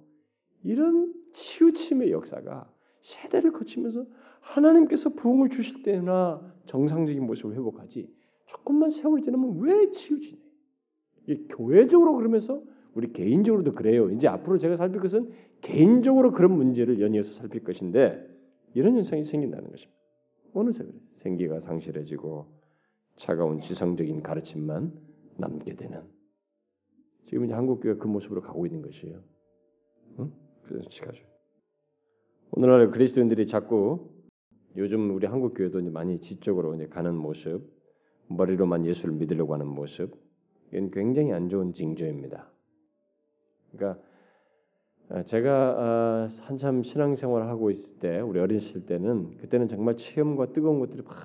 이런 0.64 1.14
치우침의 1.34 2.12
역사가 2.12 2.70
세대를 3.02 3.52
거치면서 3.54 4.06
하나님께서 4.42 5.10
부흥을 5.10 5.50
주실 5.50 5.84
때나 5.84 6.42
정상적인 6.66 7.26
모습을 7.26 7.56
회복하지 7.56 8.12
조금만 8.46 8.90
세월 8.90 9.22
지나면 9.22 9.60
왜 9.60 9.92
치우치냐? 9.92 10.38
이 11.28 11.48
교회적으로 11.50 12.16
그러면서 12.16 12.62
우리 12.94 13.14
개인적으로도 13.14 13.74
그래요. 13.74 14.10
이제 14.10 14.28
앞으로 14.28 14.58
제가 14.58 14.76
살필 14.76 15.00
것은 15.00 15.32
개인적으로 15.62 16.32
그런 16.32 16.54
문제를 16.54 17.00
연이어서 17.00 17.34
살필 17.34 17.64
것인데 17.64 18.28
이런 18.74 18.96
현상이 18.96 19.24
생긴다는 19.24 19.70
것입니다. 19.70 20.00
어느새 20.54 20.86
생기가 21.18 21.60
상실해지고 21.60 22.48
차가운 23.16 23.60
지성적인 23.60 24.24
가르침만 24.24 24.94
남게 25.38 25.76
되는 25.76 26.02
지금 27.28 27.46
이제 27.46 27.54
한국 27.54 27.82
교회가 27.82 28.00
그 28.00 28.08
모습으로 28.08 28.42
가고 28.42 28.66
있는 28.66 28.82
것이에요. 28.82 29.22
응? 30.20 30.32
그래서 30.64 30.90
지가죠. 30.90 31.24
오늘날 32.52 32.90
그리스도인들이 32.90 33.46
자꾸 33.46 34.10
요즘 34.78 35.16
우리 35.16 35.26
한국 35.28 35.54
교회도 35.56 35.80
이제 35.80 35.90
많이 35.90 36.20
지적으로 36.20 36.76
이제 36.76 36.88
가는 36.88 37.16
모습, 37.16 37.70
머리로만 38.28 38.86
예수를 38.86 39.14
믿으려고 39.16 39.54
하는 39.54 39.68
모습, 39.68 40.16
이건 40.72 40.92
굉장히 40.92 41.34
안 41.34 41.50
좋은 41.50 41.74
징조입니다. 41.74 42.48
그러니까 43.72 44.02
아, 45.12 45.24
제가 45.24 45.50
아, 45.52 46.30
한참 46.42 46.84
신앙생활을 46.84 47.48
하고 47.48 47.72
있을 47.72 47.96
때, 47.96 48.20
우리 48.20 48.40
어렸을 48.40 48.86
때는 48.86 49.38
그때는 49.38 49.68
정말 49.68 49.98
체험과 49.98 50.54
뜨거운 50.54 50.80
것들이 50.80 51.02
막 51.02 51.16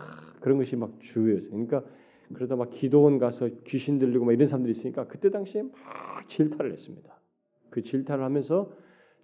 그런 0.41 0.57
것이 0.57 0.75
막 0.75 0.99
주요했어요. 1.01 1.51
그러니까 1.51 1.85
그러다 2.33 2.57
막 2.57 2.71
기도원 2.71 3.19
가서 3.19 3.51
귀신 3.65 3.99
들리고 3.99 4.25
막 4.25 4.33
이런 4.33 4.47
사람들이 4.47 4.71
있으니까 4.71 5.07
그때 5.07 5.31
당시에 5.31 5.63
막 5.63 6.29
질타를 6.29 6.73
했습니다. 6.73 7.21
그 7.69 7.83
질타를 7.83 8.25
하면서 8.25 8.73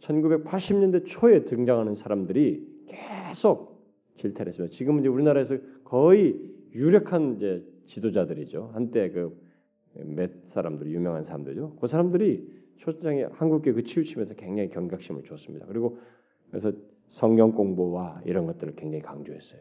1980년대 0.00 1.06
초에 1.06 1.44
등장하는 1.46 1.94
사람들이 1.94 2.66
계속 2.86 3.69
질타를 4.20 4.50
했습니다. 4.50 4.74
지금은 4.74 5.00
이제 5.00 5.08
우리나라에서 5.08 5.56
거의 5.84 6.40
유력한 6.74 7.36
이제 7.36 7.64
지도자들이죠. 7.86 8.70
한때 8.72 9.10
그몇 9.10 10.30
사람들 10.50 10.90
유명한 10.90 11.24
사람들이죠. 11.24 11.76
그 11.80 11.86
사람들이 11.86 12.60
초장에 12.76 13.24
한국계 13.24 13.72
그 13.72 13.82
치우치면서 13.82 14.34
굉장히 14.34 14.70
경각심을 14.70 15.24
줬습니다. 15.24 15.66
그리고 15.66 15.98
그래서 16.50 16.72
성경 17.08 17.52
공부와 17.52 18.22
이런 18.24 18.46
것들을 18.46 18.76
굉장히 18.76 19.02
강조했어요. 19.02 19.60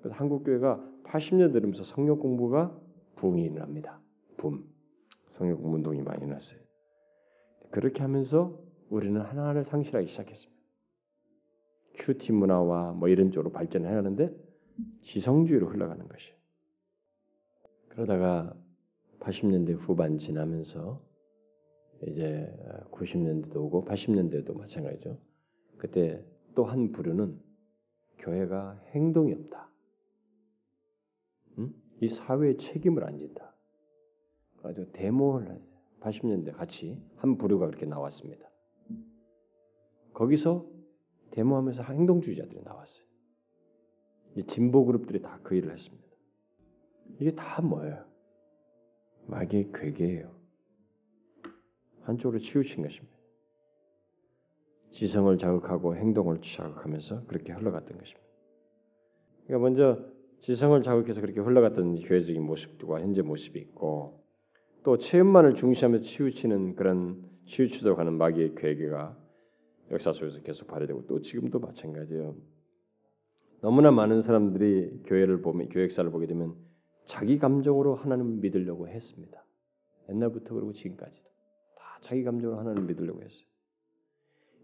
그래서 0.00 0.16
한국 0.16 0.44
교회가 0.44 0.82
80년 1.04 1.52
들으면서 1.52 1.84
성경 1.84 2.18
공부가 2.18 2.78
붐이 3.16 3.42
일어납니다. 3.42 4.00
붐. 4.36 4.64
성경 5.30 5.56
공부 5.56 5.76
운동이 5.76 6.02
많이 6.02 6.24
일어났어요. 6.24 6.60
그렇게 7.70 8.02
하면서 8.02 8.58
우리는 8.88 9.20
하나하나 9.20 9.62
상실하기 9.62 10.06
시작했습니다. 10.06 10.55
큐티 11.96 12.32
문화와 12.32 12.92
뭐 12.92 13.08
이런 13.08 13.30
쪽으로 13.30 13.50
발전해 13.52 13.92
가는데 13.92 14.34
지성주의로 15.02 15.68
흘러가는 15.68 16.06
것이. 16.08 16.32
그러다가 17.88 18.54
80년대 19.20 19.76
후반 19.78 20.18
지나면서 20.18 21.02
이제 22.06 22.52
90년대도 22.90 23.56
오고 23.56 23.84
80년대도 23.84 24.56
마찬가지죠. 24.56 25.18
그때 25.78 26.24
또 26.54 26.64
한 26.64 26.90
부류는 26.92 27.38
교회가 28.18 28.80
행동이 28.90 29.32
없다. 29.34 29.70
음? 31.58 31.74
이 32.00 32.08
사회의 32.08 32.56
책임을 32.56 33.04
안 33.04 33.18
진다. 33.18 33.54
가지고 34.62 34.90
데모를 34.92 35.60
80년대 36.00 36.52
같이 36.52 37.00
한 37.16 37.36
부류가 37.36 37.66
그렇게 37.66 37.86
나왔습니다. 37.86 38.48
거기서 40.12 40.66
데모하면서 41.36 41.82
행동주의자들이 41.82 42.62
나왔어요. 42.62 43.06
진보 44.46 44.84
그룹들이 44.86 45.20
다 45.20 45.38
그 45.42 45.54
일을 45.54 45.72
했습니다. 45.72 46.04
이게 47.20 47.30
다 47.34 47.62
뭐예요? 47.62 48.04
마귀의 49.26 49.70
괴계예요. 49.72 50.34
한쪽으로 52.02 52.40
치우친 52.40 52.82
것입니다. 52.82 53.16
지성을 54.92 55.36
자극하고 55.36 55.94
행동을 55.96 56.40
자극하면서 56.40 57.26
그렇게 57.26 57.52
흘러갔던 57.52 57.98
것입니다. 57.98 58.26
그러니까 59.44 59.62
먼저 59.62 60.04
지성을 60.40 60.82
자극해서 60.82 61.20
그렇게 61.20 61.40
흘러갔던 61.40 62.00
교회적인 62.00 62.42
모습과 62.42 63.00
현재 63.00 63.22
모습이 63.22 63.58
있고 63.60 64.24
또 64.82 64.96
체험만을 64.96 65.54
중시하며 65.54 66.00
치우치는 66.00 66.76
그런 66.76 67.28
치우치도록 67.44 67.98
하는 67.98 68.14
마귀의 68.14 68.54
괴계가 68.56 69.25
역사 69.90 70.12
속에서 70.12 70.40
계속 70.42 70.66
발휘되고 70.68 71.06
또 71.06 71.20
지금도 71.20 71.60
마찬가지예요. 71.60 72.34
너무나 73.60 73.90
많은 73.90 74.22
사람들이 74.22 75.02
교회를 75.04 75.42
보면 75.42 75.68
교회 75.68 75.84
역사를 75.84 76.08
보게 76.10 76.26
되면 76.26 76.54
자기 77.06 77.38
감정으로 77.38 77.94
하나님을 77.94 78.36
믿으려고 78.36 78.88
했습니다. 78.88 79.44
옛날부터 80.08 80.54
그리고 80.54 80.72
지금까지도 80.72 81.28
다 81.76 81.98
자기 82.00 82.22
감정으로 82.24 82.58
하나님을 82.58 82.86
믿으려고 82.88 83.22
했어요. 83.22 83.46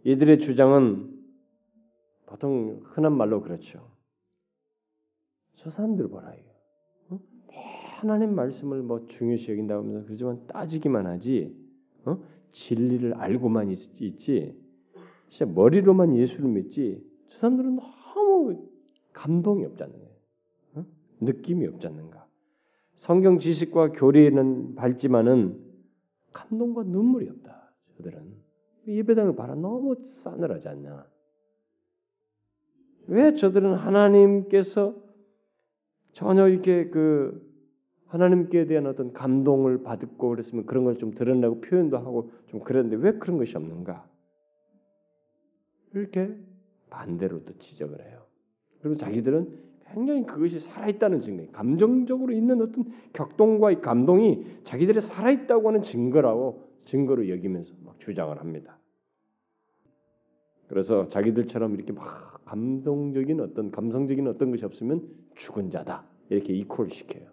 이들의 0.05 0.39
주장은 0.41 1.21
보통 2.27 2.81
흔한 2.85 3.17
말로 3.17 3.41
그렇죠. 3.41 3.91
저 5.55 5.71
사람들 5.71 6.11
봐라 6.11 6.35
이거. 6.35 6.51
어? 7.11 7.21
하나님 7.97 8.35
말씀을 8.35 8.83
뭐 8.83 9.07
중요시 9.07 9.53
여긴다고 9.53 9.83
하면서 9.83 10.05
그러지만 10.07 10.47
따지기만 10.49 11.07
하지. 11.07 11.57
어? 12.05 12.19
진리를 12.51 13.15
알고만 13.15 13.71
있, 13.71 14.19
지 14.19 14.62
진짜 15.33 15.51
머리로만 15.51 16.15
예수를 16.15 16.51
믿지. 16.51 17.03
저 17.31 17.39
사람들은 17.39 17.77
너무 17.77 18.69
감동이 19.15 19.65
없지 19.65 19.83
않느냐. 19.83 20.05
어? 20.75 20.85
느낌이 21.21 21.67
없지 21.69 21.87
않는가. 21.87 22.27
성경 22.97 23.39
지식과 23.39 23.93
교리는 23.93 24.75
밝지만은 24.75 25.59
감동과 26.35 26.83
눈물이 26.83 27.31
없다. 27.31 27.73
저들은 27.97 28.21
예배당을 28.87 29.35
봐라 29.35 29.55
너무 29.55 29.97
싸늘하지 30.05 30.69
않냐. 30.69 31.07
왜 33.07 33.33
저들은 33.33 33.73
하나님께서 33.73 34.95
전혀 36.13 36.47
이렇게 36.49 36.91
그 36.91 37.51
하나님께 38.09 38.67
대한 38.67 38.87
어떤 38.87 39.15
감동을 39.15 39.83
받고 39.83 40.29
그랬으면 40.29 40.67
그런 40.67 40.85
걸 40.85 40.97
좀 40.99 41.13
드러내고 41.13 41.63
표현도 41.63 41.97
하고 41.97 42.31
좀 42.49 42.61
그랬는데 42.61 42.97
왜 43.03 43.13
그런 43.13 43.39
것이 43.39 43.57
없는가? 43.57 44.12
이렇게 45.95 46.35
반대로 46.91 47.45
또 47.45 47.57
지적을 47.59 48.05
해요. 48.05 48.23
그리고 48.81 48.97
자기들은 48.97 49.73
굉장히 49.93 50.25
그것이 50.25 50.59
살아있다는 50.59 51.21
증거, 51.21 51.47
감정적으로 51.53 52.33
있는 52.33 52.63
어떤 52.63 52.85
격동과 53.13 53.81
감동이 53.81 54.45
자기들이 54.65 55.01
살아있다고 55.01 55.69
하는 55.69 55.83
증거라고 55.83 56.69
증거로 56.85 57.29
여기면서 57.29 57.75
막 57.85 57.99
주장을 58.01 58.39
합니다. 58.39 58.79
그래서 60.69 61.09
자기들처럼 61.09 61.75
이렇게 61.75 61.93
막 61.93 62.43
감성적인 62.47 63.41
어떤 63.41 63.71
감성적인 63.71 64.27
어떤 64.27 64.51
것이 64.51 64.65
없으면 64.65 65.07
죽은 65.35 65.71
자다 65.71 66.05
이렇게 66.31 66.55
이퀄 66.55 66.89
시켜요. 66.89 67.29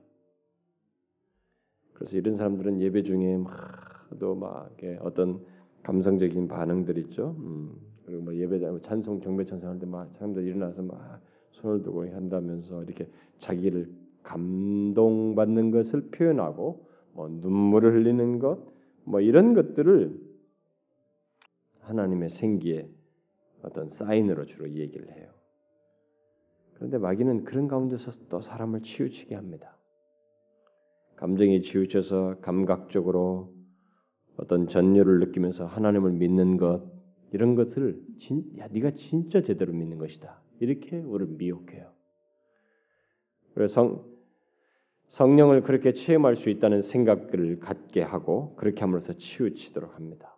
그래서 1.94 2.18
이런 2.18 2.36
사람들은 2.36 2.82
예배 2.82 3.04
중에 3.04 3.38
막또막 3.38 4.78
어떤 5.02 5.46
감성적인 5.84 6.48
반응들 6.48 6.98
있죠. 6.98 7.36
음, 7.40 7.76
그리고 8.10 8.24
뭐 8.24 8.36
예배 8.36 8.60
찬송 8.82 9.20
경배 9.20 9.46
찬송할 9.46 9.78
때막 9.78 10.16
사람들 10.16 10.44
일어나서 10.44 10.82
막 10.82 11.22
손을 11.52 11.84
들고 11.84 12.10
한다면서 12.10 12.84
이렇게 12.84 13.08
자기를 13.38 13.94
감동받는 14.24 15.70
것을 15.70 16.10
표현하고 16.10 16.88
뭐 17.14 17.30
눈물을 17.30 17.94
흘리는 17.94 18.40
것, 18.40 18.66
뭐 19.04 19.22
이런 19.22 19.54
것들을 19.54 20.20
하나님의 21.82 22.30
생기의 22.30 22.90
어떤 23.62 23.90
사인으로 23.90 24.46
주로 24.46 24.70
얘기를 24.72 25.12
해요. 25.16 25.30
그런데 26.74 26.98
마귀는 26.98 27.44
그런 27.44 27.68
가운데서 27.68 28.28
또 28.30 28.42
사람을 28.42 28.82
치우치게 28.82 29.36
합니다. 29.36 29.78
감정이 31.16 31.62
치우쳐서 31.62 32.38
감각적으로 32.42 33.54
어떤 34.38 34.68
전율을 34.68 35.20
느끼면서 35.20 35.68
하나님을 35.68 36.14
믿는 36.14 36.58
것 36.58 36.99
이런 37.32 37.56
것을 37.56 38.02
진, 38.18 38.44
야 38.58 38.68
네가 38.72 38.92
진짜 38.92 39.42
제대로 39.42 39.74
믿는 39.74 39.98
것이다. 39.98 40.42
이렇게 40.60 40.98
우리를 40.98 41.36
미혹해요. 41.36 41.92
그래서 43.54 43.74
성, 43.74 44.06
성령을 45.10 45.64
그렇게 45.64 45.92
체험할 45.92 46.36
수 46.36 46.50
있다는 46.50 46.82
생각을 46.82 47.60
갖게 47.60 48.02
하고 48.02 48.56
그렇게 48.56 48.82
함으로써 48.82 49.14
치우치도록 49.14 49.96
합니다. 49.96 50.38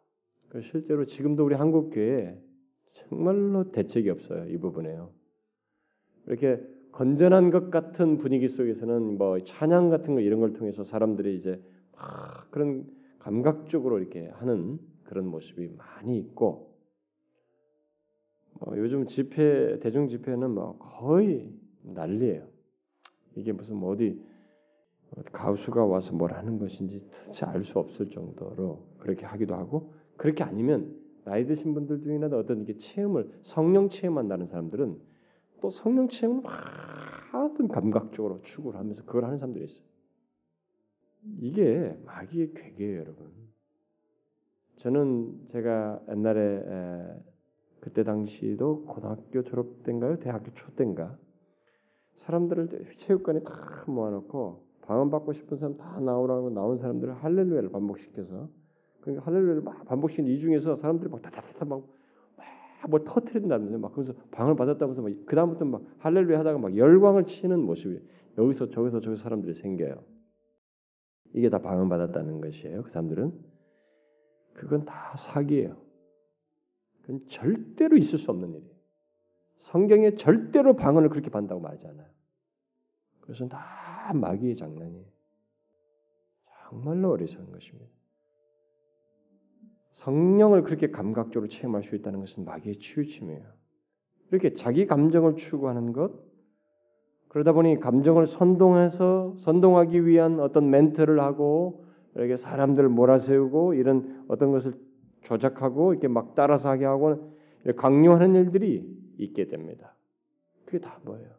실제로 0.61 1.05
지금도 1.05 1.45
우리 1.45 1.55
한국 1.55 1.91
교회에 1.91 2.37
정말로 2.89 3.71
대책이 3.71 4.09
없어요 4.09 4.47
이 4.49 4.57
부분에요. 4.57 5.11
이렇게 6.27 6.61
건전한 6.91 7.51
것 7.51 7.71
같은 7.71 8.17
분위기 8.17 8.49
속에서는 8.49 9.17
뭐 9.17 9.41
찬양 9.43 9.89
같은 9.89 10.15
거 10.15 10.21
이런 10.21 10.39
걸 10.39 10.53
통해서 10.53 10.83
사람들이 10.83 11.37
이제 11.37 11.61
막 11.93 12.49
그런 12.51 12.85
감각적으로 13.19 13.99
이렇게 13.99 14.27
하는 14.33 14.79
그런 15.03 15.27
모습이 15.27 15.69
많이 15.77 16.17
있고 16.17 16.70
어, 18.61 18.73
요즘 18.77 19.07
집회 19.07 19.79
대중 19.79 20.07
집회는 20.07 20.51
뭐 20.51 20.77
거의 20.77 21.51
난리예요. 21.81 22.47
이게 23.35 23.51
무슨 23.51 23.77
뭐 23.77 23.91
어디 23.91 24.21
가수가 25.31 25.85
와서 25.85 26.15
뭘 26.15 26.33
하는 26.33 26.59
것인지 26.59 27.09
도대체 27.09 27.45
알 27.45 27.63
수 27.63 27.79
없을 27.79 28.09
정도로 28.09 28.87
그렇게 28.99 29.25
하기도 29.25 29.55
하고 29.55 29.93
그렇게 30.15 30.43
아니면 30.43 30.95
나이 31.25 31.45
드신 31.45 31.73
분들 31.73 32.01
중이나 32.01 32.27
어떤 32.37 32.61
이게 32.61 32.77
체험을 32.77 33.31
성령 33.41 33.89
체험한다는 33.89 34.47
사람들은 34.47 34.99
또 35.61 35.69
성령 35.69 36.07
체험을 36.07 36.43
하든 36.45 37.67
감각적으로 37.67 38.41
추구를 38.41 38.79
하면서 38.79 39.03
그걸 39.05 39.25
하는 39.25 39.37
사람들이 39.37 39.65
있어요. 39.65 39.85
이게 41.39 41.97
마귀의 42.05 42.53
괴계예요, 42.53 42.99
여러분. 42.99 43.31
저는 44.77 45.47
제가 45.49 46.01
옛날에 46.09 46.63
그때 47.81 48.03
당시도 48.03 48.85
고등학교 48.85 49.43
졸업 49.43 49.83
때인가요? 49.83 50.19
대학교 50.19 50.53
초 50.53 50.71
때인가? 50.75 51.17
사람들을 52.17 52.69
체육관에 52.95 53.41
다 53.41 53.83
모아놓고 53.87 54.63
방언 54.83 55.09
받고 55.09 55.33
싶은 55.33 55.57
사람 55.57 55.77
다 55.77 55.99
나오라고 55.99 56.51
나온 56.51 56.77
사람들을 56.77 57.15
할렐루야를 57.15 57.69
반복시켜서 57.71 58.49
그러니까 59.01 59.25
할렐루야를 59.25 59.61
막 59.63 59.83
반복시킨 59.85 60.27
이 60.27 60.39
중에서 60.39 60.75
사람들이 60.75 61.09
막 61.09 61.23
다다다다 61.23 61.65
막뭐 61.65 63.03
터트린다면서 63.03 63.79
막 63.79 63.93
그래서 63.93 64.13
방을 64.29 64.55
받았다면서 64.55 65.01
막 65.01 65.11
그 65.25 65.35
다음부터 65.35 65.65
막 65.65 65.81
할렐루야 65.99 66.39
하다가 66.39 66.59
막 66.59 66.77
열광을 66.77 67.25
치는 67.25 67.59
모습이 67.59 67.99
여기서 68.37 68.69
저기서 68.69 69.01
저기 69.01 69.17
사람들이 69.17 69.55
생겨요. 69.55 70.03
이게 71.33 71.49
다 71.49 71.59
방언 71.59 71.89
받았다는 71.89 72.41
것이에요. 72.41 72.83
그 72.83 72.91
사람들은 72.91 73.31
그건 74.53 74.85
다 74.85 75.15
사기예요. 75.17 75.90
그건 77.01 77.27
절대로 77.27 77.97
있을 77.97 78.17
수 78.17 78.31
없는 78.31 78.53
일이에요. 78.53 78.71
성경에 79.59 80.15
절대로 80.15 80.75
방언을 80.75 81.09
그렇게 81.09 81.29
받는다고 81.29 81.61
말하지 81.61 81.87
않아요. 81.87 82.07
그것은 83.21 83.49
다 83.49 84.11
마귀의 84.13 84.55
장난이에요. 84.55 85.05
정말로 86.69 87.11
어리석은 87.11 87.51
것입니다. 87.51 87.91
성령을 89.91 90.63
그렇게 90.63 90.89
감각적으로 90.89 91.47
체험할 91.47 91.83
수 91.83 91.95
있다는 91.95 92.21
것은 92.21 92.45
마귀의 92.45 92.79
치우침이에요. 92.79 93.43
이렇게 94.31 94.53
자기 94.53 94.87
감정을 94.87 95.35
추구하는 95.35 95.91
것, 95.91 96.13
그러다 97.27 97.51
보니 97.53 97.79
감정을 97.79 98.27
선동해서 98.27 99.35
선동하기 99.37 100.05
위한 100.05 100.39
어떤 100.39 100.69
멘트를 100.69 101.19
하고 101.19 101.85
이렇게 102.15 102.35
사람들을 102.35 102.89
몰아세우고 102.89 103.73
이런 103.75 104.25
어떤 104.27 104.51
것을 104.51 104.73
조작하고 105.21 105.93
이렇게 105.93 106.07
막 106.07 106.35
따라서 106.35 106.69
하게 106.69 106.85
하고 106.85 107.35
강요하는 107.77 108.35
일들이 108.35 108.85
있게 109.17 109.47
됩니다. 109.47 109.95
그게 110.65 110.79
다 110.79 110.99
뭐예요? 111.03 111.29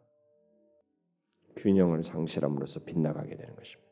균형을 1.55 2.03
상실함으로써 2.03 2.81
빗나가게 2.81 3.35
되는 3.35 3.55
것입니다. 3.55 3.91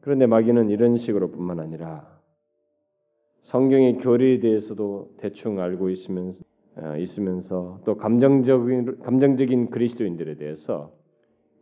그런데 0.00 0.26
마귀는 0.26 0.70
이런 0.70 0.96
식으로뿐만 0.96 1.60
아니라 1.60 2.20
성경의 3.42 3.98
교리에 3.98 4.40
대해서도 4.40 5.14
대충 5.18 5.60
알고 5.60 5.90
있으면서 5.90 6.42
어, 6.76 6.96
있으면서 6.96 7.80
또 7.84 7.96
감정적인 7.96 9.00
감정적인 9.00 9.70
그리스도인들에 9.70 10.36
대해서 10.36 10.92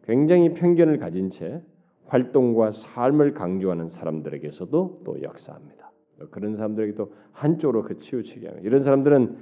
굉장히 0.04 0.52
편견을 0.54 0.98
가진 0.98 1.30
채 1.30 1.62
활동과 2.06 2.70
삶을 2.70 3.34
강조하는 3.34 3.88
사람들에게서도 3.88 5.02
또 5.04 5.22
역사합니다. 5.22 5.87
그런 6.30 6.56
사람들에게도 6.56 7.12
한쪽으로 7.32 7.82
그 7.82 7.98
치우치게 7.98 8.48
하는 8.48 8.62
이런 8.62 8.82
사람들은 8.82 9.36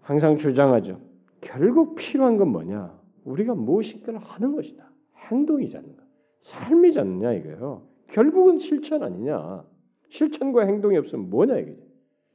항상 0.00 0.36
주장하죠. 0.36 1.00
결국 1.40 1.94
필요한 1.94 2.36
건 2.36 2.48
뭐냐? 2.48 2.92
우리가 3.24 3.54
무엇인가를 3.54 4.20
하는 4.20 4.54
것이다. 4.54 4.88
행동이지 5.30 5.76
않는가. 5.76 6.02
삶이지 6.40 7.00
않느냐 7.00 7.32
이거예요. 7.32 7.82
결국은 8.08 8.56
실천 8.56 9.02
아니냐. 9.02 9.64
실천과 10.08 10.64
행동이 10.64 10.96
없으면 10.96 11.30
뭐냐 11.30 11.56
이게. 11.58 11.76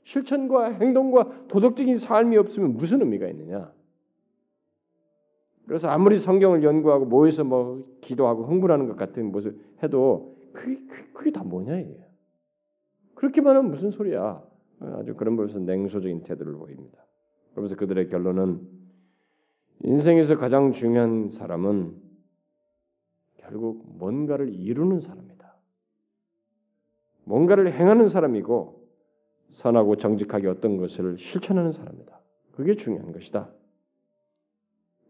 실천과 0.03 0.71
행동과 0.71 1.47
도덕적인 1.47 1.97
삶이 1.97 2.37
없으면 2.37 2.73
무슨 2.75 3.01
의미가 3.01 3.27
있느냐. 3.27 3.71
그래서 5.65 5.87
아무리 5.87 6.19
성경을 6.19 6.63
연구하고 6.63 7.05
모여서 7.05 7.43
뭐 7.43 7.85
기도하고 8.01 8.45
흥분하는 8.45 8.87
것 8.87 8.97
같은 8.97 9.31
모습 9.31 9.57
해도 9.81 10.35
그게, 10.51 10.81
그게 11.13 11.31
다 11.31 11.43
뭐냐 11.43 11.79
이게. 11.79 12.10
그렇게만 13.21 13.55
하면 13.55 13.69
무슨 13.69 13.91
소리야. 13.91 14.41
아주 14.79 15.13
그런 15.13 15.35
면에서 15.35 15.59
냉소적인 15.59 16.23
태도를 16.23 16.55
보입니다. 16.55 17.05
그러면서 17.51 17.75
그들의 17.75 18.09
결론은 18.09 18.67
인생에서 19.83 20.37
가장 20.37 20.71
중요한 20.71 21.29
사람은 21.29 22.01
결국 23.37 23.85
뭔가를 23.99 24.51
이루는 24.51 25.01
사람이다. 25.01 25.55
뭔가를 27.25 27.71
행하는 27.71 28.07
사람이고 28.07 28.89
선하고 29.51 29.97
정직하게 29.97 30.47
어떤 30.47 30.77
것을 30.77 31.19
실천하는 31.19 31.73
사람이다. 31.73 32.19
그게 32.53 32.73
중요한 32.73 33.11
것이다. 33.11 33.51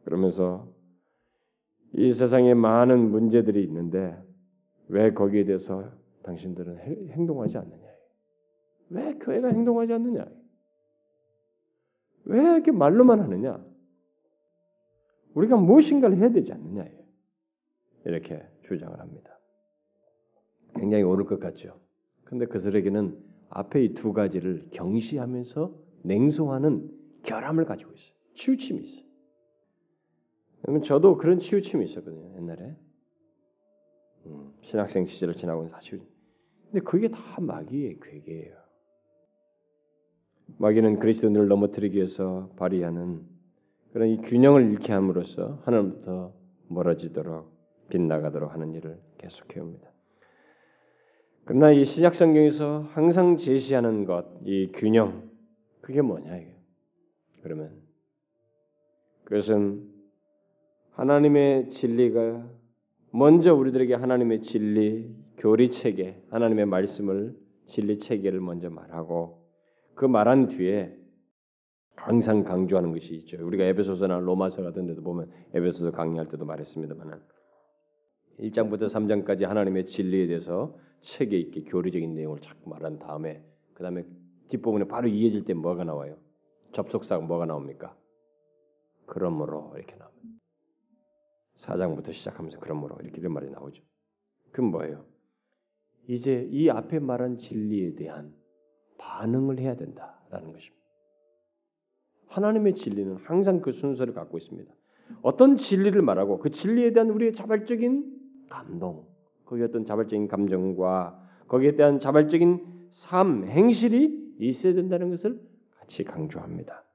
그러면서 0.03 0.67
이 1.93 2.11
세상에 2.11 2.55
많은 2.55 3.09
문제들이 3.09 3.63
있는데 3.63 4.21
왜 4.89 5.13
거기에 5.13 5.45
대해서 5.45 5.89
당신들은 6.23 6.77
행동하지 7.11 7.57
않느냐? 7.57 7.80
왜 8.91 9.13
교회가 9.15 9.47
행동하지 9.49 9.93
않느냐? 9.93 10.25
왜 12.25 12.39
이렇게 12.39 12.71
말로만 12.71 13.19
하느냐? 13.21 13.65
우리가 15.33 15.55
무엇인가를 15.57 16.17
해야 16.17 16.29
되지 16.29 16.51
않느냐? 16.51 16.85
이렇게 18.05 18.45
주장을 18.63 18.99
합니다. 18.99 19.39
굉장히 20.75 21.03
옳을 21.03 21.25
것 21.25 21.39
같죠. 21.39 21.79
근데 22.25 22.45
그들에게는 22.45 23.17
앞에 23.49 23.83
이 23.83 23.93
두 23.93 24.13
가지를 24.13 24.67
경시하면서 24.71 25.73
냉소하는 26.03 26.89
결함을 27.23 27.65
가지고 27.65 27.91
있어요. 27.93 28.15
치우침이 28.35 28.83
있어요. 28.83 29.05
저도 30.83 31.17
그런 31.17 31.39
치우침이 31.39 31.83
있었거든요. 31.85 32.35
옛날에 32.37 32.75
음, 34.25 34.53
신학생 34.61 35.05
시절을 35.05 35.35
지나고 35.35 35.67
다 35.67 35.79
치우. 35.79 35.99
근데 36.65 36.79
그게 36.81 37.09
다 37.09 37.19
마귀의 37.41 37.99
괴계예요. 38.01 38.60
마귀는 40.57 40.99
그리스도인을 40.99 41.47
넘어뜨리기 41.47 41.97
위해서 41.97 42.49
발휘하는 42.57 43.21
그런 43.93 44.09
이 44.09 44.17
균형을 44.17 44.71
잃게 44.71 44.93
함으로써 44.93 45.59
하나님부터 45.63 46.33
멀어지도록 46.67 47.51
빗나가도록 47.89 48.53
하는 48.53 48.73
일을 48.73 48.99
계속해 49.17 49.59
옵니다. 49.59 49.91
그러나 51.45 51.71
이 51.71 51.83
신약 51.83 52.15
성경에서 52.15 52.87
항상 52.91 53.35
제시하는 53.35 54.05
것, 54.05 54.25
이 54.45 54.71
균형, 54.73 55.29
그게 55.81 56.01
뭐냐 56.01 56.37
이게? 56.37 56.55
그러면 57.41 57.81
그것은 59.25 59.89
하나님의 60.91 61.69
진리가 61.69 62.47
먼저 63.11 63.53
우리들에게 63.53 63.95
하나님의 63.95 64.41
진리, 64.41 65.13
교리 65.37 65.71
체계, 65.71 66.21
하나님의 66.29 66.65
말씀을 66.67 67.35
진리 67.65 67.97
체계를 67.97 68.39
먼저 68.39 68.69
말하고 68.69 69.40
그 70.01 70.07
말한 70.07 70.47
뒤에 70.47 70.97
항상 71.95 72.43
강조하는 72.43 72.91
것이 72.91 73.13
있죠. 73.17 73.37
우리가 73.45 73.65
에베소서나 73.65 74.17
로마서 74.17 74.63
같은 74.63 74.87
데도 74.87 75.03
보면 75.03 75.29
에베소서 75.53 75.91
강의할 75.91 76.27
때도 76.27 76.43
말했습니다만 76.43 77.21
1장부터 78.39 78.85
3장까지 78.85 79.43
하나님의 79.43 79.85
진리에 79.85 80.25
대해서 80.25 80.75
체계 81.01 81.37
있게 81.37 81.65
교리적인 81.65 82.15
내용을 82.15 82.41
자꾸 82.41 82.71
말한 82.71 82.97
다음에 82.97 83.45
그 83.75 83.83
다음에 83.83 84.03
뒷부분에 84.49 84.85
바로 84.85 85.07
이어질 85.07 85.45
때 85.45 85.53
뭐가 85.53 85.83
나와요? 85.83 86.17
접속사가 86.71 87.23
뭐가 87.23 87.45
나옵니까? 87.45 87.95
그러므로 89.05 89.71
이렇게 89.75 89.95
나옵니다. 89.97 90.29
4장부터 91.59 92.11
시작하면서 92.11 92.57
그러므로 92.59 92.97
이렇게 93.03 93.19
이런 93.19 93.33
말이 93.33 93.51
나오죠. 93.51 93.83
그럼 94.51 94.71
뭐예요? 94.71 95.05
이제 96.07 96.49
이 96.49 96.71
앞에 96.71 96.97
말한 96.97 97.37
진리에 97.37 97.93
대한 97.93 98.40
반응을 99.01 99.59
해야 99.59 99.75
된다라는 99.75 100.53
것입니다. 100.53 100.85
하나님의 102.27 102.75
진리는 102.75 103.17
항상 103.23 103.59
그 103.59 103.71
순서를 103.71 104.13
갖고 104.13 104.37
있습니다. 104.37 104.71
어떤 105.21 105.57
진리를 105.57 106.01
말하고 106.01 106.39
그 106.39 106.49
진리에 106.49 106.93
대한 106.93 107.09
우리의 107.09 107.33
자발적인 107.33 108.19
감동, 108.49 109.05
거기에 109.45 109.65
어떤 109.65 109.83
자발적인 109.83 110.27
감정과 110.27 111.19
거기에 111.47 111.75
대한 111.75 111.99
자발적인 111.99 112.87
삶, 112.91 113.45
행실이 113.45 114.35
있어야 114.39 114.73
된다는 114.73 115.09
것을 115.09 115.41
같이 115.77 116.03
강조합니다. 116.03 116.85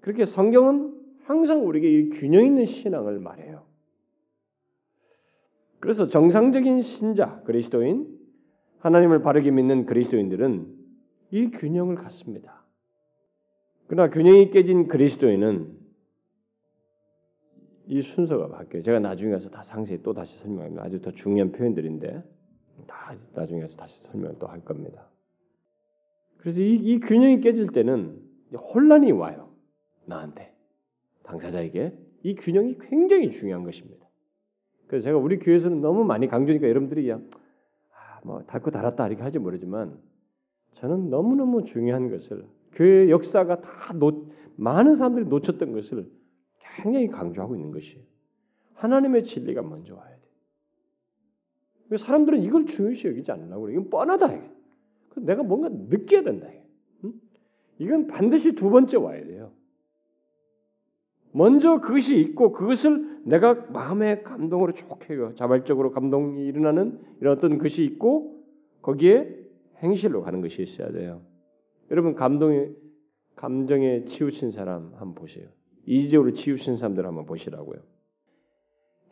그렇게 0.00 0.24
성경은 0.24 0.94
항상 1.24 1.66
우리에게 1.66 1.90
이 1.90 2.10
균형 2.10 2.44
있는 2.44 2.66
신앙을 2.66 3.18
말해요. 3.18 3.64
그래서 5.80 6.08
정상적인 6.08 6.82
신자, 6.82 7.40
그리스도인, 7.42 8.16
하나님을 8.78 9.22
바르게 9.22 9.50
믿는 9.50 9.86
그리스도인들은 9.86 10.75
이 11.36 11.50
균형을 11.50 11.96
갖습니다. 11.96 12.64
그러나 13.88 14.10
균형이 14.10 14.50
깨진 14.52 14.88
그리스도인은 14.88 15.76
이 17.88 18.00
순서가 18.00 18.48
바뀌어요. 18.48 18.82
제가 18.82 19.00
나중에 19.00 19.32
가서 19.32 19.50
다 19.50 19.62
상세히 19.62 20.02
또 20.02 20.14
다시 20.14 20.38
설명합니다. 20.38 20.82
아주 20.82 21.02
더 21.02 21.10
중요한 21.10 21.52
표현들인데 21.52 22.24
다 22.86 23.14
나중에 23.34 23.60
가서 23.60 23.76
다시 23.76 24.02
설명을 24.04 24.38
또 24.38 24.46
할 24.46 24.64
겁니다. 24.64 25.10
그래서 26.38 26.60
이, 26.62 26.74
이 26.74 27.00
균형이 27.00 27.40
깨질 27.42 27.66
때는 27.66 28.18
혼란이 28.54 29.12
와요. 29.12 29.50
나한테 30.06 30.54
당사자에게 31.24 31.92
이 32.22 32.34
균형이 32.34 32.78
굉장히 32.78 33.30
중요한 33.30 33.62
것입니다. 33.62 34.06
그래서 34.86 35.04
제가 35.04 35.18
우리 35.18 35.38
교회에서는 35.38 35.82
너무 35.82 36.02
많이 36.04 36.28
강조니까 36.28 36.66
여러분들이 36.66 37.02
그냥 37.02 37.28
아, 37.92 38.20
뭐 38.24 38.42
닳고 38.46 38.70
달았다 38.70 39.06
이렇게 39.06 39.22
하지 39.22 39.38
모르지만 39.38 40.00
저는 40.76 41.10
너무너무 41.10 41.64
중요한 41.64 42.10
것을 42.10 42.44
교회 42.72 43.10
역사가 43.10 43.60
다 43.62 43.92
놓, 43.94 44.28
많은 44.56 44.96
사람들이 44.96 45.26
놓쳤던 45.26 45.72
것을 45.72 46.10
굉장히 46.76 47.08
강조하고 47.08 47.56
있는 47.56 47.72
것이에요. 47.72 48.02
하나님의 48.74 49.24
진리가 49.24 49.62
먼저 49.62 49.94
와야 49.94 50.14
돼. 51.88 51.96
사람들은 51.96 52.42
이걸 52.42 52.66
중요시 52.66 53.08
여기지 53.08 53.30
않으려고 53.32 53.62
그래. 53.62 53.74
이건 53.74 53.90
뻔하다. 53.90 54.32
이게. 54.34 54.50
내가 55.16 55.42
뭔가 55.42 55.68
느껴야 55.70 56.22
된다. 56.22 56.48
이게. 56.48 56.62
이건 57.78 58.06
반드시 58.06 58.52
두 58.54 58.68
번째 58.68 58.98
와야 58.98 59.24
돼요. 59.24 59.52
먼저 61.32 61.80
그것이 61.80 62.18
있고 62.18 62.52
그것을 62.52 63.20
내가 63.24 63.54
마음의 63.70 64.24
감동으로 64.24 64.72
좋게 64.72 65.34
자발적으로 65.36 65.90
감동이 65.92 66.46
일어나는 66.46 66.98
이런 67.20 67.36
어떤 67.36 67.58
것이 67.58 67.84
있고 67.84 68.42
거기에 68.82 69.45
행실로 69.82 70.22
가는 70.22 70.40
것이 70.40 70.62
있어야 70.62 70.90
돼요. 70.90 71.22
여러분 71.90 72.14
감동에 72.14 72.70
감정에 73.36 74.04
치우친 74.04 74.50
사람 74.50 74.94
한번 74.94 75.14
보세요. 75.14 75.48
이지적으로 75.84 76.32
치우친 76.32 76.76
사람들 76.76 77.06
한번 77.06 77.26
보시라고요. 77.26 77.80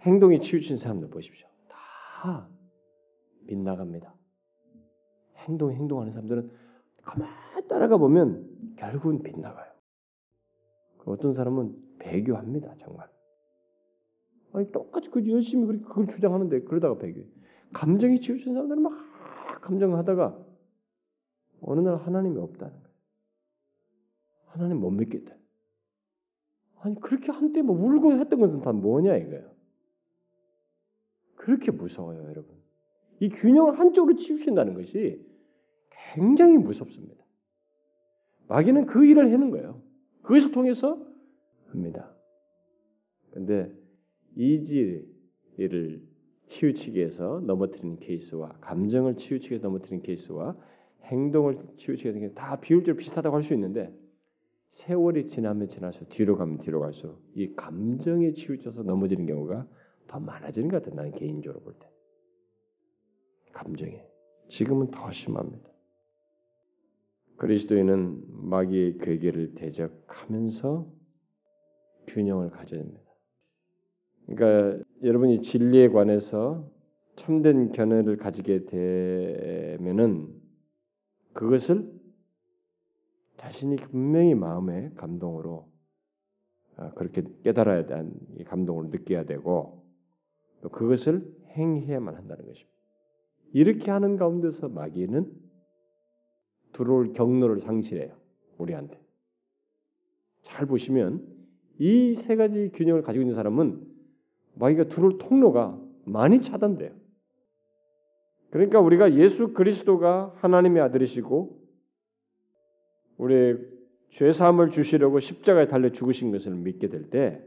행동에 0.00 0.40
치우친 0.40 0.76
사람들 0.76 1.08
보십시오. 1.10 1.46
다 1.68 2.48
빗나갑니다. 3.46 4.14
행동 5.36 5.72
행동하는 5.72 6.12
사람들은 6.12 6.50
가만 7.02 7.28
따라가 7.68 7.96
보면 7.96 8.74
결국은 8.76 9.22
빗나가요. 9.22 9.72
어떤 11.04 11.34
사람은 11.34 11.74
배교합니다. 11.98 12.74
정말. 12.78 13.08
아니 14.52 14.70
똑같이 14.72 15.10
그 15.10 15.26
열심히 15.28 15.66
그걸 15.80 16.06
주장하는데 16.06 16.60
그러다가 16.62 16.96
배교. 16.98 17.22
감정이 17.72 18.20
치우친 18.20 18.54
사람들은 18.54 18.82
막 18.82 18.92
감정하다가 19.60 20.43
어느 21.66 21.80
날 21.80 21.96
하나님이 21.96 22.38
없다는 22.38 22.72
거예요. 22.72 22.94
하나님 24.46 24.80
못 24.80 24.90
믿겠다. 24.90 25.34
아니 26.80 27.00
그렇게 27.00 27.32
한때 27.32 27.62
뭐 27.62 27.76
울고 27.76 28.12
했던 28.12 28.38
것은 28.38 28.60
다 28.60 28.72
뭐냐 28.72 29.16
이거예요. 29.16 29.54
그렇게 31.36 31.70
무서워요, 31.70 32.22
여러분. 32.24 32.54
이 33.20 33.28
균형을 33.28 33.78
한쪽으로 33.78 34.16
치우신다는 34.16 34.74
것이 34.74 35.24
굉장히 36.14 36.56
무섭습니다. 36.58 37.22
마귀는 38.48 38.86
그 38.86 39.04
일을 39.04 39.32
하는 39.32 39.50
거예요. 39.50 39.82
그것을 40.22 40.52
통해서 40.52 40.98
합니다. 41.68 42.14
근데 43.30 43.70
이지를 44.36 46.02
치우치기 46.46 46.98
위해서 46.98 47.40
넘어뜨리는 47.40 47.98
케이스와 47.98 48.58
감정을 48.60 49.16
치우치기 49.16 49.54
위해서 49.54 49.66
넘어뜨리는 49.66 50.02
케이스와 50.02 50.56
행동을 51.04 51.58
치우치게 51.76 52.12
되는 52.12 52.34
다 52.34 52.60
비율적으로 52.60 52.96
비슷하다고 52.96 53.36
할 53.36 53.42
수 53.42 53.54
있는데 53.54 53.92
세월이 54.70 55.26
지나면 55.26 55.68
지날수록 55.68 56.08
뒤로 56.08 56.36
가면 56.36 56.58
뒤로 56.58 56.80
갈수록 56.80 57.22
이 57.34 57.54
감정에 57.54 58.32
치우쳐서 58.32 58.82
넘어지는 58.82 59.26
경우가 59.26 59.68
더 60.08 60.20
많아지는 60.20 60.68
것 60.68 60.82
같아요. 60.82 60.96
나는 60.96 61.12
개인적으로 61.12 61.62
볼 61.62 61.74
때. 61.74 61.88
감정에. 63.52 64.04
지금은 64.48 64.90
더 64.90 65.10
심합니다. 65.12 65.70
그리스도인은 67.36 68.22
마귀의 68.48 68.98
괴계를 68.98 69.54
대적하면서 69.54 70.86
균형을 72.08 72.50
가져야 72.50 72.82
됩니다. 72.82 73.00
그러니까 74.26 74.84
여러분이 75.02 75.40
진리에 75.42 75.88
관해서 75.88 76.68
참된 77.16 77.70
견해를 77.72 78.16
가지게 78.16 78.64
되면은 78.64 80.33
그것을 81.34 81.92
자신이 83.36 83.76
분명히 83.76 84.34
마음의 84.34 84.94
감동으로 84.94 85.68
아, 86.76 86.90
그렇게 86.92 87.22
깨달아야 87.42 87.86
되는 87.86 88.12
감동을 88.46 88.90
느껴야 88.90 89.24
되고 89.24 89.84
또 90.62 90.68
그것을 90.70 91.30
행해야만 91.50 92.14
한다는 92.14 92.46
것입니다. 92.46 92.72
이렇게 93.52 93.90
하는 93.90 94.16
가운데서 94.16 94.68
마귀는 94.68 95.30
들어올 96.72 97.12
경로를 97.12 97.60
상실해요. 97.60 98.16
우리한테. 98.58 99.00
잘 100.42 100.66
보시면 100.66 101.26
이 101.78 102.14
세 102.16 102.36
가지 102.36 102.70
균형을 102.72 103.02
가지고 103.02 103.22
있는 103.22 103.34
사람은 103.34 103.86
마귀가 104.54 104.84
들어올 104.84 105.18
통로가 105.18 105.80
많이 106.04 106.40
차단돼요. 106.40 106.92
그러니까 108.54 108.78
우리가 108.78 109.14
예수 109.14 109.52
그리스도가 109.52 110.32
하나님의 110.36 110.80
아들이시고 110.80 111.58
우리 113.16 113.56
죄 114.10 114.30
사함을 114.30 114.70
주시려고 114.70 115.18
십자가에 115.18 115.66
달려 115.66 115.90
죽으신 115.90 116.30
것을 116.30 116.54
믿게 116.54 116.88
될 116.88 117.10
때 117.10 117.42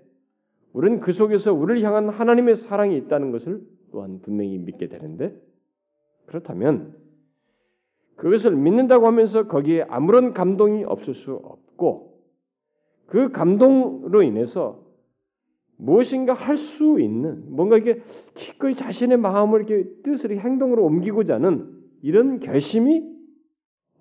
우리는 0.74 1.00
그 1.00 1.14
속에서 1.14 1.54
우리를 1.54 1.82
향한 1.84 2.10
하나님의 2.10 2.58
사랑이 2.58 2.98
있다는 2.98 3.32
것을 3.32 3.62
또한 3.94 4.20
분명히 4.22 4.58
믿게 4.58 4.90
되는데 4.90 5.34
그렇다면 6.26 6.94
그것을 8.18 8.58
믿는다고 8.58 9.08
하면서 9.08 9.48
거기에 9.48 9.84
아무런 9.88 10.34
감동이 10.34 10.84
없을 10.84 11.14
수 11.14 11.36
없고 11.36 12.22
그 13.06 13.32
감동으로 13.32 14.24
인해서 14.24 14.84
무엇인가 15.78 16.34
할 16.34 16.58
수 16.58 17.00
있는 17.00 17.56
뭔가 17.56 17.78
이게 17.78 18.02
기꺼이 18.34 18.76
자신의 18.76 19.18
마음을 19.18 19.70
이렇게 19.70 20.02
뜻을 20.02 20.38
행동으로 20.40 20.84
옮기고자 20.86 21.36
하는 21.36 21.82
이런 22.02 22.40
결심이 22.40 23.04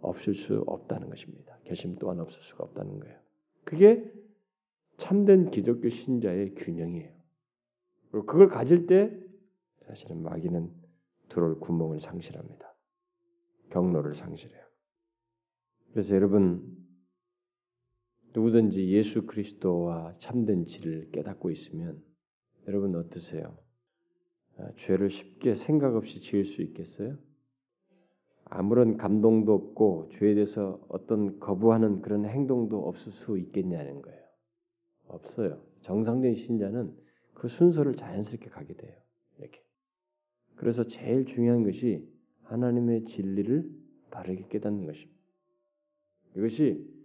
없을 0.00 0.34
수 0.34 0.64
없다는 0.66 1.08
것입니다. 1.08 1.58
결심 1.64 1.96
또한 1.96 2.20
없을 2.20 2.42
수가 2.42 2.64
없다는 2.64 3.00
거예요. 3.00 3.18
그게 3.64 4.10
참된 4.96 5.50
기독교 5.50 5.88
신자의 5.88 6.54
균형이에요. 6.54 7.12
그리고 8.10 8.26
그걸 8.26 8.48
가질 8.48 8.86
때 8.86 9.14
사실은 9.86 10.22
마귀는 10.22 10.70
들어올 11.28 11.60
구멍을 11.60 12.00
상실합니다. 12.00 12.74
경로를 13.70 14.14
상실해요. 14.14 14.64
그래서 15.92 16.14
여러분 16.14 16.86
누구든지 18.37 18.91
예수 18.91 19.24
그리스도와 19.24 20.14
참된 20.18 20.66
진리를 20.66 21.11
깨닫고 21.11 21.51
있으면 21.51 22.03
여러분 22.68 22.95
어떠세요? 22.95 23.57
아, 24.59 24.70
죄를 24.76 25.11
쉽게 25.11 25.55
생각 25.55 25.97
없이 25.97 26.20
지을 26.20 26.45
수 26.45 26.61
있겠어요? 26.61 27.16
아무런 28.45 28.99
감동도 28.99 29.55
없고 29.55 30.11
죄에 30.12 30.34
대해서 30.34 30.84
어떤 30.89 31.41
거부하는 31.41 32.03
그런 32.03 32.26
행동도 32.26 32.87
없을 32.87 33.11
수 33.11 33.39
있겠냐는 33.39 34.03
거예요. 34.03 34.22
없어요. 35.09 35.62
정상적인 35.80 36.37
신자는 36.37 36.95
그 37.32 37.49
순서를 37.49 37.97
자연스럽게 37.97 38.51
가게 38.51 38.74
돼요. 38.74 38.95
이렇게. 39.39 39.62
그래서 40.57 40.84
제일 40.84 41.24
중요한 41.24 41.64
것이 41.64 42.07
하나님의 42.43 43.05
진리를 43.05 43.70
바르게 44.11 44.49
깨닫는 44.49 44.84
것입니다. 44.84 45.16
이것이 46.37 46.95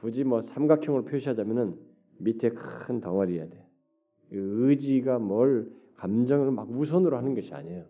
굳이 0.00 0.24
뭐 0.24 0.42
삼각형으로 0.42 1.04
표시하자면은 1.04 1.78
밑에 2.18 2.50
큰 2.50 3.00
덩어리야 3.00 3.48
돼. 3.48 3.66
의지가 4.30 5.18
뭘 5.18 5.70
감정을 5.96 6.50
막 6.50 6.70
우선으로 6.70 7.16
하는 7.16 7.34
것이 7.34 7.54
아니에요. 7.54 7.84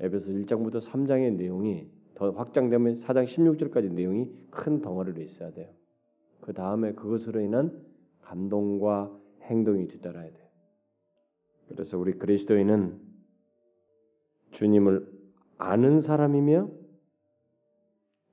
에베소 0.00 0.32
1장부터 0.32 0.80
3장의 0.80 1.34
내용이 1.34 1.88
더 2.14 2.30
확장되면 2.30 2.94
4장 2.94 3.24
16절까지 3.24 3.92
내용이 3.92 4.30
큰 4.50 4.80
덩어리로 4.80 5.20
있어야 5.22 5.50
돼요. 5.52 5.68
그 6.40 6.52
다음에 6.52 6.92
그것으로 6.92 7.40
인한 7.40 7.84
감동과 8.22 9.18
행동이 9.42 9.88
뒤따라야 9.88 10.30
돼요. 10.30 10.48
그래서 11.68 11.98
우리 11.98 12.12
그리스도인은 12.12 13.00
주님을 14.50 15.12
아는 15.58 16.00
사람이며 16.00 16.70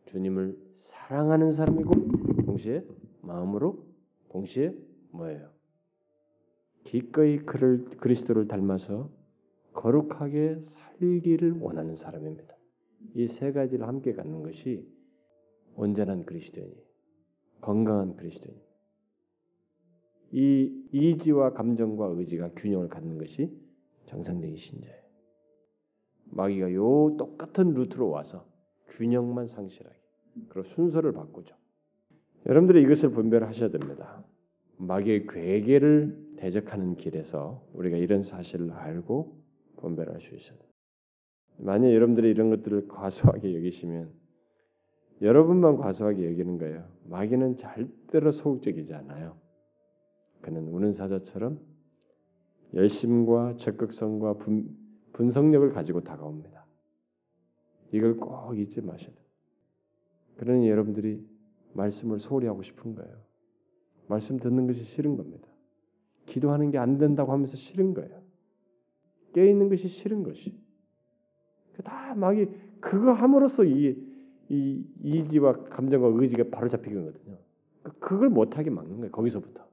주님을 0.05 0.57
사랑하는 0.81 1.51
사람이고 1.51 1.91
동시에 2.45 2.83
마음으로 3.21 3.85
동시에 4.29 4.75
뭐예요? 5.11 5.49
기꺼이 6.83 7.37
그를 7.37 7.85
그리스도를 7.85 8.47
닮아서 8.47 9.09
거룩하게 9.73 10.59
살기를 10.67 11.59
원하는 11.59 11.95
사람입니다. 11.95 12.55
이 13.15 13.27
세 13.27 13.51
가지를 13.51 13.87
함께 13.87 14.13
갖는 14.13 14.43
것이 14.43 14.87
온전한 15.75 16.25
그리스도인이 16.25 16.75
건강한 17.61 18.15
그리스도인. 18.15 18.59
이 20.31 20.87
이지와 20.91 21.53
감정과 21.53 22.07
의지가 22.07 22.51
균형을 22.53 22.89
갖는 22.89 23.17
것이 23.17 23.51
정상적인 24.05 24.55
신자예요. 24.55 25.01
마귀가 26.25 26.73
요 26.73 27.15
똑같은 27.17 27.73
루트로 27.73 28.09
와서 28.09 28.47
균형만 28.89 29.47
상실하게 29.47 30.00
그리고 30.49 30.67
순서를 30.67 31.11
바꾸죠. 31.13 31.55
여러분들이 32.45 32.81
이것을 32.83 33.11
분별하셔야 33.11 33.69
됩니다. 33.69 34.23
마귀의 34.77 35.27
괴계를 35.27 36.35
대적하는 36.37 36.95
길에서 36.95 37.63
우리가 37.73 37.97
이런 37.97 38.23
사실을 38.23 38.71
알고 38.71 39.41
분별할 39.77 40.19
수 40.21 40.35
있어야 40.35 40.57
돼요. 40.57 40.69
만약 41.57 41.93
여러분들이 41.93 42.29
이런 42.29 42.49
것들을 42.49 42.87
과소하게 42.87 43.55
여기시면 43.55 44.11
여러분만 45.21 45.77
과소하게 45.77 46.25
여기는 46.31 46.57
거예요. 46.57 46.87
마귀는 47.05 47.57
절대로 47.57 48.31
소극적이지 48.31 48.95
않아요. 48.95 49.37
그는 50.41 50.67
우는 50.67 50.93
사자처럼 50.93 51.59
열심과 52.73 53.57
적극성과 53.57 54.35
분, 54.35 54.75
분석력을 55.13 55.71
가지고 55.73 56.01
다가옵니다. 56.01 56.65
이걸 57.91 58.17
꼭 58.17 58.57
잊지 58.57 58.81
마셔야 58.81 59.13
돼요. 59.13 59.30
그러니 60.37 60.69
여러분들이 60.69 61.25
말씀을 61.73 62.19
소홀히 62.19 62.47
하고 62.47 62.63
싶은 62.63 62.95
거예요. 62.95 63.15
말씀 64.07 64.37
듣는 64.37 64.67
것이 64.67 64.83
싫은 64.83 65.15
겁니다. 65.17 65.47
기도하는 66.25 66.71
게 66.71 66.77
안 66.77 66.97
된다고 66.97 67.31
하면서 67.31 67.55
싫은 67.57 67.93
거예요. 67.93 68.21
깨 69.33 69.49
있는 69.49 69.69
것이 69.69 69.87
싫은 69.87 70.23
것이. 70.23 70.57
그다 71.73 72.15
막이 72.15 72.47
그거 72.81 73.13
함으로써 73.13 73.63
이, 73.63 73.95
이 74.49 74.85
이지와 75.03 75.63
감정과 75.65 76.21
의지가 76.21 76.45
바로 76.51 76.67
잡히거든요. 76.67 77.37
그, 77.83 77.99
그걸 77.99 78.29
못하게 78.29 78.69
막는 78.69 78.97
거예요. 78.97 79.11
거기서부터. 79.11 79.65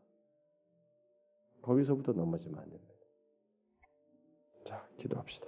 거기서부터 1.63 2.13
넘어지면 2.13 2.59
안 2.59 2.71
됩니다. 2.71 2.95
자, 4.65 4.87
기도합시다. 4.99 5.47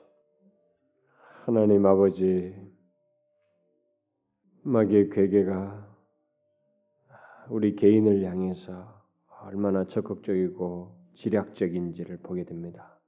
하나님 1.44 1.86
아버지, 1.86 2.54
마귀의 4.62 5.08
괴계가 5.08 5.88
우리 7.48 7.74
개인을 7.76 8.22
향해서 8.24 9.02
얼마나 9.42 9.84
적극적이고 9.84 10.94
지략적인지를 11.14 12.18
보게 12.18 12.44
됩니다. 12.44 12.98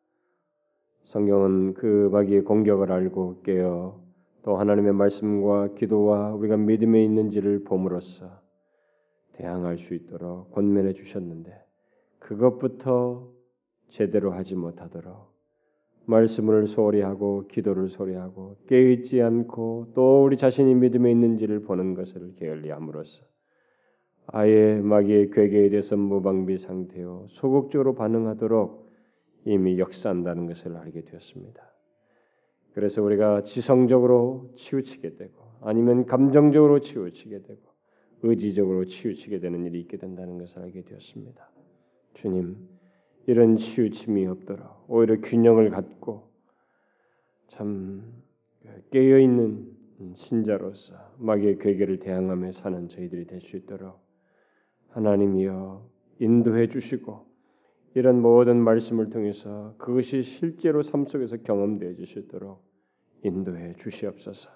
성경은 1.05 1.75
그 1.75 2.09
마귀의 2.11 2.45
공격을 2.45 2.91
알고 2.91 3.43
깨어 3.43 4.01
또 4.43 4.57
하나님의 4.57 4.95
말씀과 4.95 5.75
기도와 5.75 6.33
우리가 6.35 6.57
믿음에 6.57 7.05
있는지를 7.05 7.65
봄으로써 7.65 8.41
대항할 9.35 9.77
수 9.77 9.95
있도록 9.95 10.53
권면해 10.53 10.95
주셨는데 10.95 11.53
그것부터 12.19 13.31
제대로 13.91 14.33
하지 14.33 14.55
못하도록 14.55 15.32
말씀을 16.07 16.67
소홀히 16.67 17.01
하고 17.01 17.47
기도를 17.49 17.89
소홀히 17.89 18.15
하고 18.15 18.57
깨있지 18.69 19.21
않고 19.23 19.93
또 19.95 20.25
우리 20.25 20.37
자신이 20.37 20.75
믿음에 20.75 21.11
있는지를 21.11 21.63
보는 21.63 21.95
것을 21.95 22.35
게을리함으로써 22.37 23.23
아예 24.27 24.81
마귀의 24.83 25.31
괴계에 25.31 25.71
대해서 25.71 25.97
무방비 25.97 26.59
상태요 26.59 27.27
소극적으로 27.31 27.95
반응하도록 27.95 28.91
이미 29.45 29.79
역사한다는 29.79 30.47
것을 30.47 30.77
알게 30.77 31.03
되었습니다. 31.03 31.73
그래서 32.75 33.03
우리가 33.03 33.43
지성적으로 33.43 34.53
치우치게 34.57 35.17
되고 35.17 35.35
아니면 35.61 36.07
감정적으로 36.07 36.81
치우치게 36.81 37.43
되고 37.43 37.61
의지적으로 38.23 38.85
치우치게 38.85 39.41
되는 39.41 39.65
일이 39.65 39.81
있게 39.81 39.97
된다는 39.97 40.39
것을 40.39 40.63
알게 40.63 40.83
되었습니다. 40.83 41.51
주님, 42.15 42.57
이런 43.27 43.57
치우침이 43.57 44.27
없도록 44.27 44.85
오히려 44.89 45.17
균형을 45.21 45.71
갖고 45.71 46.29
참 47.49 48.23
깨어 48.91 49.19
있는 49.19 49.71
신자로서 50.15 50.95
마귀의 51.19 51.59
괴계를 51.59 51.99
대항하며 52.01 52.53
사는 52.53 52.89
저희들이 52.89 53.27
될 53.27 53.41
수 53.41 53.57
있도록 53.57 54.01
하나님이여 54.89 55.89
인도해 56.19 56.69
주시고 56.69 57.27
이런 57.95 58.21
모든 58.21 58.57
말씀을 58.57 59.11
통해서 59.11 59.75
그것이 59.79 60.23
실제로 60.23 60.83
삶 60.83 61.07
속에서 61.07 61.37
경험되어 61.39 61.95
수 62.07 62.19
있도록 62.19 62.63
인도해 63.23 63.75
주시옵소서. 63.79 64.51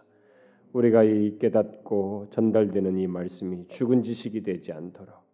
우리가 0.72 1.04
이 1.04 1.38
깨닫고 1.38 2.28
전달되는 2.30 2.98
이 2.98 3.06
말씀이 3.06 3.68
죽은 3.68 4.02
지식이 4.02 4.42
되지 4.42 4.72
않도록 4.72 5.25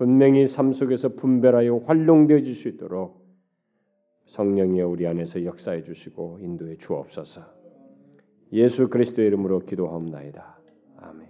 분명히 0.00 0.46
삶 0.46 0.72
속에서 0.72 1.10
분별하여 1.10 1.82
활용되어 1.84 2.38
수 2.54 2.68
있도록 2.68 3.22
성령이여 4.28 4.88
우리 4.88 5.06
안에서 5.06 5.44
역사해 5.44 5.82
주시고 5.82 6.38
인도해 6.40 6.78
주옵소서. 6.78 7.42
예수 8.54 8.88
그리스도의 8.88 9.28
이름으로 9.28 9.58
기도하옵나이다. 9.66 10.58
아멘. 10.96 11.29